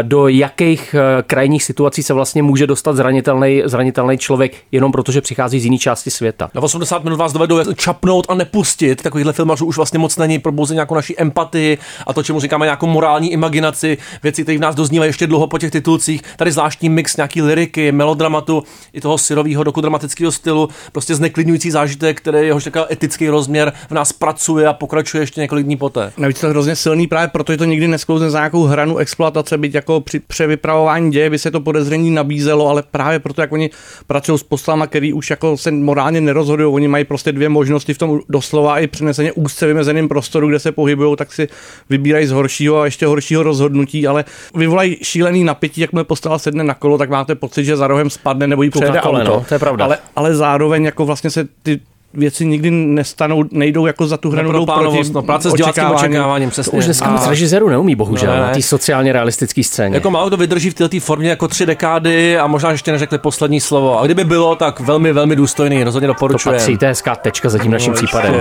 do 0.03 0.29
jakých 0.29 0.95
krajních 1.27 1.65
situací 1.65 2.03
se 2.03 2.15
vlastně 2.15 2.43
může 2.43 2.67
dostat 2.67 2.97
zranitelný, 2.97 3.63
zranitelný 3.65 4.19
člověk, 4.19 4.57
jenom 4.73 4.93
protože 4.93 5.21
přichází 5.21 5.61
z 5.61 5.65
jiné 5.65 5.79
části 5.79 6.11
světa. 6.11 6.51
Na 6.55 6.63
80 6.63 7.05
minut 7.05 7.17
vás 7.17 7.33
dovedou 7.33 7.73
čapnout 7.73 8.27
a 8.29 8.35
nepustit. 8.35 9.03
Takovýchhle 9.03 9.33
filmařů 9.33 9.67
už 9.67 9.77
vlastně 9.77 9.99
moc 9.99 10.17
není 10.17 10.39
probouzet 10.39 10.75
nějakou 10.75 10.95
naší 10.95 11.21
empatii 11.21 11.79
a 12.07 12.13
to, 12.13 12.23
čemu 12.23 12.41
říkáme 12.41 12.67
nějakou 12.67 12.87
morální 12.87 13.33
imaginaci, 13.33 13.99
věci, 14.23 14.43
které 14.43 14.59
v 14.59 14.61
nás 14.61 14.75
doznívají 14.75 15.09
ještě 15.09 15.27
dlouho 15.27 15.47
po 15.47 15.59
těch 15.59 15.71
titulcích. 15.71 16.23
Tady 16.37 16.53
zvláštní 16.53 16.89
mix 16.89 17.16
nějaký 17.17 17.43
liriky, 17.43 17.93
melodramatu 17.93 18.63
i 18.93 19.01
toho 19.01 19.19
syrového 19.19 19.65
dokudramatického 19.65 20.33
stylu, 20.33 20.69
prostě 20.93 21.15
zneklidňující 21.15 21.71
zážitek, 21.71 22.17
který 22.17 22.47
jeho 22.47 22.61
takový 22.61 22.85
etický 22.91 23.29
rozměr 23.29 23.73
v 23.89 23.93
nás 23.93 24.13
pracuje 24.13 24.67
a 24.67 24.73
pokračuje 24.73 25.23
ještě 25.23 25.41
několik 25.41 25.67
dní 25.67 25.77
poté. 25.77 26.13
Navíc 26.19 26.41
to 26.41 26.49
hrozně 26.49 26.77
silný 26.77 27.07
právě, 27.07 27.29
protože 27.29 27.59
to 27.59 27.65
nikdy 27.65 27.89
nesklouzne 27.89 28.31
za 28.31 28.39
nějakou 28.39 28.65
hranu 28.65 28.97
exploatace, 28.97 29.59
byť 29.59 29.75
jako 29.75 30.01
při 30.01 30.21
převypravování 30.21 31.11
děje 31.11 31.31
by 31.31 31.39
se 31.39 31.51
to 31.51 31.61
podezření 31.61 32.11
nabízelo, 32.11 32.69
ale 32.69 32.83
právě 32.83 33.19
proto, 33.19 33.41
jak 33.41 33.53
oni 33.53 33.71
pracují 34.07 34.39
s 34.39 34.43
poslama, 34.43 34.87
který 34.87 35.13
už 35.13 35.31
jako 35.31 35.57
se 35.57 35.71
morálně 35.71 36.21
nerozhodují, 36.21 36.75
oni 36.75 36.89
mají 36.89 37.05
prostě 37.05 37.33
dvě 37.33 37.49
možnosti 37.49 37.95
v 37.95 37.99
tom 37.99 38.21
doslova 38.29 38.79
i 38.79 38.87
přeneseně 38.87 39.33
úzce 39.33 39.67
vymezeném 39.67 40.09
prostoru, 40.09 40.49
kde 40.49 40.59
se 40.59 40.73
pohybují, 40.73 41.17
tak 41.17 41.33
si 41.33 41.49
vybírají 41.91 42.27
z 42.27 42.31
horšího 42.31 42.81
a 42.81 42.85
ještě 42.85 43.07
horšího 43.07 43.43
rozhodnutí, 43.43 44.07
ale 44.07 44.25
vyvolají 44.55 44.99
šílený 45.03 45.45
napětí, 45.45 45.81
jak 45.81 45.91
postava 46.03 46.39
sedne 46.39 46.65
na 46.65 46.75
kolo, 46.75 46.99
tak 46.99 47.06
máte 47.11 47.35
pocit, 47.35 47.65
že 47.65 47.77
za 47.77 47.87
rohem 47.87 48.11
spadne 48.11 48.47
nebo 48.47 48.63
jí 48.63 48.71
přejede 48.71 48.99
kole, 48.99 49.21
auto. 49.23 49.31
no, 49.33 49.45
to 49.49 49.55
je 49.55 49.59
pravda. 49.59 49.85
Ale, 49.85 49.99
ale 50.17 50.35
zároveň 50.35 50.85
jako 50.85 51.05
vlastně 51.07 51.31
se 51.31 51.49
ty 51.63 51.81
věci 52.15 52.47
nikdy 52.47 52.71
nestanou, 52.71 53.45
nejdou 53.51 53.87
jako 53.87 54.07
za 54.07 54.17
tu 54.17 54.31
hranu 54.31 54.53
jdou 54.53 54.67
proti 54.67 55.13
no, 55.13 55.23
práce 55.23 55.51
s 55.51 55.55
diváckým 55.55 55.85
očekáváním, 55.91 56.51
přesně. 56.51 56.71
To 56.71 56.77
už 56.77 56.85
dneska 56.85 57.11
moc 57.11 57.27
režisérů 57.27 57.69
neumí, 57.69 57.95
bohužel, 57.97 58.33
Ne. 58.33 58.41
na 58.41 58.51
té 58.51 58.63
sociálně 58.63 59.13
realistické 59.13 59.63
scéně. 59.65 59.95
Jako 59.95 60.11
málo 60.11 60.31
to 60.31 60.37
vydrží 60.37 60.71
v 60.71 60.75
této 60.75 61.01
formě 61.01 61.31
jako 61.31 61.49
tři 61.49 61.67
dekády 61.67 62.39
a 62.39 62.47
možná 62.47 62.71
ještě 62.71 62.93
neřekli 62.93 63.19
poslední 63.19 63.61
slovo. 63.61 64.01
A 64.01 64.05
kdyby 64.05 64.25
bylo, 64.25 64.57
tak 64.57 64.81
velmi, 64.81 65.13
velmi 65.13 65.37
důstojný, 65.37 65.85
rozhodně 65.85 66.07
to 66.09 66.13
doporučuji. 66.13 66.51
patří, 66.53 66.79
to 66.79 66.85
je 66.85 66.89
hezká 66.89 67.15
tečka 67.17 67.49
za 67.49 67.59
tím 67.59 67.71
naším 67.73 67.93
případem. 67.93 68.35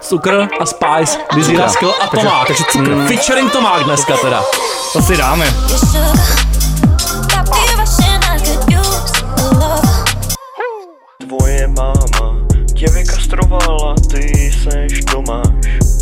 Cukr 0.00 0.48
a 0.60 0.66
Spice, 0.66 1.18
Dizzy. 1.34 1.56
Rascal 1.56 1.94
a 2.00 2.06
Takže- 2.08 2.26
Tomák. 2.26 2.46
takže 2.46 2.64
cukr. 2.70 2.90
Mm. 2.94 3.06
Featuring 3.06 3.52
Tomák 3.52 3.84
dneska 3.84 4.16
teda. 4.16 4.42
To 4.92 5.02
si 5.02 5.16
dáme. 5.16 5.46
Tvoje 11.28 11.66
máma 11.66 12.46
tě 12.74 12.86
vykastrovala, 12.94 13.94
ty 14.10 14.50
seš 14.52 15.00
Tomáš. 15.12 15.95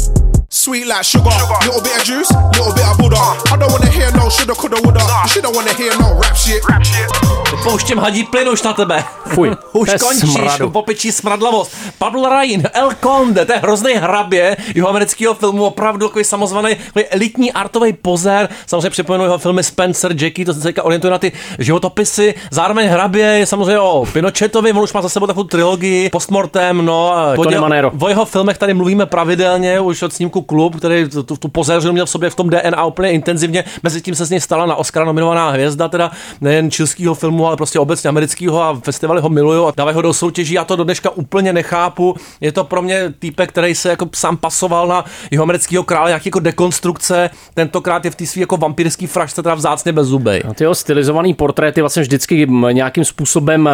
Sweet 0.64 0.87
like 0.87 1.05
sugar, 1.05 1.29
little 1.61 1.83
bit 1.83 1.92
of 2.00 2.05
juice, 2.05 2.31
little 2.57 2.72
bit 2.72 2.88
of 2.88 2.96
Buddha. 2.96 3.20
I 3.53 3.57
don't 3.59 3.70
wanna 3.70 3.90
hear 3.90 4.11
no 4.12 4.31
shoulda, 4.31 4.55
coulda, 4.55 4.77
woulda. 4.83 5.05
You 5.24 5.29
should 5.29 5.42
don't 5.44 5.55
wanna 5.55 5.74
hear 5.74 5.92
no 6.00 6.18
rap 6.18 6.35
shit. 6.35 6.64
Rap 6.64 6.83
shit. 6.83 7.44
Pouštím 7.62 7.98
hadí 7.98 8.24
plyn 8.24 8.48
už 8.48 8.62
na 8.62 8.72
tebe. 8.72 9.05
Fuj, 9.27 9.57
už 9.72 9.90
končíš, 10.00 10.33
smradu. 10.33 10.70
popičí 10.70 11.12
smradlavost. 11.12 11.77
Pablo 11.98 12.29
Rain, 12.29 12.62
El 12.72 12.90
Conde, 13.03 13.44
to 13.44 13.53
je 13.53 13.59
hrozný 13.59 13.94
hrabě 13.94 14.57
jeho 14.74 14.88
amerického 14.88 15.35
filmu, 15.35 15.64
opravdu 15.64 16.09
takový 16.09 16.24
samozvaný, 16.24 16.77
takový 16.87 17.05
elitní 17.05 17.53
artový 17.53 17.92
pozér. 17.92 18.48
Samozřejmě 18.66 18.90
připomenu 18.90 19.24
jeho 19.24 19.38
filmy 19.38 19.62
Spencer, 19.62 20.12
Jackie, 20.12 20.46
to 20.46 20.55
se 20.55 20.61
teďka 20.61 20.83
orientuje 20.83 21.11
na 21.11 21.18
ty 21.18 21.33
životopisy. 21.59 22.35
Zároveň 22.50 22.88
hrabě 22.88 23.27
je 23.27 23.46
samozřejmě 23.46 23.79
o 23.79 24.07
Pinochetovi, 24.12 24.72
on 24.72 24.79
už 24.79 24.92
má 24.92 25.03
za 25.03 25.09
sebou 25.09 25.27
takovou 25.27 25.44
trilogii, 25.44 26.11
postmortem, 26.11 26.85
no. 26.85 27.16
a 27.16 27.37
Tony 27.37 27.59
o, 27.59 27.61
Manero. 27.61 27.92
o 28.00 28.09
jeho 28.09 28.24
filmech 28.24 28.59
tady 28.59 28.74
mluvíme 28.74 29.07
pravidelně, 29.07 29.81
už 29.81 30.03
od 30.03 30.12
snímku 30.12 30.42
Klub, 30.54 30.76
který 30.76 31.08
tu, 31.08 31.22
tu, 31.22 31.48
pozéřinu 31.48 31.92
měl 31.92 32.06
v 32.06 32.10
sobě 32.10 32.30
v 32.30 32.34
tom 32.34 32.50
DNA 32.50 32.84
úplně 32.84 33.10
intenzivně. 33.10 33.64
Mezi 33.82 34.02
tím 34.02 34.14
se 34.14 34.24
z 34.24 34.30
něj 34.30 34.40
stala 34.40 34.66
na 34.66 34.76
Oscara 34.76 35.06
nominovaná 35.06 35.50
hvězda, 35.50 35.88
teda 35.88 36.10
nejen 36.40 36.70
čilského 36.70 37.14
filmu, 37.14 37.46
ale 37.46 37.56
prostě 37.56 37.78
obecně 37.78 38.08
amerického 38.08 38.62
a 38.62 38.80
festivaly 38.84 39.20
ho 39.20 39.28
milují 39.28 39.68
a 39.68 39.72
dávají 39.76 39.94
ho 39.94 40.02
do 40.02 40.14
soutěží. 40.14 40.54
Já 40.54 40.64
to 40.64 40.76
do 40.76 40.84
dneška 40.84 41.10
úplně 41.10 41.52
nechápu. 41.52 42.14
Je 42.40 42.52
to 42.52 42.64
pro 42.64 42.82
mě 42.82 43.14
týpek, 43.18 43.48
který 43.48 43.74
se 43.74 43.88
jako 43.88 44.08
sám 44.14 44.36
pasoval 44.36 44.86
na 44.88 45.04
jeho 45.30 45.42
amerického 45.42 45.84
krále, 45.84 46.10
nějaký 46.10 46.28
jako 46.28 46.40
dekonstrukce. 46.40 47.30
Tentokrát 47.54 48.04
je 48.04 48.10
v 48.10 48.14
té 48.14 48.26
svý 48.26 48.40
jako 48.40 48.56
vampírský 48.56 49.06
frašce, 49.06 49.42
teda 49.42 49.54
vzácně 49.54 49.92
bez 49.92 50.06
zubej. 50.06 50.42
A 50.48 50.54
ty 50.54 50.64
jeho 50.64 50.74
stylizovaný 50.74 51.34
portréty 51.34 51.80
vlastně 51.80 52.02
vždycky 52.02 52.46
nějakým 52.72 53.04
způsobem 53.04 53.68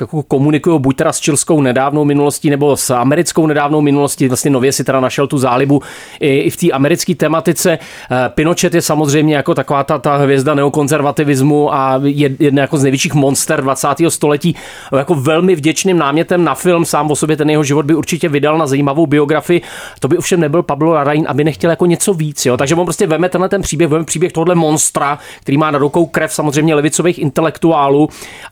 jako 0.00 0.22
komunikují 0.22 0.80
buď 0.80 0.96
teda 0.96 1.12
s 1.12 1.20
čilskou 1.20 1.60
nedávnou 1.60 2.04
minulostí 2.04 2.50
nebo 2.50 2.76
s 2.76 2.90
americkou 2.90 3.46
nedávnou 3.46 3.80
minulostí. 3.80 4.28
Vlastně 4.28 4.50
nově 4.50 4.72
si 4.72 4.84
teda 4.84 5.00
našel 5.00 5.26
tu 5.26 5.38
zálibu 5.38 5.82
i, 6.20 6.50
v 6.50 6.56
té 6.56 6.70
americké 6.70 7.14
tematice. 7.14 7.78
Eh, 7.78 8.28
Pinochet 8.28 8.74
je 8.74 8.82
samozřejmě 8.82 9.36
jako 9.36 9.54
taková 9.54 9.84
ta, 9.84 9.98
ta 9.98 10.16
hvězda 10.16 10.54
neokonzervativismu 10.54 11.74
a 11.74 12.00
je 12.04 12.30
jedna 12.38 12.62
jako 12.62 12.78
z 12.78 12.82
největších 12.82 13.14
monster 13.14 13.62
20. 13.62 13.88
století. 14.08 14.56
Jako 14.96 15.14
velmi 15.14 15.54
vděčným 15.54 15.98
námětem 15.98 16.44
na 16.44 16.54
film, 16.54 16.84
sám 16.84 17.10
o 17.10 17.16
sobě 17.16 17.36
ten 17.36 17.50
jeho 17.50 17.64
život 17.64 17.86
by 17.86 17.94
určitě 17.94 18.28
vydal 18.28 18.58
na 18.58 18.66
zajímavou 18.66 19.06
biografii. 19.06 19.62
To 20.00 20.08
by 20.08 20.18
ovšem 20.18 20.40
nebyl 20.40 20.62
Pablo 20.62 20.92
Larraín, 20.92 21.26
aby 21.28 21.44
nechtěl 21.44 21.70
jako 21.70 21.86
něco 21.86 22.14
víc. 22.14 22.46
Jo? 22.46 22.56
Takže 22.56 22.74
on 22.74 22.84
prostě 22.84 23.06
veme 23.06 23.28
tenhle 23.28 23.48
ten 23.48 23.62
příběh, 23.62 23.90
veme 23.90 24.04
příběh 24.04 24.32
tohle 24.32 24.54
monstra, 24.54 25.18
který 25.40 25.58
má 25.58 25.70
na 25.70 25.78
rukou 25.78 26.06
krev 26.06 26.32
samozřejmě 26.32 26.74
levicových 26.74 27.18
intelektuálů 27.18 28.08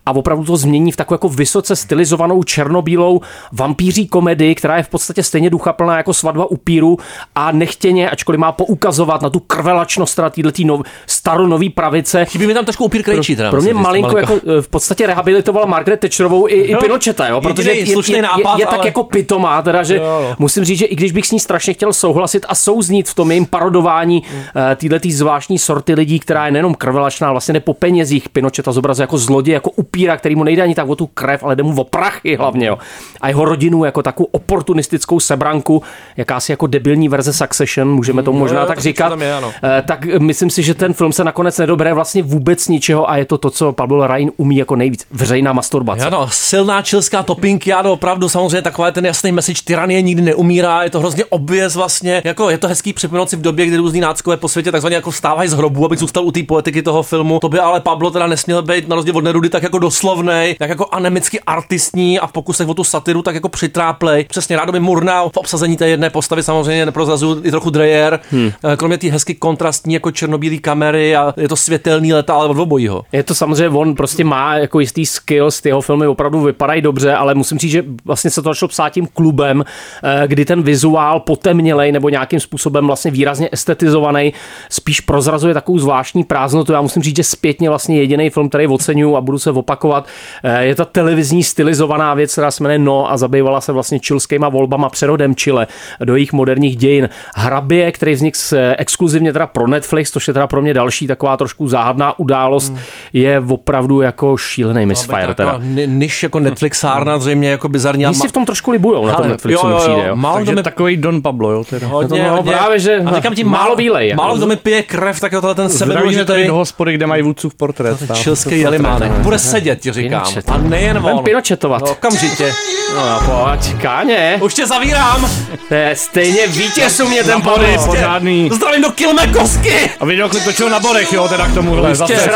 a 0.06 0.12
opravdu 0.12 0.44
to 0.44 0.56
změní 0.56 0.92
v 0.92 0.96
takovou 0.96 1.14
jako 1.14 1.28
vysoce 1.28 1.76
stylizovanou 1.76 2.42
černobílou 2.42 3.20
vampíří 3.52 4.08
komedii, 4.08 4.54
která 4.54 4.76
je 4.76 4.82
v 4.82 4.88
podstatě 4.88 5.22
stejně 5.22 5.50
duchaplná 5.50 5.96
jako 5.96 6.14
svatba 6.14 6.50
upíru 6.50 6.98
a 7.34 7.52
nechtěně, 7.54 8.10
ačkoliv 8.10 8.38
má 8.38 8.52
poukazovat 8.52 9.22
na 9.22 9.30
tu 9.30 9.40
krvelačnost 9.40 10.16
teda 10.16 10.30
této 10.30 10.50
nov, 10.64 10.80
staronový 11.06 11.70
pravice. 11.70 12.24
Chybí 12.24 12.46
mi 12.46 12.54
tam 12.54 12.64
trošku 12.64 12.84
upír 12.84 13.02
krejčí, 13.02 13.36
teda, 13.36 13.50
Pro 13.50 13.62
mě 13.62 13.74
malinko 13.74 14.12
malinko. 14.12 14.34
jako 14.34 14.48
eh, 14.58 14.62
v 14.62 14.68
podstatě 14.68 15.06
rehabilitoval 15.06 15.66
Margaret 15.66 16.00
Thatcherovou 16.00 16.48
i, 16.48 16.52
i 16.52 16.72
Jo. 16.72 16.78
Pinocheta, 16.80 17.26
jo, 17.28 17.40
protože 17.40 17.72
je, 17.72 17.86
slušný 17.86 18.14
je, 18.14 18.22
nápad, 18.22 18.58
je, 18.58 18.62
je 18.62 18.66
tak 18.66 18.78
ale- 18.78 18.86
jako 18.86 19.02
pitomá, 19.04 19.62
teda, 19.62 19.82
že 19.82 19.96
Jo, 19.96 20.02
jo. 20.04 20.34
musím 20.38 20.64
říct, 20.64 20.78
že 20.78 20.84
i 20.86 20.96
když 20.96 21.12
bych 21.12 21.26
s 21.26 21.30
ní 21.30 21.40
strašně 21.40 21.72
chtěl 21.74 21.92
souhlasit 21.92 22.46
a 22.48 22.54
souznít 22.54 23.08
v 23.08 23.14
tom 23.14 23.30
jejím 23.30 23.46
parodování 23.46 24.22
Hmm. 24.30 24.40
mm. 24.82 24.90
této 24.90 25.08
zvláštní 25.10 25.58
sorty 25.58 25.94
lidí, 25.94 26.20
která 26.20 26.46
je 26.46 26.52
nejenom 26.52 26.74
krvelačná, 26.74 27.30
vlastně 27.30 27.52
ne 27.54 27.60
po 27.60 27.74
penězích. 27.74 28.28
Pinocheta 28.28 28.72
zobrazuje 28.72 29.02
jako 29.02 29.18
zloděj, 29.18 29.52
jako 29.54 29.70
upíra, 29.70 30.16
který 30.16 30.36
mu 30.36 30.44
nejde 30.44 30.62
ani 30.62 30.74
tak 30.74 30.88
o 30.88 30.96
tu 30.96 31.06
krev, 31.06 31.44
ale 31.44 31.56
jde 31.56 31.62
mu 31.62 31.80
o 31.80 31.84
prachy 31.84 32.36
hlavně. 32.36 32.66
Jo. 32.66 32.78
A 33.20 33.28
jeho 33.28 33.44
rodinu 33.44 33.84
jako 33.84 34.02
takovou 34.02 34.28
oportunistickou 34.32 35.20
sebranku, 35.20 35.82
jakási 36.16 36.52
jako 36.52 36.66
debilní 36.66 37.08
verze 37.08 37.32
Succession, 37.44 37.94
můžeme 37.94 38.22
tomu 38.22 38.38
možná 38.38 38.60
jo, 38.60 38.66
tak 38.66 38.76
to 38.76 38.82
říkat, 38.82 39.08
tam 39.08 39.22
je, 39.22 39.34
ano. 39.34 39.52
Eh, 39.64 39.82
tak 39.86 40.04
myslím 40.04 40.50
si, 40.50 40.62
že 40.62 40.74
ten 40.74 40.94
film 40.94 41.12
se 41.12 41.24
nakonec 41.24 41.58
nedobere 41.58 41.94
vlastně 41.94 42.22
vůbec 42.22 42.68
ničeho 42.68 43.10
a 43.10 43.16
je 43.16 43.24
to 43.24 43.38
to, 43.38 43.50
co 43.50 43.72
Pablo 43.72 44.06
Rain 44.06 44.30
umí 44.36 44.56
jako 44.56 44.76
nejvíc. 44.76 45.06
Veřejná 45.10 45.52
masturbace. 45.52 46.04
Ano, 46.06 46.28
silná 46.32 46.82
čilská 46.82 47.22
topinky, 47.22 47.72
ano, 47.72 47.92
opravdu 47.92 48.28
samozřejmě 48.28 48.62
takový 48.62 48.92
ten 48.92 49.06
jasný 49.06 49.32
message, 49.32 49.62
tyranie 49.64 50.02
nikdy 50.02 50.22
neumírá, 50.22 50.82
je 50.82 50.90
to 50.90 51.00
hrozně 51.00 51.24
obvěz 51.24 51.76
vlastně, 51.76 52.22
jako 52.24 52.50
je 52.50 52.58
to 52.58 52.68
hezký 52.68 52.92
připomenout 52.92 53.30
si 53.30 53.36
v 53.36 53.42
době, 53.42 53.66
kdy 53.66 53.76
různý 53.76 54.00
náckové 54.00 54.36
po 54.36 54.48
světě 54.48 54.72
takzvaně 54.72 54.96
jako 54.96 55.10
vstávají 55.10 55.48
z 55.48 55.52
hrobu, 55.52 55.84
aby 55.84 55.96
zůstal 55.96 56.24
u 56.24 56.30
té 56.30 56.42
poetiky 56.42 56.82
toho 56.82 57.02
filmu. 57.02 57.38
To 57.40 57.48
by 57.48 57.58
ale 57.58 57.80
Pablo 57.80 58.10
teda 58.10 58.26
nesměl 58.26 58.62
být 58.62 58.88
na 58.88 58.96
rozdíl 58.96 59.16
od 59.16 59.24
Nerudy 59.24 59.48
tak 59.48 59.62
jako 59.62 59.78
doslovnej, 59.78 60.54
tak 60.54 60.68
jako 60.68 60.86
anemicky 60.92 61.40
artistní 61.40 62.18
a 62.18 62.26
v 62.26 62.32
pokusech 62.32 62.68
o 62.68 62.74
tu 62.74 62.84
satiru 62.84 63.22
tak 63.22 63.34
jako 63.34 63.48
přitráplej. 63.48 64.24
Přesně 64.24 64.56
rádo 64.56 64.72
by 64.72 64.80
Murnau 64.80 65.28
v 65.28 65.36
obsazení 65.36 65.76
té 65.76 65.88
jedné 65.88 66.10
postavy 66.10 66.42
samozřejmě 66.42 66.86
neprozrazuju 66.86 67.33
i 67.42 67.50
trochu 67.50 67.70
Dreyer, 67.70 68.20
hmm. 68.30 68.52
kromě 68.76 68.98
té 68.98 69.08
hezky 69.08 69.34
kontrastní 69.34 69.94
jako 69.94 70.10
černobílé 70.10 70.56
kamery 70.56 71.16
a 71.16 71.34
je 71.36 71.48
to 71.48 71.56
světelný 71.56 72.12
leta, 72.12 72.34
ale 72.34 72.48
od 72.48 72.58
obojího. 72.58 73.02
Je 73.12 73.22
to 73.22 73.34
samozřejmě, 73.34 73.78
on 73.78 73.94
prostě 73.94 74.24
má 74.24 74.56
jako 74.56 74.80
jistý 74.80 75.06
skills, 75.06 75.60
ty 75.60 75.68
jeho 75.68 75.80
filmy 75.80 76.06
opravdu 76.06 76.40
vypadají 76.40 76.82
dobře, 76.82 77.14
ale 77.14 77.34
musím 77.34 77.58
říct, 77.58 77.70
že 77.70 77.84
vlastně 78.04 78.30
se 78.30 78.42
to 78.42 78.50
začalo 78.50 78.68
psát 78.68 78.90
tím 78.90 79.06
klubem, 79.06 79.64
eh, 80.02 80.22
kdy 80.26 80.44
ten 80.44 80.62
vizuál 80.62 81.20
potemnělej 81.20 81.92
nebo 81.92 82.08
nějakým 82.08 82.40
způsobem 82.40 82.86
vlastně 82.86 83.10
výrazně 83.10 83.48
estetizovaný, 83.52 84.32
spíš 84.70 85.00
prozrazuje 85.00 85.54
takovou 85.54 85.78
zvláštní 85.78 86.24
prázdnotu. 86.24 86.72
Já 86.72 86.80
musím 86.80 87.02
říct, 87.02 87.16
že 87.16 87.24
zpětně 87.24 87.68
vlastně 87.68 87.98
jediný 87.98 88.30
film, 88.30 88.48
který 88.48 88.66
oceňuju 88.66 89.16
a 89.16 89.20
budu 89.20 89.38
se 89.38 89.50
opakovat, 89.50 90.06
eh, 90.44 90.64
je 90.64 90.74
ta 90.74 90.84
televizní 90.84 91.44
stylizovaná 91.44 92.14
věc, 92.14 92.32
která 92.32 92.50
se 92.50 92.62
jmenuje 92.62 92.78
No 92.78 93.10
a 93.10 93.16
zabývala 93.16 93.60
se 93.60 93.72
vlastně 93.72 94.00
čilskýma 94.00 94.48
volbama 94.48 94.88
přerodem 94.88 95.34
Chile 95.34 95.66
do 96.04 96.16
jejich 96.16 96.32
moderních 96.32 96.76
dějin. 96.76 97.08
Hrabě, 97.34 97.92
který 97.92 98.12
vznikl 98.14 98.38
s- 98.40 98.72
exkluzivně 98.78 99.32
teda 99.32 99.46
pro 99.46 99.66
Netflix, 99.66 100.10
což 100.10 100.28
je 100.28 100.34
teda 100.34 100.46
pro 100.46 100.62
mě 100.62 100.74
další 100.74 101.06
taková 101.06 101.36
trošku 101.36 101.68
záhadná 101.68 102.18
událost, 102.18 102.68
Hmm. 102.68 102.78
je 103.12 103.42
opravdu 103.48 104.00
jako 104.00 104.36
šílený 104.36 104.86
misfire. 104.86 105.34
Teda. 105.34 105.58
Ni- 105.62 105.86
Niž 105.86 106.22
jako 106.22 106.38
Netflixárna, 106.40 107.18
zřejmě 107.18 107.48
jako 107.50 107.68
bizarní. 107.68 108.06
a 108.06 108.08
Oni 108.08 108.18
si 108.18 108.28
v 108.28 108.32
tom 108.32 108.44
trošku 108.44 108.70
libujou 108.70 109.06
na 109.06 109.14
tom 109.14 109.28
Netflixu, 109.28 109.66
jo, 109.66 109.68
mi 109.68 109.72
jo, 109.74 109.78
přijde. 109.80 110.00
jo. 110.00 110.06
Jo. 110.08 110.16
Málo 110.16 110.36
Takže 110.36 110.54
mi 110.54 110.62
takový 110.62 110.96
Don 110.96 111.22
Pablo, 111.22 111.50
jo, 111.50 111.64
teda. 111.64 111.86
Hodně, 111.86 112.22
No, 112.24 112.36
hodně. 112.36 112.52
právě, 112.52 112.78
že 112.78 112.96
a 113.06 113.14
říkám 113.16 113.34
ti, 113.34 113.44
málo 113.54 113.64
málo, 113.64 113.76
bílej, 113.76 114.08
jako. 114.08 114.22
Málo 114.22 114.36
kdo 114.36 114.46
mi 114.46 114.56
pije 114.56 114.82
krev, 114.82 115.20
tak 115.20 115.32
tohle 115.32 115.54
ten 115.54 115.68
Zdravíme 115.68 115.94
tady 115.96 116.10
sebedůležitý 116.14 116.48
do 116.48 116.54
hospody, 116.54 116.94
kde 116.94 117.06
mají 117.06 117.22
vůdců 117.22 117.48
v 117.50 117.54
portrét. 117.54 117.98
čilský 118.14 118.60
jelimánek. 118.60 119.12
Bude 119.12 119.38
sedět, 119.38 119.80
ti 119.80 119.92
říkám. 119.92 120.24
A 120.48 120.58
nejen 120.58 120.98
on. 120.98 121.24
pinochetovat. 121.24 121.80
No, 121.82 121.90
okamžitě. 121.92 122.52
No, 122.94 123.00
no 123.10 123.20
pojď, 123.26 123.74
káně. 123.82 124.38
Už 124.42 124.54
tě 124.54 124.66
zavírám. 124.66 125.30
To 125.68 125.74
je 125.74 125.96
stejně 125.96 126.46
vítěz 126.46 127.00
u 127.00 127.08
mě 127.14 127.24
ten 127.24 127.40
body. 127.40 127.78
pořádný. 127.86 128.50
Zdravím 128.52 128.82
do 128.82 128.90
Kilme 128.90 129.26
Kosky. 129.26 129.90
A 130.00 130.04
videoklip 130.04 130.44
točil 130.44 130.70
na 130.70 130.80
Borech, 130.80 131.12
jo, 131.12 131.28
teda 131.28 131.46
k 131.48 131.54
tomuhle. 131.54 131.90
Jistě, 131.90 132.30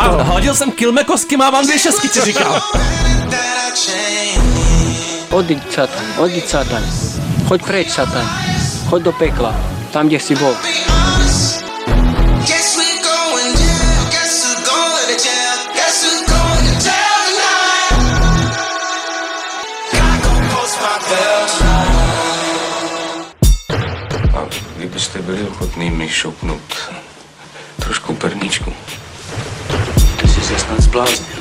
A 0.00 0.08
to. 0.08 0.24
hodil 0.24 0.54
jsem 0.54 0.70
Kilme 0.72 1.04
Kosky, 1.04 1.36
má 1.36 1.50
vám 1.50 1.64
dvě 1.64 1.78
šestky, 1.78 2.08
ti 2.08 2.20
říkám. 2.20 2.60
Odíď, 5.30 5.72
Satan, 5.74 6.04
odíď, 6.18 6.48
Satan. 6.48 6.82
Choď 7.48 7.62
preč, 7.62 7.90
Satan. 7.90 8.30
Choď 8.88 9.02
do 9.02 9.12
pekla, 9.12 9.54
tam, 9.92 10.08
kde 10.08 10.20
si 10.20 10.34
bol. 10.34 10.54
Ochotný 25.60 25.90
mi 25.90 26.08
šoupnout 26.08 26.90
trošku 27.76 28.14
perníčku. 28.14 28.72
Ty 30.20 30.28
jsi 30.28 30.40
se 30.40 30.58
snad 30.58 30.80
zbláznil. 30.80 31.39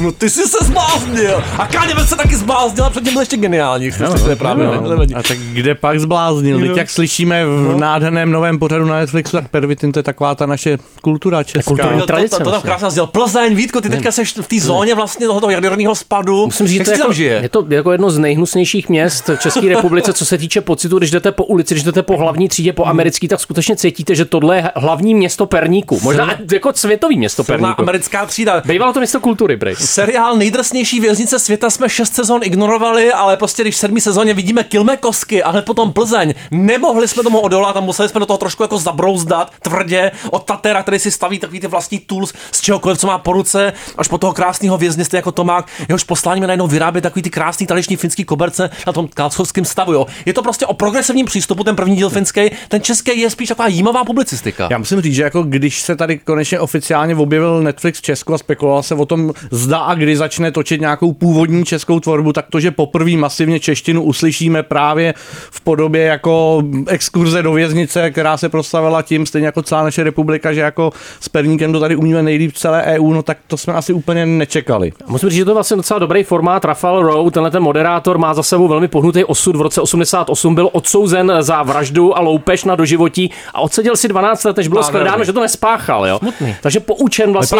No 0.00 0.12
ty 0.12 0.30
jsi 0.30 0.42
se 0.48 0.64
zbláznil. 0.64 1.44
A 1.58 1.66
Káňa 1.66 2.06
se 2.06 2.16
taky 2.16 2.36
zbláznil 2.36 2.84
a 2.84 2.90
předtím 2.90 3.12
byl 3.12 3.22
ještě 3.22 3.36
geniální. 3.36 3.90
No, 4.00 4.18
to 4.18 4.30
je 4.30 4.36
právě, 4.36 4.66
no. 4.66 4.88
nevadí. 4.88 5.14
A 5.14 5.22
tak 5.22 5.38
kde 5.38 5.74
pak 5.74 6.00
zbláznil? 6.00 6.60
Teď 6.60 6.76
jak 6.76 6.90
slyšíme 6.90 7.46
v 7.46 7.76
nádherném 7.78 8.30
novém 8.32 8.58
pořadu 8.58 8.84
na 8.84 8.98
Netflixu, 8.98 9.36
tak 9.36 9.48
Pervitin 9.48 9.92
to 9.92 9.98
je 9.98 10.02
taková 10.02 10.34
ta 10.34 10.46
naše 10.46 10.78
kultura 11.02 11.42
česká. 11.42 11.68
kulturní 11.68 12.00
To, 12.00 12.06
tradice 12.06 12.30
to, 12.30 12.36
to, 12.38 12.44
to 12.44 12.50
tam 12.50 12.52
vlastně. 12.52 12.68
krásně 12.70 12.90
sdělal. 12.90 13.06
Plzeň, 13.06 13.54
Vítko, 13.54 13.80
ty 13.80 13.88
teďka 13.88 14.12
seš 14.12 14.34
v 14.40 14.46
té 14.48 14.60
zóně 14.60 14.94
vlastně 14.94 15.26
tohoto 15.26 15.50
jaderného 15.50 15.94
spadu. 15.94 16.44
Musím 16.44 16.66
říct, 16.66 16.78
Jak 16.78 16.86
že 16.86 16.92
to 16.92 16.98
jako, 16.98 17.02
tam 17.06 17.14
žije? 17.14 17.38
je 17.42 17.48
to 17.48 17.66
jako 17.68 17.92
jedno 17.92 18.10
z 18.10 18.18
nejhnusnějších 18.18 18.88
měst 18.88 19.28
v 19.28 19.38
České 19.38 19.68
republice, 19.68 20.12
co 20.12 20.26
se 20.26 20.38
týče 20.38 20.60
pocitu, 20.60 20.98
když 20.98 21.10
jdete 21.10 21.32
po 21.32 21.44
ulici, 21.44 21.74
když 21.74 21.84
jdete 21.84 22.02
po 22.02 22.16
hlavní 22.16 22.48
třídě, 22.48 22.72
po 22.72 22.84
americký, 22.86 23.28
tak 23.28 23.40
skutečně 23.40 23.76
cítíte, 23.76 24.14
že 24.14 24.24
tohle 24.24 24.56
je 24.56 24.70
hlavní 24.76 25.14
město 25.14 25.46
Perníku. 25.46 25.98
Možná 26.02 26.30
jako 26.52 26.72
světový 26.74 27.16
město 27.18 27.44
Perníku. 27.44 27.74
americká 27.80 28.26
třída. 28.26 28.62
Bývalo 28.64 28.92
to 28.92 29.00
město 29.00 29.20
kultury, 29.20 29.56
Brej. 29.56 29.74
Seriál 29.84 30.36
nejdrsnější 30.36 31.00
věznice 31.00 31.38
světa 31.38 31.70
jsme 31.70 31.88
šest 31.88 32.14
sezon 32.14 32.40
ignorovali, 32.44 33.12
ale 33.12 33.36
prostě 33.36 33.62
když 33.62 33.74
v 33.74 33.78
sedmý 33.78 34.00
sezóně 34.00 34.34
vidíme 34.34 34.64
Kilme 34.64 34.96
Kosky 34.96 35.42
a 35.42 35.50
hned 35.50 35.64
potom 35.64 35.92
Plzeň, 35.92 36.34
nemohli 36.50 37.08
jsme 37.08 37.22
tomu 37.22 37.40
odolat 37.40 37.76
a 37.76 37.80
museli 37.80 38.08
jsme 38.08 38.20
do 38.20 38.26
toho 38.26 38.38
trošku 38.38 38.62
jako 38.62 38.78
zabrouzdat 38.78 39.52
tvrdě 39.62 40.10
od 40.30 40.44
Tatera, 40.44 40.82
který 40.82 40.98
si 40.98 41.10
staví 41.10 41.38
takový 41.38 41.60
ty 41.60 41.66
vlastní 41.66 41.98
tools 41.98 42.32
z 42.52 42.60
čehokoliv, 42.60 42.98
co 42.98 43.06
má 43.06 43.18
po 43.18 43.32
ruce, 43.32 43.72
až 43.98 44.08
po 44.08 44.18
toho 44.18 44.32
krásného 44.32 44.78
vězně, 44.78 45.04
jako 45.12 45.32
Tomák, 45.32 45.66
jehož 45.88 46.04
posláním 46.04 46.42
je 46.42 46.46
najednou 46.46 46.66
vyrábět 46.66 47.02
takový 47.02 47.22
ty 47.22 47.30
krásný 47.30 47.66
tradiční 47.66 47.96
finský 47.96 48.24
koberce 48.24 48.70
na 48.86 48.92
tom 48.92 49.08
kalcovském 49.14 49.64
stavu. 49.64 49.92
Jo. 49.92 50.06
Je 50.26 50.32
to 50.32 50.42
prostě 50.42 50.66
o 50.66 50.74
progresivním 50.74 51.26
přístupu, 51.26 51.64
ten 51.64 51.76
první 51.76 51.96
díl 51.96 52.10
finský, 52.10 52.50
ten 52.68 52.82
český 52.82 53.20
je 53.20 53.30
spíš 53.30 53.48
taková 53.48 53.68
jímavá 53.68 54.04
publicistika. 54.04 54.68
Já 54.70 54.78
musím 54.78 55.00
říct, 55.00 55.14
že 55.14 55.22
jako 55.22 55.42
když 55.42 55.82
se 55.82 55.96
tady 55.96 56.18
konečně 56.18 56.60
oficiálně 56.60 57.16
objevil 57.16 57.62
Netflix 57.62 57.98
v 57.98 58.02
Česku 58.02 58.34
a 58.34 58.38
spekuloval 58.38 58.82
se 58.82 58.94
o 58.94 59.06
tom, 59.06 59.32
zda 59.50 59.73
a 59.78 59.94
kdy 59.94 60.16
začne 60.16 60.52
točit 60.52 60.80
nějakou 60.80 61.12
původní 61.12 61.64
českou 61.64 62.00
tvorbu, 62.00 62.32
tak 62.32 62.46
to, 62.50 62.60
že 62.60 62.70
poprvé 62.70 63.10
masivně 63.16 63.60
češtinu 63.60 64.02
uslyšíme 64.02 64.62
právě 64.62 65.14
v 65.50 65.60
podobě 65.60 66.02
jako 66.02 66.62
exkurze 66.88 67.42
do 67.42 67.52
věznice, 67.52 68.10
která 68.10 68.36
se 68.36 68.48
proslavila 68.48 69.02
tím, 69.02 69.26
stejně 69.26 69.46
jako 69.46 69.62
celá 69.62 69.82
naše 69.82 70.04
republika, 70.04 70.52
že 70.52 70.60
jako 70.60 70.92
s 71.20 71.28
Perníkem 71.28 71.72
to 71.72 71.80
tady 71.80 71.96
umíme 71.96 72.22
nejlíp 72.22 72.52
v 72.52 72.58
celé 72.58 72.82
EU, 72.82 73.12
no 73.12 73.22
tak 73.22 73.38
to 73.46 73.56
jsme 73.56 73.72
asi 73.72 73.92
úplně 73.92 74.26
nečekali. 74.26 74.92
Musím 75.06 75.28
říct, 75.28 75.36
že 75.38 75.44
to 75.44 75.50
je 75.50 75.54
vlastně 75.54 75.76
docela 75.76 75.98
dobrý 75.98 76.22
formát. 76.22 76.64
Rafael 76.64 77.02
Rowe, 77.02 77.30
tenhle 77.30 77.50
ten 77.50 77.62
moderátor, 77.62 78.18
má 78.18 78.34
za 78.34 78.42
sebou 78.42 78.68
velmi 78.68 78.88
pohnutý 78.88 79.24
osud. 79.24 79.56
V 79.56 79.60
roce 79.60 79.80
88 79.80 80.54
byl 80.54 80.68
odsouzen 80.72 81.32
za 81.40 81.62
vraždu 81.62 82.18
a 82.18 82.20
loupež 82.20 82.64
na 82.64 82.74
doživotí 82.76 83.30
a 83.54 83.60
odseděl 83.60 83.96
si 83.96 84.08
12 84.08 84.44
let, 84.44 84.56
než 84.56 84.68
bylo 84.68 84.82
shledáno, 84.82 85.24
že 85.24 85.32
to 85.32 85.40
nespáchal. 85.40 86.06
Jo? 86.06 86.18
Smutný. 86.18 86.56
Takže 86.62 86.80
poučen 86.80 87.32
vlastně, 87.32 87.58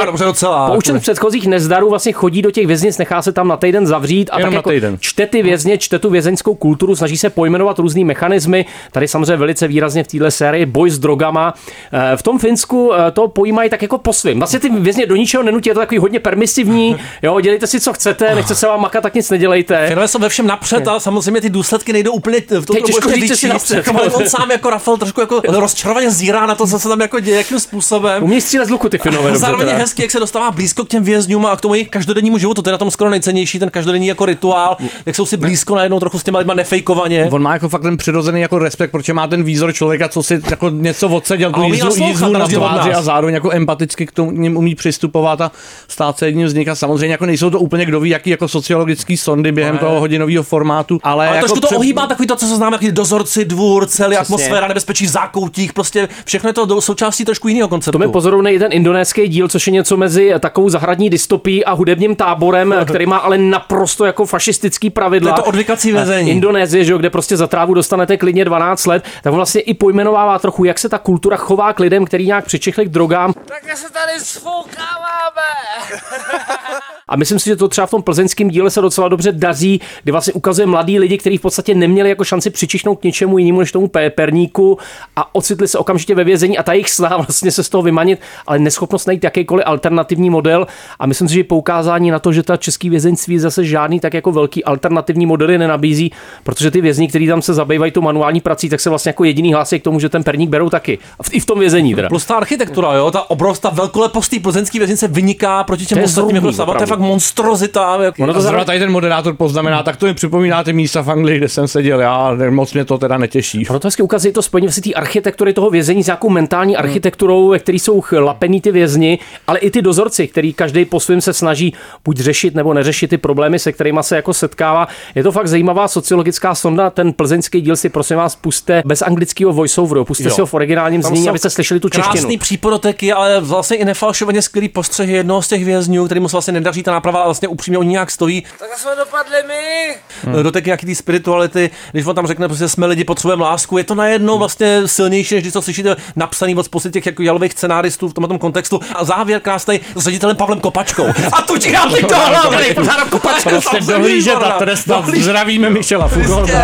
poučen 0.67 0.95
jako- 0.95 1.01
z 1.01 1.03
předchozích 1.03 1.47
nezdarů 1.47 1.91
vlastně 1.91 2.04
chodí 2.13 2.43
do 2.43 2.51
těch 2.51 2.67
věznic, 2.67 2.99
nechá 2.99 3.23
se 3.23 3.33
tam 3.33 3.49
na 3.49 3.57
týden 3.57 3.87
zavřít 3.87 4.31
a 4.33 4.39
Jenom 4.39 4.53
tak 4.53 4.57
jako 4.57 4.71
týden. 4.71 4.97
čte 5.01 5.27
ty 5.27 5.43
vězně, 5.43 5.79
čte 5.79 5.99
tu 5.99 6.11
vězeňskou 6.11 6.55
kulturu, 6.55 6.97
snaží 6.97 7.19
se 7.19 7.31
pojmenovat 7.31 7.79
různý 7.79 8.05
mechanismy. 8.05 8.65
Tady 8.93 9.09
samozřejmě 9.09 9.37
velice 9.37 9.69
výrazně 9.69 10.05
v 10.05 10.09
téhle 10.09 10.31
sérii 10.31 10.67
boj 10.67 10.91
s 10.91 10.99
drogama. 10.99 11.55
Eh, 11.93 12.17
V 12.17 12.23
tom 12.23 12.39
Finsku 12.39 12.93
eh, 12.95 13.11
to 13.11 13.29
pojímají 13.29 13.71
tak 13.71 13.83
jako 13.83 13.99
po 13.99 14.13
svým. 14.13 14.39
Vlastně 14.39 14.61
ty 14.61 14.69
vězně 14.69 15.07
do 15.07 15.17
ničeho 15.17 15.43
nenutí, 15.43 15.69
je 15.69 15.75
to 15.75 15.81
takový 15.81 15.99
hodně 15.99 16.21
permisivní. 16.21 16.97
Jo, 17.23 17.41
dělejte 17.41 17.67
si, 17.67 17.81
co 17.81 17.93
chcete, 17.93 18.35
nechce 18.35 18.55
se 18.55 18.67
vám 18.67 18.81
makat, 18.81 19.03
tak 19.03 19.15
nic 19.15 19.31
nedělejte. 19.31 19.87
Finové 19.89 20.09
jsou 20.09 20.19
ve 20.19 20.29
všem 20.29 20.47
napřed, 20.47 20.89
ale 20.89 21.01
samozřejmě 21.01 21.41
ty 21.41 21.51
důsledky 21.51 21.93
nejdou 21.93 22.13
úplně 22.13 22.41
v 22.41 22.67
tom 22.67 22.77
těžko 22.77 23.11
říct, 23.11 23.39
si 23.39 23.49
napřed. 23.49 23.77
Jako, 23.77 23.99
ale 23.99 24.11
on 24.11 24.29
sám 24.29 24.51
jako 24.51 24.71
Rafael 24.71 24.97
trošku 24.97 25.21
jako 25.21 25.41
rozčarovaně 25.49 26.11
zírá 26.11 26.47
na 26.47 26.55
to, 26.55 26.67
co 26.67 26.79
se 26.79 26.89
tam 26.89 27.01
jako 27.01 27.21
děje, 27.21 27.37
jakým 27.37 27.61
způsobem. 27.61 28.23
Umějí 28.23 28.41
střílet 28.41 28.67
z 28.67 28.71
luku 28.71 28.89
ty 28.89 28.99
Finové. 28.99 29.37
Zároveň 29.37 29.69
hezky, 29.69 30.03
jak 30.03 30.11
se 30.11 30.21
dostává 30.21 30.51
blízko 30.51 30.85
k 30.85 30.89
těm 30.89 31.05
vězňům 31.05 31.47
a 31.47 31.57
k 31.57 31.61
tomu 31.61 31.75
jejich 31.75 31.89
každodennímu 31.95 32.39
životu. 32.39 32.63
To 32.63 32.71
je 32.71 32.73
na 32.73 32.79
tom 32.79 32.91
skoro 32.91 33.11
nejcennější, 33.11 33.59
ten 33.59 33.71
každodenní 33.71 34.07
jako 34.07 34.27
rituál, 34.27 34.77
jak 35.07 35.17
jsou 35.17 35.27
si 35.27 35.37
blízko 35.37 35.75
najednou 35.75 36.01
trochu 36.01 36.19
s 36.19 36.23
těma 36.25 36.39
lidma 36.39 36.55
nefejkovaně. 36.55 37.29
On 37.33 37.43
má 37.43 37.53
jako 37.53 37.69
fakt 37.69 37.83
ten 37.83 37.97
přirozený 37.97 38.41
jako 38.41 38.59
respekt, 38.59 38.91
protože 38.91 39.13
má 39.13 39.27
ten 39.27 39.43
výzor 39.43 39.73
člověka, 39.73 40.09
co 40.09 40.23
si 40.23 40.41
jako 40.51 40.69
něco 40.71 41.09
odseděl, 41.09 41.53
tu 41.53 41.63
jízdu, 41.63 41.95
jízdu 41.97 42.33
na 42.33 42.47
tváři 42.49 42.93
a 42.95 43.03
zároveň 43.03 43.35
jako 43.35 43.51
empaticky 43.53 44.07
k 44.07 44.13
tomu 44.13 44.31
ním 44.31 44.57
umí 44.57 44.75
přistupovat 44.75 45.41
a 45.41 45.53
stát 45.89 46.19
se 46.19 46.27
jedním 46.27 46.49
z 46.49 46.55
nich. 46.55 46.69
A 46.69 46.75
samozřejmě 46.75 47.13
jako 47.15 47.27
nejsou 47.27 47.51
to 47.51 47.61
úplně 47.61 47.85
kdo 47.85 48.01
ví, 48.01 48.11
jaký 48.11 48.31
jako 48.31 48.49
sociologický 48.49 49.17
sondy 49.17 49.53
během 49.53 49.75
Ne. 49.75 49.81
toho 49.81 50.01
hodinového 50.01 50.43
formátu, 50.43 51.01
ale, 51.03 51.27
Ale 51.29 51.37
jako 51.37 51.47
trošku 51.49 51.61
to 51.61 51.67
před- 51.67 51.77
ohýbá 51.77 52.07
takový 52.07 52.27
to, 52.27 52.37
co 52.37 52.47
se 52.47 52.57
známe, 52.57 52.75
jaký 52.75 52.93
dozorci, 52.93 53.45
dvůr, 53.45 53.87
celý 53.87 54.17
atmosféra, 54.17 54.69
nebezpečí 54.69 55.07
v 55.07 55.09
zákoutích, 55.09 55.73
prostě 55.73 56.09
všechno 56.25 56.49
je 56.49 56.53
to 56.55 56.67
do- 56.67 56.81
součástí 56.81 57.25
trošku 57.25 57.49
jiného 57.49 57.69
konceptu. 57.69 57.99
To 57.99 58.07
mi 58.07 58.13
pozorovný 58.13 58.51
i 58.53 58.59
ten 58.59 58.73
indonéský 58.73 59.29
díl, 59.29 59.49
což 59.49 59.67
je 59.67 59.73
něco 59.73 59.97
mezi 59.97 60.33
takovou 60.41 60.69
zahradní 60.69 61.11
dystopií 61.11 61.65
a 61.65 61.75
hudebním 61.85 62.17
táborem, 62.17 62.75
který 62.85 63.07
má 63.07 63.17
ale 63.17 63.39
naprosto 63.39 64.05
jako 64.05 64.27
fašistický 64.27 64.91
pravidla. 64.91 65.33
To 65.33 65.39
je 65.39 65.43
to 65.43 65.49
odvykací 65.49 65.93
vězení. 65.93 66.31
Indonésie, 66.31 66.85
že 66.85 66.93
jo, 66.93 66.99
kde 66.99 67.11
prostě 67.11 67.37
za 67.37 67.47
trávu 67.47 67.75
dostanete 67.75 68.17
klidně 68.17 68.45
12 68.45 68.87
let, 68.87 69.05
tak 69.23 69.33
on 69.33 69.37
vlastně 69.37 69.61
i 69.61 69.75
pojmenovává 69.75 70.39
trochu, 70.39 70.65
jak 70.65 70.79
se 70.79 70.89
ta 70.89 70.99
kultura 70.99 71.37
chová 71.37 71.73
k 71.73 71.81
lidem, 71.81 72.05
který 72.05 72.27
nějak 72.27 72.45
přičichli 72.45 72.85
k 72.85 72.89
drogám. 72.89 73.33
Tak 73.33 73.77
se 73.77 73.93
tady 73.93 74.21
sfoukáváme. 74.21 75.51
A 77.09 77.17
myslím 77.17 77.39
si, 77.39 77.51
že 77.51 77.57
to 77.57 77.69
třeba 77.69 77.87
v 77.87 77.91
tom 77.91 78.03
plzeňském 78.03 78.49
díle 78.49 78.71
se 78.71 78.81
docela 78.81 79.09
dobře 79.09 79.33
daří, 79.33 79.81
kdy 80.03 80.13
vlastně 80.13 80.33
ukazuje 80.33 80.67
mladí 80.67 80.99
lidi, 80.99 81.19
kteří 81.19 81.39
v 81.39 81.41
podstatě 81.41 81.75
neměli 81.75 82.09
jako 82.09 82.25
šanci 82.25 82.51
přičišnout 82.51 83.01
k 83.01 83.05
něčemu 83.05 83.39
jinému 83.39 83.61
než 83.61 83.73
tomu 83.73 83.87
pe- 83.87 84.11
perníku 84.11 84.79
a 85.17 85.35
ocitli 85.35 85.69
se 85.69 85.79
okamžitě 85.79 86.15
ve 86.15 86.25
vězení 86.25 86.59
a 86.59 86.63
ta 86.63 86.73
jejich 86.73 86.91
snaha 86.91 87.17
vlastně 87.27 87.51
se 87.51 87.65
z 87.65 87.69
toho 87.69 87.83
vymanit, 87.83 88.21
ale 88.47 88.59
neschopnost 88.59 89.07
najít 89.07 89.25
jakýkoliv 89.25 89.65
alternativní 89.67 90.31
model. 90.31 90.67
A 90.99 91.07
myslím 91.07 91.29
si, 91.29 91.35
že 91.35 91.45
poukázání 91.75 92.11
na 92.11 92.19
to, 92.19 92.33
že 92.33 92.43
ta 92.43 92.57
český 92.57 92.91
vězeňství 92.91 93.39
zase 93.39 93.65
žádný 93.65 94.01
tak 94.01 94.15
jako 94.15 94.33
velký 94.33 94.65
alternativní 94.65 95.27
modely 95.27 95.59
nenabízí, 95.59 96.13
protože 96.45 96.71
ty 96.71 96.81
vězni, 96.81 97.09
kteří 97.09 97.27
tam 97.27 97.43
se 97.43 97.55
zabývají 97.55 97.93
tu 97.93 98.03
manuální 98.03 98.41
prací, 98.41 98.69
tak 98.69 98.81
se 98.81 98.91
vlastně 98.91 99.09
jako 99.11 99.25
jediný 99.25 99.53
hlásí 99.53 99.81
k 99.81 99.83
tomu, 99.83 100.01
že 100.01 100.09
ten 100.09 100.23
perník 100.25 100.51
berou 100.51 100.71
taky. 100.71 100.99
A 101.19 101.23
v- 101.23 101.35
I 101.35 101.41
v 101.41 101.47
tom 101.47 101.59
vězení 101.59 101.95
teda. 101.95 102.09
Plus 102.09 102.25
ta 102.25 102.35
architektura, 102.37 102.93
jo, 102.95 103.11
ta 103.11 103.31
obrovská 103.31 103.71
velkolepost 103.71 104.31
té 104.31 104.41
plzeňské 104.41 104.79
věznice 104.79 105.09
vyniká 105.09 105.65
proti 105.65 105.87
těm 105.87 105.97
To 105.97 106.01
je 106.01 106.05
ostatním, 106.05 106.37
jako 106.37 106.53
to 106.53 106.81
je 106.81 106.87
fakt 106.87 106.99
monstrozita. 107.01 107.99
Jako, 108.03 108.23
Ono 108.23 108.35
to 108.35 108.41
zrovna 108.41 108.65
tady 108.65 108.79
ten 108.79 108.91
moderátor 108.91 109.35
poznamená, 109.37 109.83
tak 109.83 109.97
to 109.97 110.07
mi 110.07 110.15
připomíná 110.15 110.65
ty 110.65 110.73
místa 110.73 111.03
v 111.03 111.11
Anglii, 111.11 111.39
kde 111.39 111.49
jsem 111.49 111.69
seděl 111.69 112.01
já, 112.01 112.37
moc 112.51 112.75
mě 112.75 112.85
to 112.85 112.99
teda 112.99 113.19
netěší. 113.19 113.69
Ono 113.69 113.79
to 113.81 113.89
hezky 113.89 114.03
ukazuje 114.03 114.33
to 114.33 114.43
spojení 114.43 114.67
vlastně 114.67 114.83
té 114.83 114.93
architektury 114.93 115.53
toho 115.53 115.71
vězení 115.71 116.03
s 116.03 116.07
nějakou 116.07 116.29
mentální 116.31 116.77
architekturou, 116.77 117.49
ve 117.49 117.59
který 117.59 117.79
jsou 117.79 118.03
lapený 118.19 118.61
ty 118.61 118.73
vězni, 118.73 119.19
ale 119.47 119.59
i 119.59 119.71
ty 119.71 119.83
dozorci, 119.83 120.29
který 120.29 120.53
každý 120.53 120.85
po 120.85 121.01
svém 121.01 121.21
se 121.21 121.33
snaží 121.33 121.64
buď 122.05 122.21
řešit 122.21 122.55
nebo 122.55 122.75
neřešit 122.75 123.11
ty 123.11 123.19
problémy, 123.19 123.59
se 123.59 123.73
kterými 123.73 124.01
se 124.03 124.17
jako 124.17 124.35
setkává. 124.35 124.89
Je 125.15 125.23
to 125.23 125.33
fakt 125.33 125.49
zajímavá 125.49 125.89
sociologická 125.89 126.55
sonda. 126.55 126.91
Ten 126.91 127.13
plzeňský 127.13 127.61
díl 127.61 127.77
si 127.77 127.89
prosím 127.89 128.17
vás 128.17 128.37
puste 128.37 128.83
bez 128.87 129.03
anglického 129.03 129.53
voiceoveru, 129.53 130.05
puste 130.05 130.25
Jo. 130.25 130.35
si 130.35 130.41
ho 130.41 130.47
v 130.47 130.55
originálním 130.55 131.03
Tam 131.03 131.11
znění, 131.11 131.29
abyste 131.29 131.51
slyšeli 131.51 131.81
tu 131.81 131.89
češtinu. 131.89 132.13
Krásný 132.13 132.39
přípodoteky, 132.39 133.13
ale 133.13 133.41
vlastně 133.41 133.77
i 133.77 133.85
nefalšovaně 133.85 134.43
skvělý 134.43 134.69
postřehy 134.69 135.13
jednoho 135.13 135.43
z 135.43 135.49
těch 135.49 135.65
vězňů, 135.65 136.05
který 136.05 136.21
mu 136.21 136.29
se 136.29 136.33
vlastně 136.37 136.53
nedaří 136.53 136.83
ta 136.83 136.93
náprava, 136.93 137.19
ale 137.19 137.27
vlastně 137.27 137.49
upřímně 137.49 137.79
oni 137.79 137.89
nějak 137.89 138.11
stojí. 138.11 138.43
Tak 138.59 138.79
jsme 138.79 138.91
dopadli 138.97 139.37
my. 139.49 139.95
Hmm. 140.25 140.43
Dotek 140.43 140.67
nějaký 140.67 140.87
té 140.87 140.95
spirituality, 140.95 141.71
když 141.93 142.07
on 142.07 142.15
tam 142.15 142.27
řekne, 142.27 142.49
prostě 142.49 142.69
jsme 142.69 142.87
lidi, 142.87 143.05
potřebujeme 143.05 143.43
lásku, 143.45 143.79
je 143.79 143.85
to 143.85 143.95
najednou 143.95 144.39
vlastně 144.39 144.83
silnější, 144.87 145.35
než 145.35 145.45
když 145.45 145.53
to 145.53 145.63
slyšíte 145.63 145.97
napsaný 146.17 146.55
od 146.55 146.63
spousty 146.63 146.91
těch 146.91 147.07
jako 147.07 147.23
jalových 147.23 147.53
scenáristů 147.53 148.09
v 148.09 148.15
tomto 148.15 148.39
kontextu. 148.39 148.81
A 148.95 149.05
závěr 149.05 149.41
krásný 149.41 149.81
s 149.95 150.05
ředitelem 150.05 150.37
Pavlem 150.37 150.61
Kopačkou. 150.61 151.07
A 151.33 151.43
tu 151.47 151.57
ti 151.59 151.73
dám 151.73 151.91
teď 151.91 152.07
to 152.07 152.15
hlavy! 152.17 152.75
Pořád 152.75 153.09
Kopačka, 153.11 153.51
Prostě 153.51 153.81
dohlížet 153.81 154.35
a 154.43 154.51
trestat. 154.59 155.05
Zdravíme 155.21 155.71
Michela 155.71 156.09
Fugolda. 156.09 156.59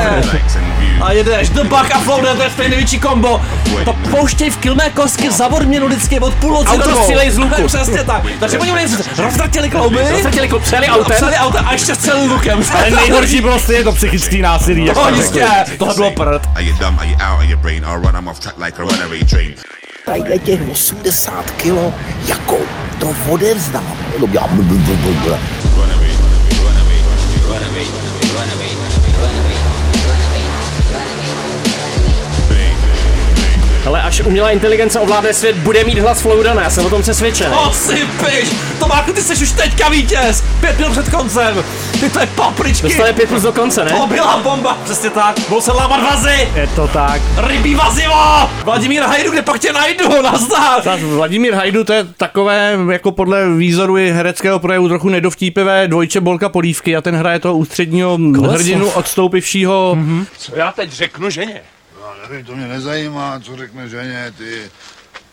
A 1.03 1.13
jedeš 1.13 1.49
do 1.49 1.65
Bach 1.65 1.91
a 1.95 1.99
Flow, 1.99 2.21
to 2.37 2.43
je 2.43 2.51
stejný 2.51 2.71
největší 2.71 2.99
kombo. 3.01 3.43
To 3.85 3.93
pouštěj 3.93 4.51
v 4.51 4.57
kilmé 4.57 4.91
kosky 4.91 5.31
za 5.31 5.47
odměnu 5.47 5.87
vždycky 5.89 6.21
od 6.21 6.35
půl 6.35 6.53
noci 6.53 6.67
Auto 6.69 6.83
do 6.83 6.91
dvou. 6.91 7.03
střílej 7.03 7.31
z 7.31 7.39
luku. 7.43 7.67
Přesně 7.67 8.05
tak. 8.05 8.23
Takže 8.41 8.59
oni 8.59 8.73
mě 8.73 8.87
rozdratili 9.19 9.71
klouby. 9.71 9.99
Roztratili 10.11 10.49
klouby, 10.49 10.65
přijeli 10.65 10.89
autem. 10.89 11.17
Přijeli 11.17 11.37
autem 11.37 11.65
a 11.69 11.73
ještě 11.73 11.95
střelili 11.95 12.29
lukem. 12.29 12.63
Ale 12.75 12.91
nejhorší 12.91 13.41
bylo 13.41 13.59
stejně 13.59 13.85
to 13.85 13.93
psychický 13.93 14.43
násilí. 14.43 14.85
jak 14.85 14.97
No 14.97 15.09
jistě, 15.09 15.47
tohle 15.79 15.95
bylo 15.95 16.11
prd. 16.11 16.43
Tadyhle 20.05 20.39
těch 20.39 20.69
80 20.69 21.51
kilo, 21.51 21.95
jako 22.29 22.57
to 23.01 23.15
odevzdám. 23.31 23.97
Ale 33.91 34.03
až 34.03 34.21
umělá 34.21 34.51
inteligence 34.51 35.01
ovládne 35.01 35.35
svět, 35.35 35.57
bude 35.57 35.85
mít 35.85 35.99
hlas 35.99 36.21
Floudana, 36.21 36.63
já 36.63 36.71
jsem 36.71 36.87
o 36.87 36.91
tom 36.91 37.03
přesvědčen. 37.03 37.53
Osypiš! 37.69 38.51
Tomáku, 38.79 39.13
ty 39.13 39.23
jsi 39.23 39.43
už 39.43 39.53
teďka 39.53 39.89
vítěz! 39.89 40.45
Pět 40.61 40.79
minut 40.79 40.93
před 40.93 41.09
koncem! 41.09 41.65
Ty 42.01 42.11
to 42.11 42.21
je 42.21 42.27
papričky! 42.27 42.83
Dostane 42.83 43.13
pět 43.13 43.29
plus 43.29 43.43
do 43.43 43.53
konce, 43.53 43.85
ne? 43.85 43.91
To 43.91 44.07
byla 44.07 44.37
bomba! 44.37 44.79
Přesně 44.85 45.11
tak! 45.11 45.41
Budou 45.49 45.61
se 45.61 45.73
lámat 45.73 46.03
vazy! 46.03 46.49
Je 46.55 46.67
to 46.67 46.89
tak. 46.89 47.23
Rybí 47.37 47.75
vazivo! 47.75 48.51
Vladimír 48.65 49.03
Hajdu, 49.03 49.31
kde 49.31 49.43
pak 49.43 49.59
tě 49.59 49.73
najdu? 49.73 50.23
Nazdar! 50.23 50.83
Tak 50.83 51.01
Vladimír 51.01 51.55
Hajdu, 51.55 51.85
to 51.85 51.93
je 51.93 52.05
takové, 52.05 52.79
jako 52.91 53.13
podle 53.13 53.55
výzoru 53.55 53.99
i 53.99 54.11
hereckého 54.11 54.59
projevu, 54.59 54.89
trochu 54.89 55.09
nedovtípivé 55.09 55.89
dvojče 55.89 56.21
Bolka 56.21 56.49
Polívky 56.49 56.97
a 56.97 57.01
ten 57.01 57.17
hraje 57.17 57.39
toho 57.39 57.57
ústředního 57.57 58.19
Kolesov. 58.37 58.55
hrdinu 58.61 58.91
odstoupivšího. 58.91 59.97
Mm-hmm. 60.01 60.27
Co 60.39 60.57
já 60.57 60.73
teď 60.73 60.93
řeknu 60.93 61.31
ženě? 61.31 61.61
Nevím, 62.23 62.47
to 62.47 62.57
mě 62.57 62.69
nezajímá, 62.69 63.41
co 63.41 63.57
řekne 63.57 63.89
ženě, 63.89 64.35
ty 64.39 64.71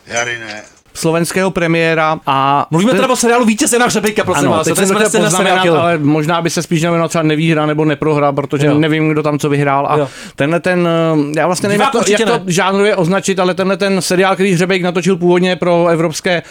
Jarine. 0.05 0.76
Slovenského 0.97 1.51
premiéra 1.51 2.19
a... 2.25 2.67
Mluvíme 2.71 2.93
teda 2.93 3.07
o 3.07 3.15
seriálu 3.15 3.45
Vítěz 3.45 3.71
na 3.71 3.85
hřebejka, 3.85 4.23
prosím 4.23 4.47
ano, 4.47 4.57
vás. 4.57 4.65
teď 4.67 4.75
to 4.75 4.85
jsem 4.85 4.95
to 4.97 5.09
se 5.09 5.19
poznamenat, 5.19 5.67
ale 5.67 5.97
možná 5.97 6.41
by 6.41 6.49
se 6.49 6.61
spíš 6.61 6.81
nevěnoval 6.81 7.09
třeba 7.09 7.23
nevýhra 7.23 7.65
nebo 7.65 7.85
neprohra, 7.85 8.31
protože 8.31 8.67
Jo. 8.67 8.77
nevím, 8.79 9.09
kdo 9.09 9.23
tam 9.23 9.39
co 9.39 9.49
vyhrál. 9.49 9.87
A 9.89 9.97
Jo. 9.97 10.07
tenhle 10.35 10.59
ten, 10.59 10.87
eh, 10.87 11.39
já 11.39 11.45
vlastně 11.45 11.69
nevím, 11.69 11.79
Divák 11.79 12.09
jak 12.09 12.19
to, 12.19 12.23
jak 12.23 12.39
to 12.39 12.45
ne. 12.45 12.51
žánrově 12.53 12.95
označit, 12.95 13.39
ale 13.39 13.53
tenhle 13.53 13.77
ten 13.77 14.01
seriál, 14.01 14.33
který 14.33 14.53
Hřebejk 14.53 14.83
natočil 14.83 15.17
původně 15.17 15.55
pro 15.55 15.87
evropské 15.87 16.43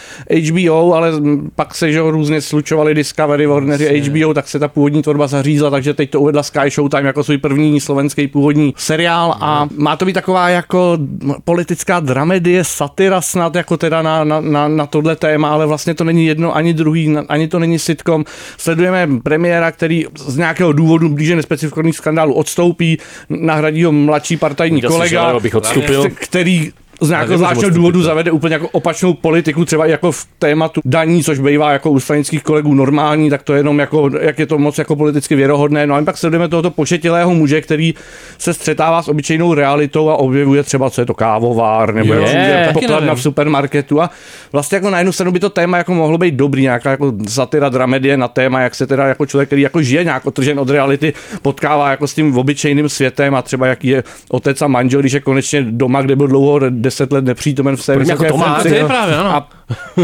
HBO, 0.49 0.93
ale 0.93 1.11
pak 1.55 1.75
se 1.75 1.91
že, 1.91 2.01
různě 2.01 2.41
slučovali 2.41 2.93
Discovery, 2.93 3.45
Warner, 3.45 3.79
HBO, 3.81 4.33
tak 4.33 4.47
se 4.47 4.59
ta 4.59 4.67
původní 4.67 5.01
tvorba 5.01 5.27
zařízla, 5.27 5.69
takže 5.69 5.93
teď 5.93 6.09
to 6.09 6.21
uvedla 6.21 6.43
Sky 6.43 6.69
Showtime 6.69 7.07
jako 7.07 7.23
svůj 7.23 7.37
první 7.37 7.81
slovenský 7.81 8.27
původní 8.27 8.73
seriál 8.77 9.35
a 9.41 9.67
má 9.77 9.95
to 9.95 10.05
být 10.05 10.13
taková 10.13 10.49
jako 10.49 10.97
politická 11.43 11.99
dramedie, 11.99 12.63
satira 12.63 13.21
snad 13.21 13.55
jako 13.55 13.77
teda 13.77 14.01
na, 14.01 14.23
na, 14.23 14.36
na, 14.41 14.67
na 14.67 14.85
tohle 14.85 15.15
téma, 15.15 15.49
ale 15.49 15.65
vlastně 15.65 15.93
to 15.93 16.03
není 16.03 16.25
jedno 16.25 16.55
ani 16.55 16.73
druhý, 16.73 17.15
ani 17.29 17.47
to 17.47 17.59
není 17.59 17.79
sitcom. 17.79 18.25
Sledujeme 18.57 19.19
premiéra, 19.23 19.71
který 19.71 20.05
z 20.17 20.37
nějakého 20.37 20.73
důvodu 20.73 21.09
blíže 21.09 21.35
nespecifikovaných 21.35 21.95
skandálů 21.95 22.33
odstoupí, 22.33 22.97
nahradí 23.29 23.83
ho 23.83 23.91
mladší 23.91 24.37
partajní 24.37 24.83
asi 24.83 24.93
kolega, 24.93 25.21
abych 25.23 25.55
odstupil. 25.55 26.05
který 26.15 26.71
z 27.01 27.09
nějakého 27.09 27.37
zvláštního 27.37 27.69
důvodu 27.69 28.03
zavede 28.03 28.31
úplně 28.31 28.53
jako 28.53 28.67
opačnou 28.67 29.13
politiku, 29.13 29.65
třeba 29.65 29.85
i 29.85 29.91
jako 29.91 30.11
v 30.11 30.27
tématu 30.39 30.81
daní, 30.85 31.23
což 31.23 31.39
bývá 31.39 31.71
jako 31.71 31.91
u 31.91 31.99
stranických 31.99 32.43
kolegů 32.43 32.73
normální, 32.73 33.29
tak 33.29 33.43
to 33.43 33.53
je 33.53 33.59
jenom 33.59 33.79
jako, 33.79 34.09
jak 34.21 34.39
je 34.39 34.45
to 34.45 34.57
moc 34.57 34.77
jako 34.77 34.95
politicky 34.95 35.35
věrohodné. 35.35 35.87
No 35.87 35.95
a 35.95 35.99
my 35.99 36.05
pak 36.05 36.17
sledujeme 36.17 36.47
tohoto 36.47 36.71
pošetilého 36.71 37.33
muže, 37.33 37.61
který 37.61 37.93
se 38.37 38.53
střetává 38.53 39.01
s 39.01 39.07
obyčejnou 39.07 39.53
realitou 39.53 40.09
a 40.09 40.15
objevuje 40.15 40.63
třeba, 40.63 40.89
co 40.89 41.01
je 41.01 41.05
to 41.05 41.13
kávovár, 41.13 41.93
nebo 41.93 42.13
Je, 42.13 42.63
taky 42.65 42.79
pokladna 42.79 43.15
v 43.15 43.21
supermarketu. 43.21 44.01
A 44.01 44.09
vlastně 44.51 44.75
jako 44.75 44.89
na 44.89 44.97
jednu 44.97 45.11
stranu 45.11 45.31
by 45.31 45.39
to 45.39 45.49
téma 45.49 45.77
jako 45.77 45.93
mohlo 45.93 46.17
být 46.17 46.33
dobrý, 46.35 46.61
nějaká 46.61 46.91
jako 46.91 47.13
satira, 47.27 47.69
dramedie 47.69 48.17
na 48.17 48.27
téma, 48.27 48.59
jak 48.59 48.75
se 48.75 48.87
teda 48.87 49.07
jako 49.07 49.25
člověk, 49.25 49.49
který 49.49 49.61
jako 49.61 49.81
žije 49.81 50.03
nějak 50.03 50.25
otržen 50.25 50.59
od 50.59 50.69
reality, 50.69 51.13
potkává 51.41 51.91
jako 51.91 52.07
s 52.07 52.13
tím 52.13 52.37
obyčejným 52.37 52.89
světem 52.89 53.35
a 53.35 53.41
třeba 53.41 53.67
jaký 53.67 53.87
je 53.87 54.03
otec 54.29 54.61
a 54.61 54.67
manžel, 54.67 54.99
když 54.99 55.13
je 55.13 55.19
konečně 55.19 55.61
doma, 55.61 56.01
kde 56.01 56.15
byl 56.15 56.27
dlouho 56.27 56.59
deset 56.87 57.11
let 57.11 57.25
nepřítomen 57.25 57.75
v 57.77 57.85
Podobně 57.85 58.11
jako 58.11 58.25
Tomáš, 58.25 58.49
funkci. 58.51 58.69
to 58.69 58.75
je 58.75 58.85
právě, 58.85 59.15
ano. 59.15 59.29
A 59.35 59.49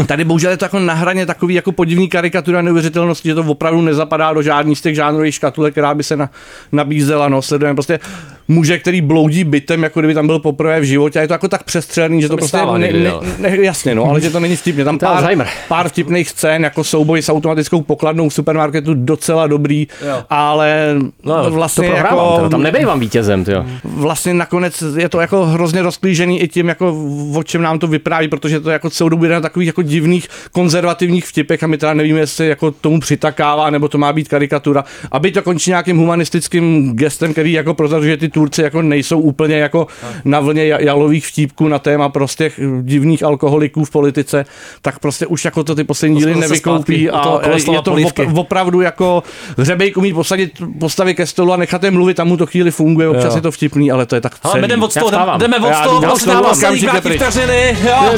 tady 0.06 0.24
bohužel 0.24 0.50
je 0.50 0.56
to 0.56 0.64
jako 0.64 0.78
na 0.78 0.94
hraně 0.94 1.26
takový 1.26 1.54
jako 1.54 1.72
podivný 1.72 2.08
karikatura 2.08 2.62
neuvěřitelnosti, 2.62 3.28
že 3.28 3.34
to 3.34 3.40
opravdu 3.46 3.80
nezapadá 3.82 4.32
do 4.32 4.42
žádný 4.42 4.76
z 4.76 4.80
těch 4.80 4.94
žánrových 4.94 5.34
škatulek, 5.34 5.74
která 5.74 5.94
by 5.94 6.02
se 6.02 6.16
na, 6.16 6.30
nabízela. 6.72 7.28
No, 7.28 7.42
sledujeme 7.42 7.74
prostě 7.74 8.00
muže, 8.48 8.78
který 8.78 9.00
bloudí 9.00 9.44
bytem, 9.44 9.82
jako 9.82 10.00
kdyby 10.00 10.14
tam 10.14 10.26
byl 10.26 10.38
poprvé 10.38 10.80
v 10.80 10.84
životě. 10.84 11.18
A 11.18 11.22
je 11.22 11.28
to 11.28 11.34
jako 11.34 11.48
tak 11.48 11.62
přestřelený, 11.62 12.22
že 12.22 12.28
to, 12.28 12.34
mi 12.34 12.38
prostě 12.38 12.56
stává 12.56 12.78
ne, 12.78 12.92
ne, 12.92 13.12
ne, 13.38 13.56
jasně, 13.64 13.94
no, 13.94 14.04
ale 14.04 14.20
že 14.20 14.30
to 14.30 14.40
není 14.40 14.56
vtipně. 14.56 14.84
Tam 14.84 14.98
To 14.98 15.06
pár, 15.06 15.16
Alzheimer. 15.16 15.48
pár 15.68 15.88
vtipných 15.88 16.28
scén, 16.30 16.64
jako 16.64 16.84
souboj 16.84 17.22
s 17.22 17.28
automatickou 17.28 17.80
pokladnou 17.82 18.28
v 18.28 18.34
supermarketu, 18.34 18.94
docela 18.94 19.46
dobrý, 19.46 19.88
Jo. 20.08 20.22
ale 20.30 20.94
No, 21.24 21.50
vlastně 21.50 21.88
to 21.88 21.92
prohrávám, 21.94 22.18
jako, 22.26 22.36
teda, 22.36 22.48
tam 22.48 22.62
nebejvám 22.62 23.00
vítězem, 23.00 23.44
tyjo. 23.44 23.64
vlastně 23.84 24.34
nakonec 24.34 24.84
je 24.96 25.08
to 25.08 25.20
jako 25.20 25.46
hrozně 25.46 25.82
rozklížený 25.82 26.40
i 26.42 26.48
tím, 26.48 26.68
jako 26.68 26.96
o 27.34 27.42
čem 27.42 27.62
nám 27.62 27.78
to 27.78 27.86
vypráví, 27.86 28.28
protože 28.28 28.60
to 28.60 28.70
jako 28.70 28.90
celou 28.90 29.08
dobu 29.08 29.24
jde 29.24 29.34
na 29.34 29.40
takových 29.54 29.66
jako 29.66 29.82
divných 29.82 30.28
konzervativních 30.52 31.26
vtipech 31.26 31.62
a 31.62 31.66
my 31.66 31.78
teda 31.78 31.94
nevíme, 31.94 32.20
jestli 32.20 32.48
jako 32.48 32.70
tomu 32.70 33.00
přitakává, 33.00 33.70
nebo 33.70 33.88
to 33.88 33.98
má 33.98 34.12
být 34.12 34.28
karikatura. 34.28 34.84
Aby 35.12 35.30
to 35.32 35.42
končí 35.42 35.70
nějakým 35.70 35.96
humanistickým 35.98 36.92
gestem, 36.96 37.32
který 37.32 37.52
jako 37.52 37.74
prozrazuje, 37.74 38.10
že 38.10 38.16
ty 38.16 38.28
Turci 38.28 38.62
jako 38.62 38.82
nejsou 38.82 39.18
úplně 39.20 39.56
jako 39.56 39.86
na 40.24 40.40
vlně 40.40 40.62
ja- 40.64 40.80
jalových 40.80 41.26
vtípků 41.26 41.68
na 41.68 41.78
téma 41.78 42.08
prostě 42.08 42.50
divných 42.82 43.22
alkoholiků 43.22 43.84
v 43.84 43.90
politice, 43.90 44.44
tak 44.82 44.98
prostě 44.98 45.26
už 45.26 45.44
jako 45.44 45.64
to 45.64 45.74
ty 45.74 45.84
poslední 45.84 46.16
díly 46.18 46.34
nevykoupí 46.34 47.10
a 47.10 47.40
je 47.72 47.82
to 47.82 47.90
Polívky. 47.90 48.22
opra- 48.22 48.38
opravdu 48.40 48.80
jako 48.80 49.22
hřebejk 49.58 49.96
umí 49.96 50.14
posadit 50.14 50.52
postavy 50.80 51.14
ke 51.14 51.26
stolu 51.26 51.52
a 51.52 51.56
nechat 51.56 51.82
je 51.84 51.90
mluvit, 51.90 52.14
tam 52.14 52.28
mu 52.28 52.36
to 52.36 52.46
chvíli 52.46 52.70
funguje, 52.70 53.08
občas 53.08 53.24
Jo. 53.32 53.36
je 53.36 53.42
to 53.42 53.50
vtipný, 53.50 53.90
ale 53.90 54.06
to 54.06 54.14
je 54.14 54.20
tak 54.20 54.32
Ale 54.42 54.52
celý. 54.52 54.68
jdeme 54.68 54.84
od 54.84 54.94
toho, 54.94 55.10
jdeme, 55.38 55.56
od 55.58 55.72
toho, 55.84 56.00
jdu 56.00 56.08
od 56.08 56.14
od 56.14 56.24
toho 56.24 56.40
toho, 56.42 56.52
okamžitě 56.52 56.86
krátké 56.86 57.00
pryč. 57.08 57.20
vteřiny, 57.22 57.76
jo. 57.88 58.12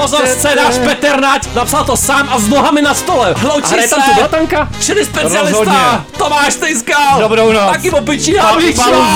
Pozor, 0.00 0.20
je 0.52 0.56
náš 0.56 0.76
Peternať, 0.84 1.54
napsal 1.54 1.84
to 1.84 1.96
sám 1.96 2.28
a 2.28 2.38
s 2.38 2.48
nohami 2.48 2.82
na 2.82 2.94
stole. 2.94 3.34
Hloučí 3.36 3.72
a 3.72 3.74
hraje 3.74 3.88
tam 3.88 4.00
se. 4.00 4.10
tu 4.10 4.14
blatanka? 4.14 4.68
Čili 4.80 5.04
specialista 5.04 5.48
Rozhodně. 5.48 5.78
Tomáš 6.18 6.54
Tejskal. 6.54 7.20
Dobrou 7.20 7.52
noc. 7.52 7.72
Taky 7.72 7.90
a 8.38 8.52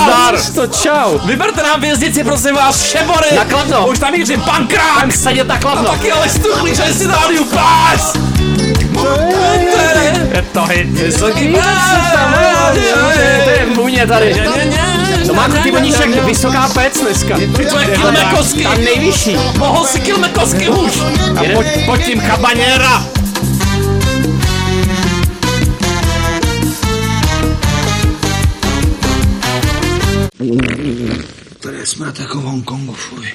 zdar. 0.04 0.34
To 0.54 0.66
čau. 0.66 1.18
Vyberte 1.24 1.62
nám 1.62 1.80
věznici, 1.80 2.24
prosím 2.24 2.54
vás, 2.54 2.82
Šebory. 2.82 3.36
Na 3.36 3.44
Kladno. 3.44 3.86
Už 3.86 3.98
tam 3.98 4.12
mířím 4.12 4.40
pankrák. 4.40 5.00
Tam 5.00 5.10
sedět 5.10 5.48
na 5.48 5.54
A 5.54 5.58
Kladno. 5.58 5.90
taky 5.90 6.12
ale 6.12 6.28
stuchlý, 6.28 6.74
že 6.74 6.94
si 6.94 7.06
rádiu 7.06 7.44
pás. 7.44 8.16
Je 10.34 10.42
to 10.52 10.64
hit. 10.64 10.86
Vysoký 10.86 11.56
To 13.44 13.50
je 13.50 13.66
vůně 13.74 14.06
tady. 14.06 14.34
To 15.26 15.34
má 15.34 15.48
ty 15.48 15.70
voníšek 15.70 16.24
vysoká 16.24 16.68
pec 16.68 17.00
dneska. 17.00 17.36
Ty 17.36 17.66
tvoje 17.66 17.86
kilmekosky. 17.86 18.62
Tam 18.62 18.84
nejvyšší. 18.84 19.36
Mohl 19.58 19.84
si 19.84 20.00
kilmekosky 20.00 20.68
už. 20.68 21.00
A 21.36 21.44
pod, 21.54 21.66
pod 21.86 22.00
tím 22.00 22.20
chabaněra. 22.20 23.06
Tady 31.60 31.86
jsme 31.86 32.12
jako 32.18 32.40
v 32.40 32.44
Hongkongu, 32.44 32.92
fuj. 32.92 33.26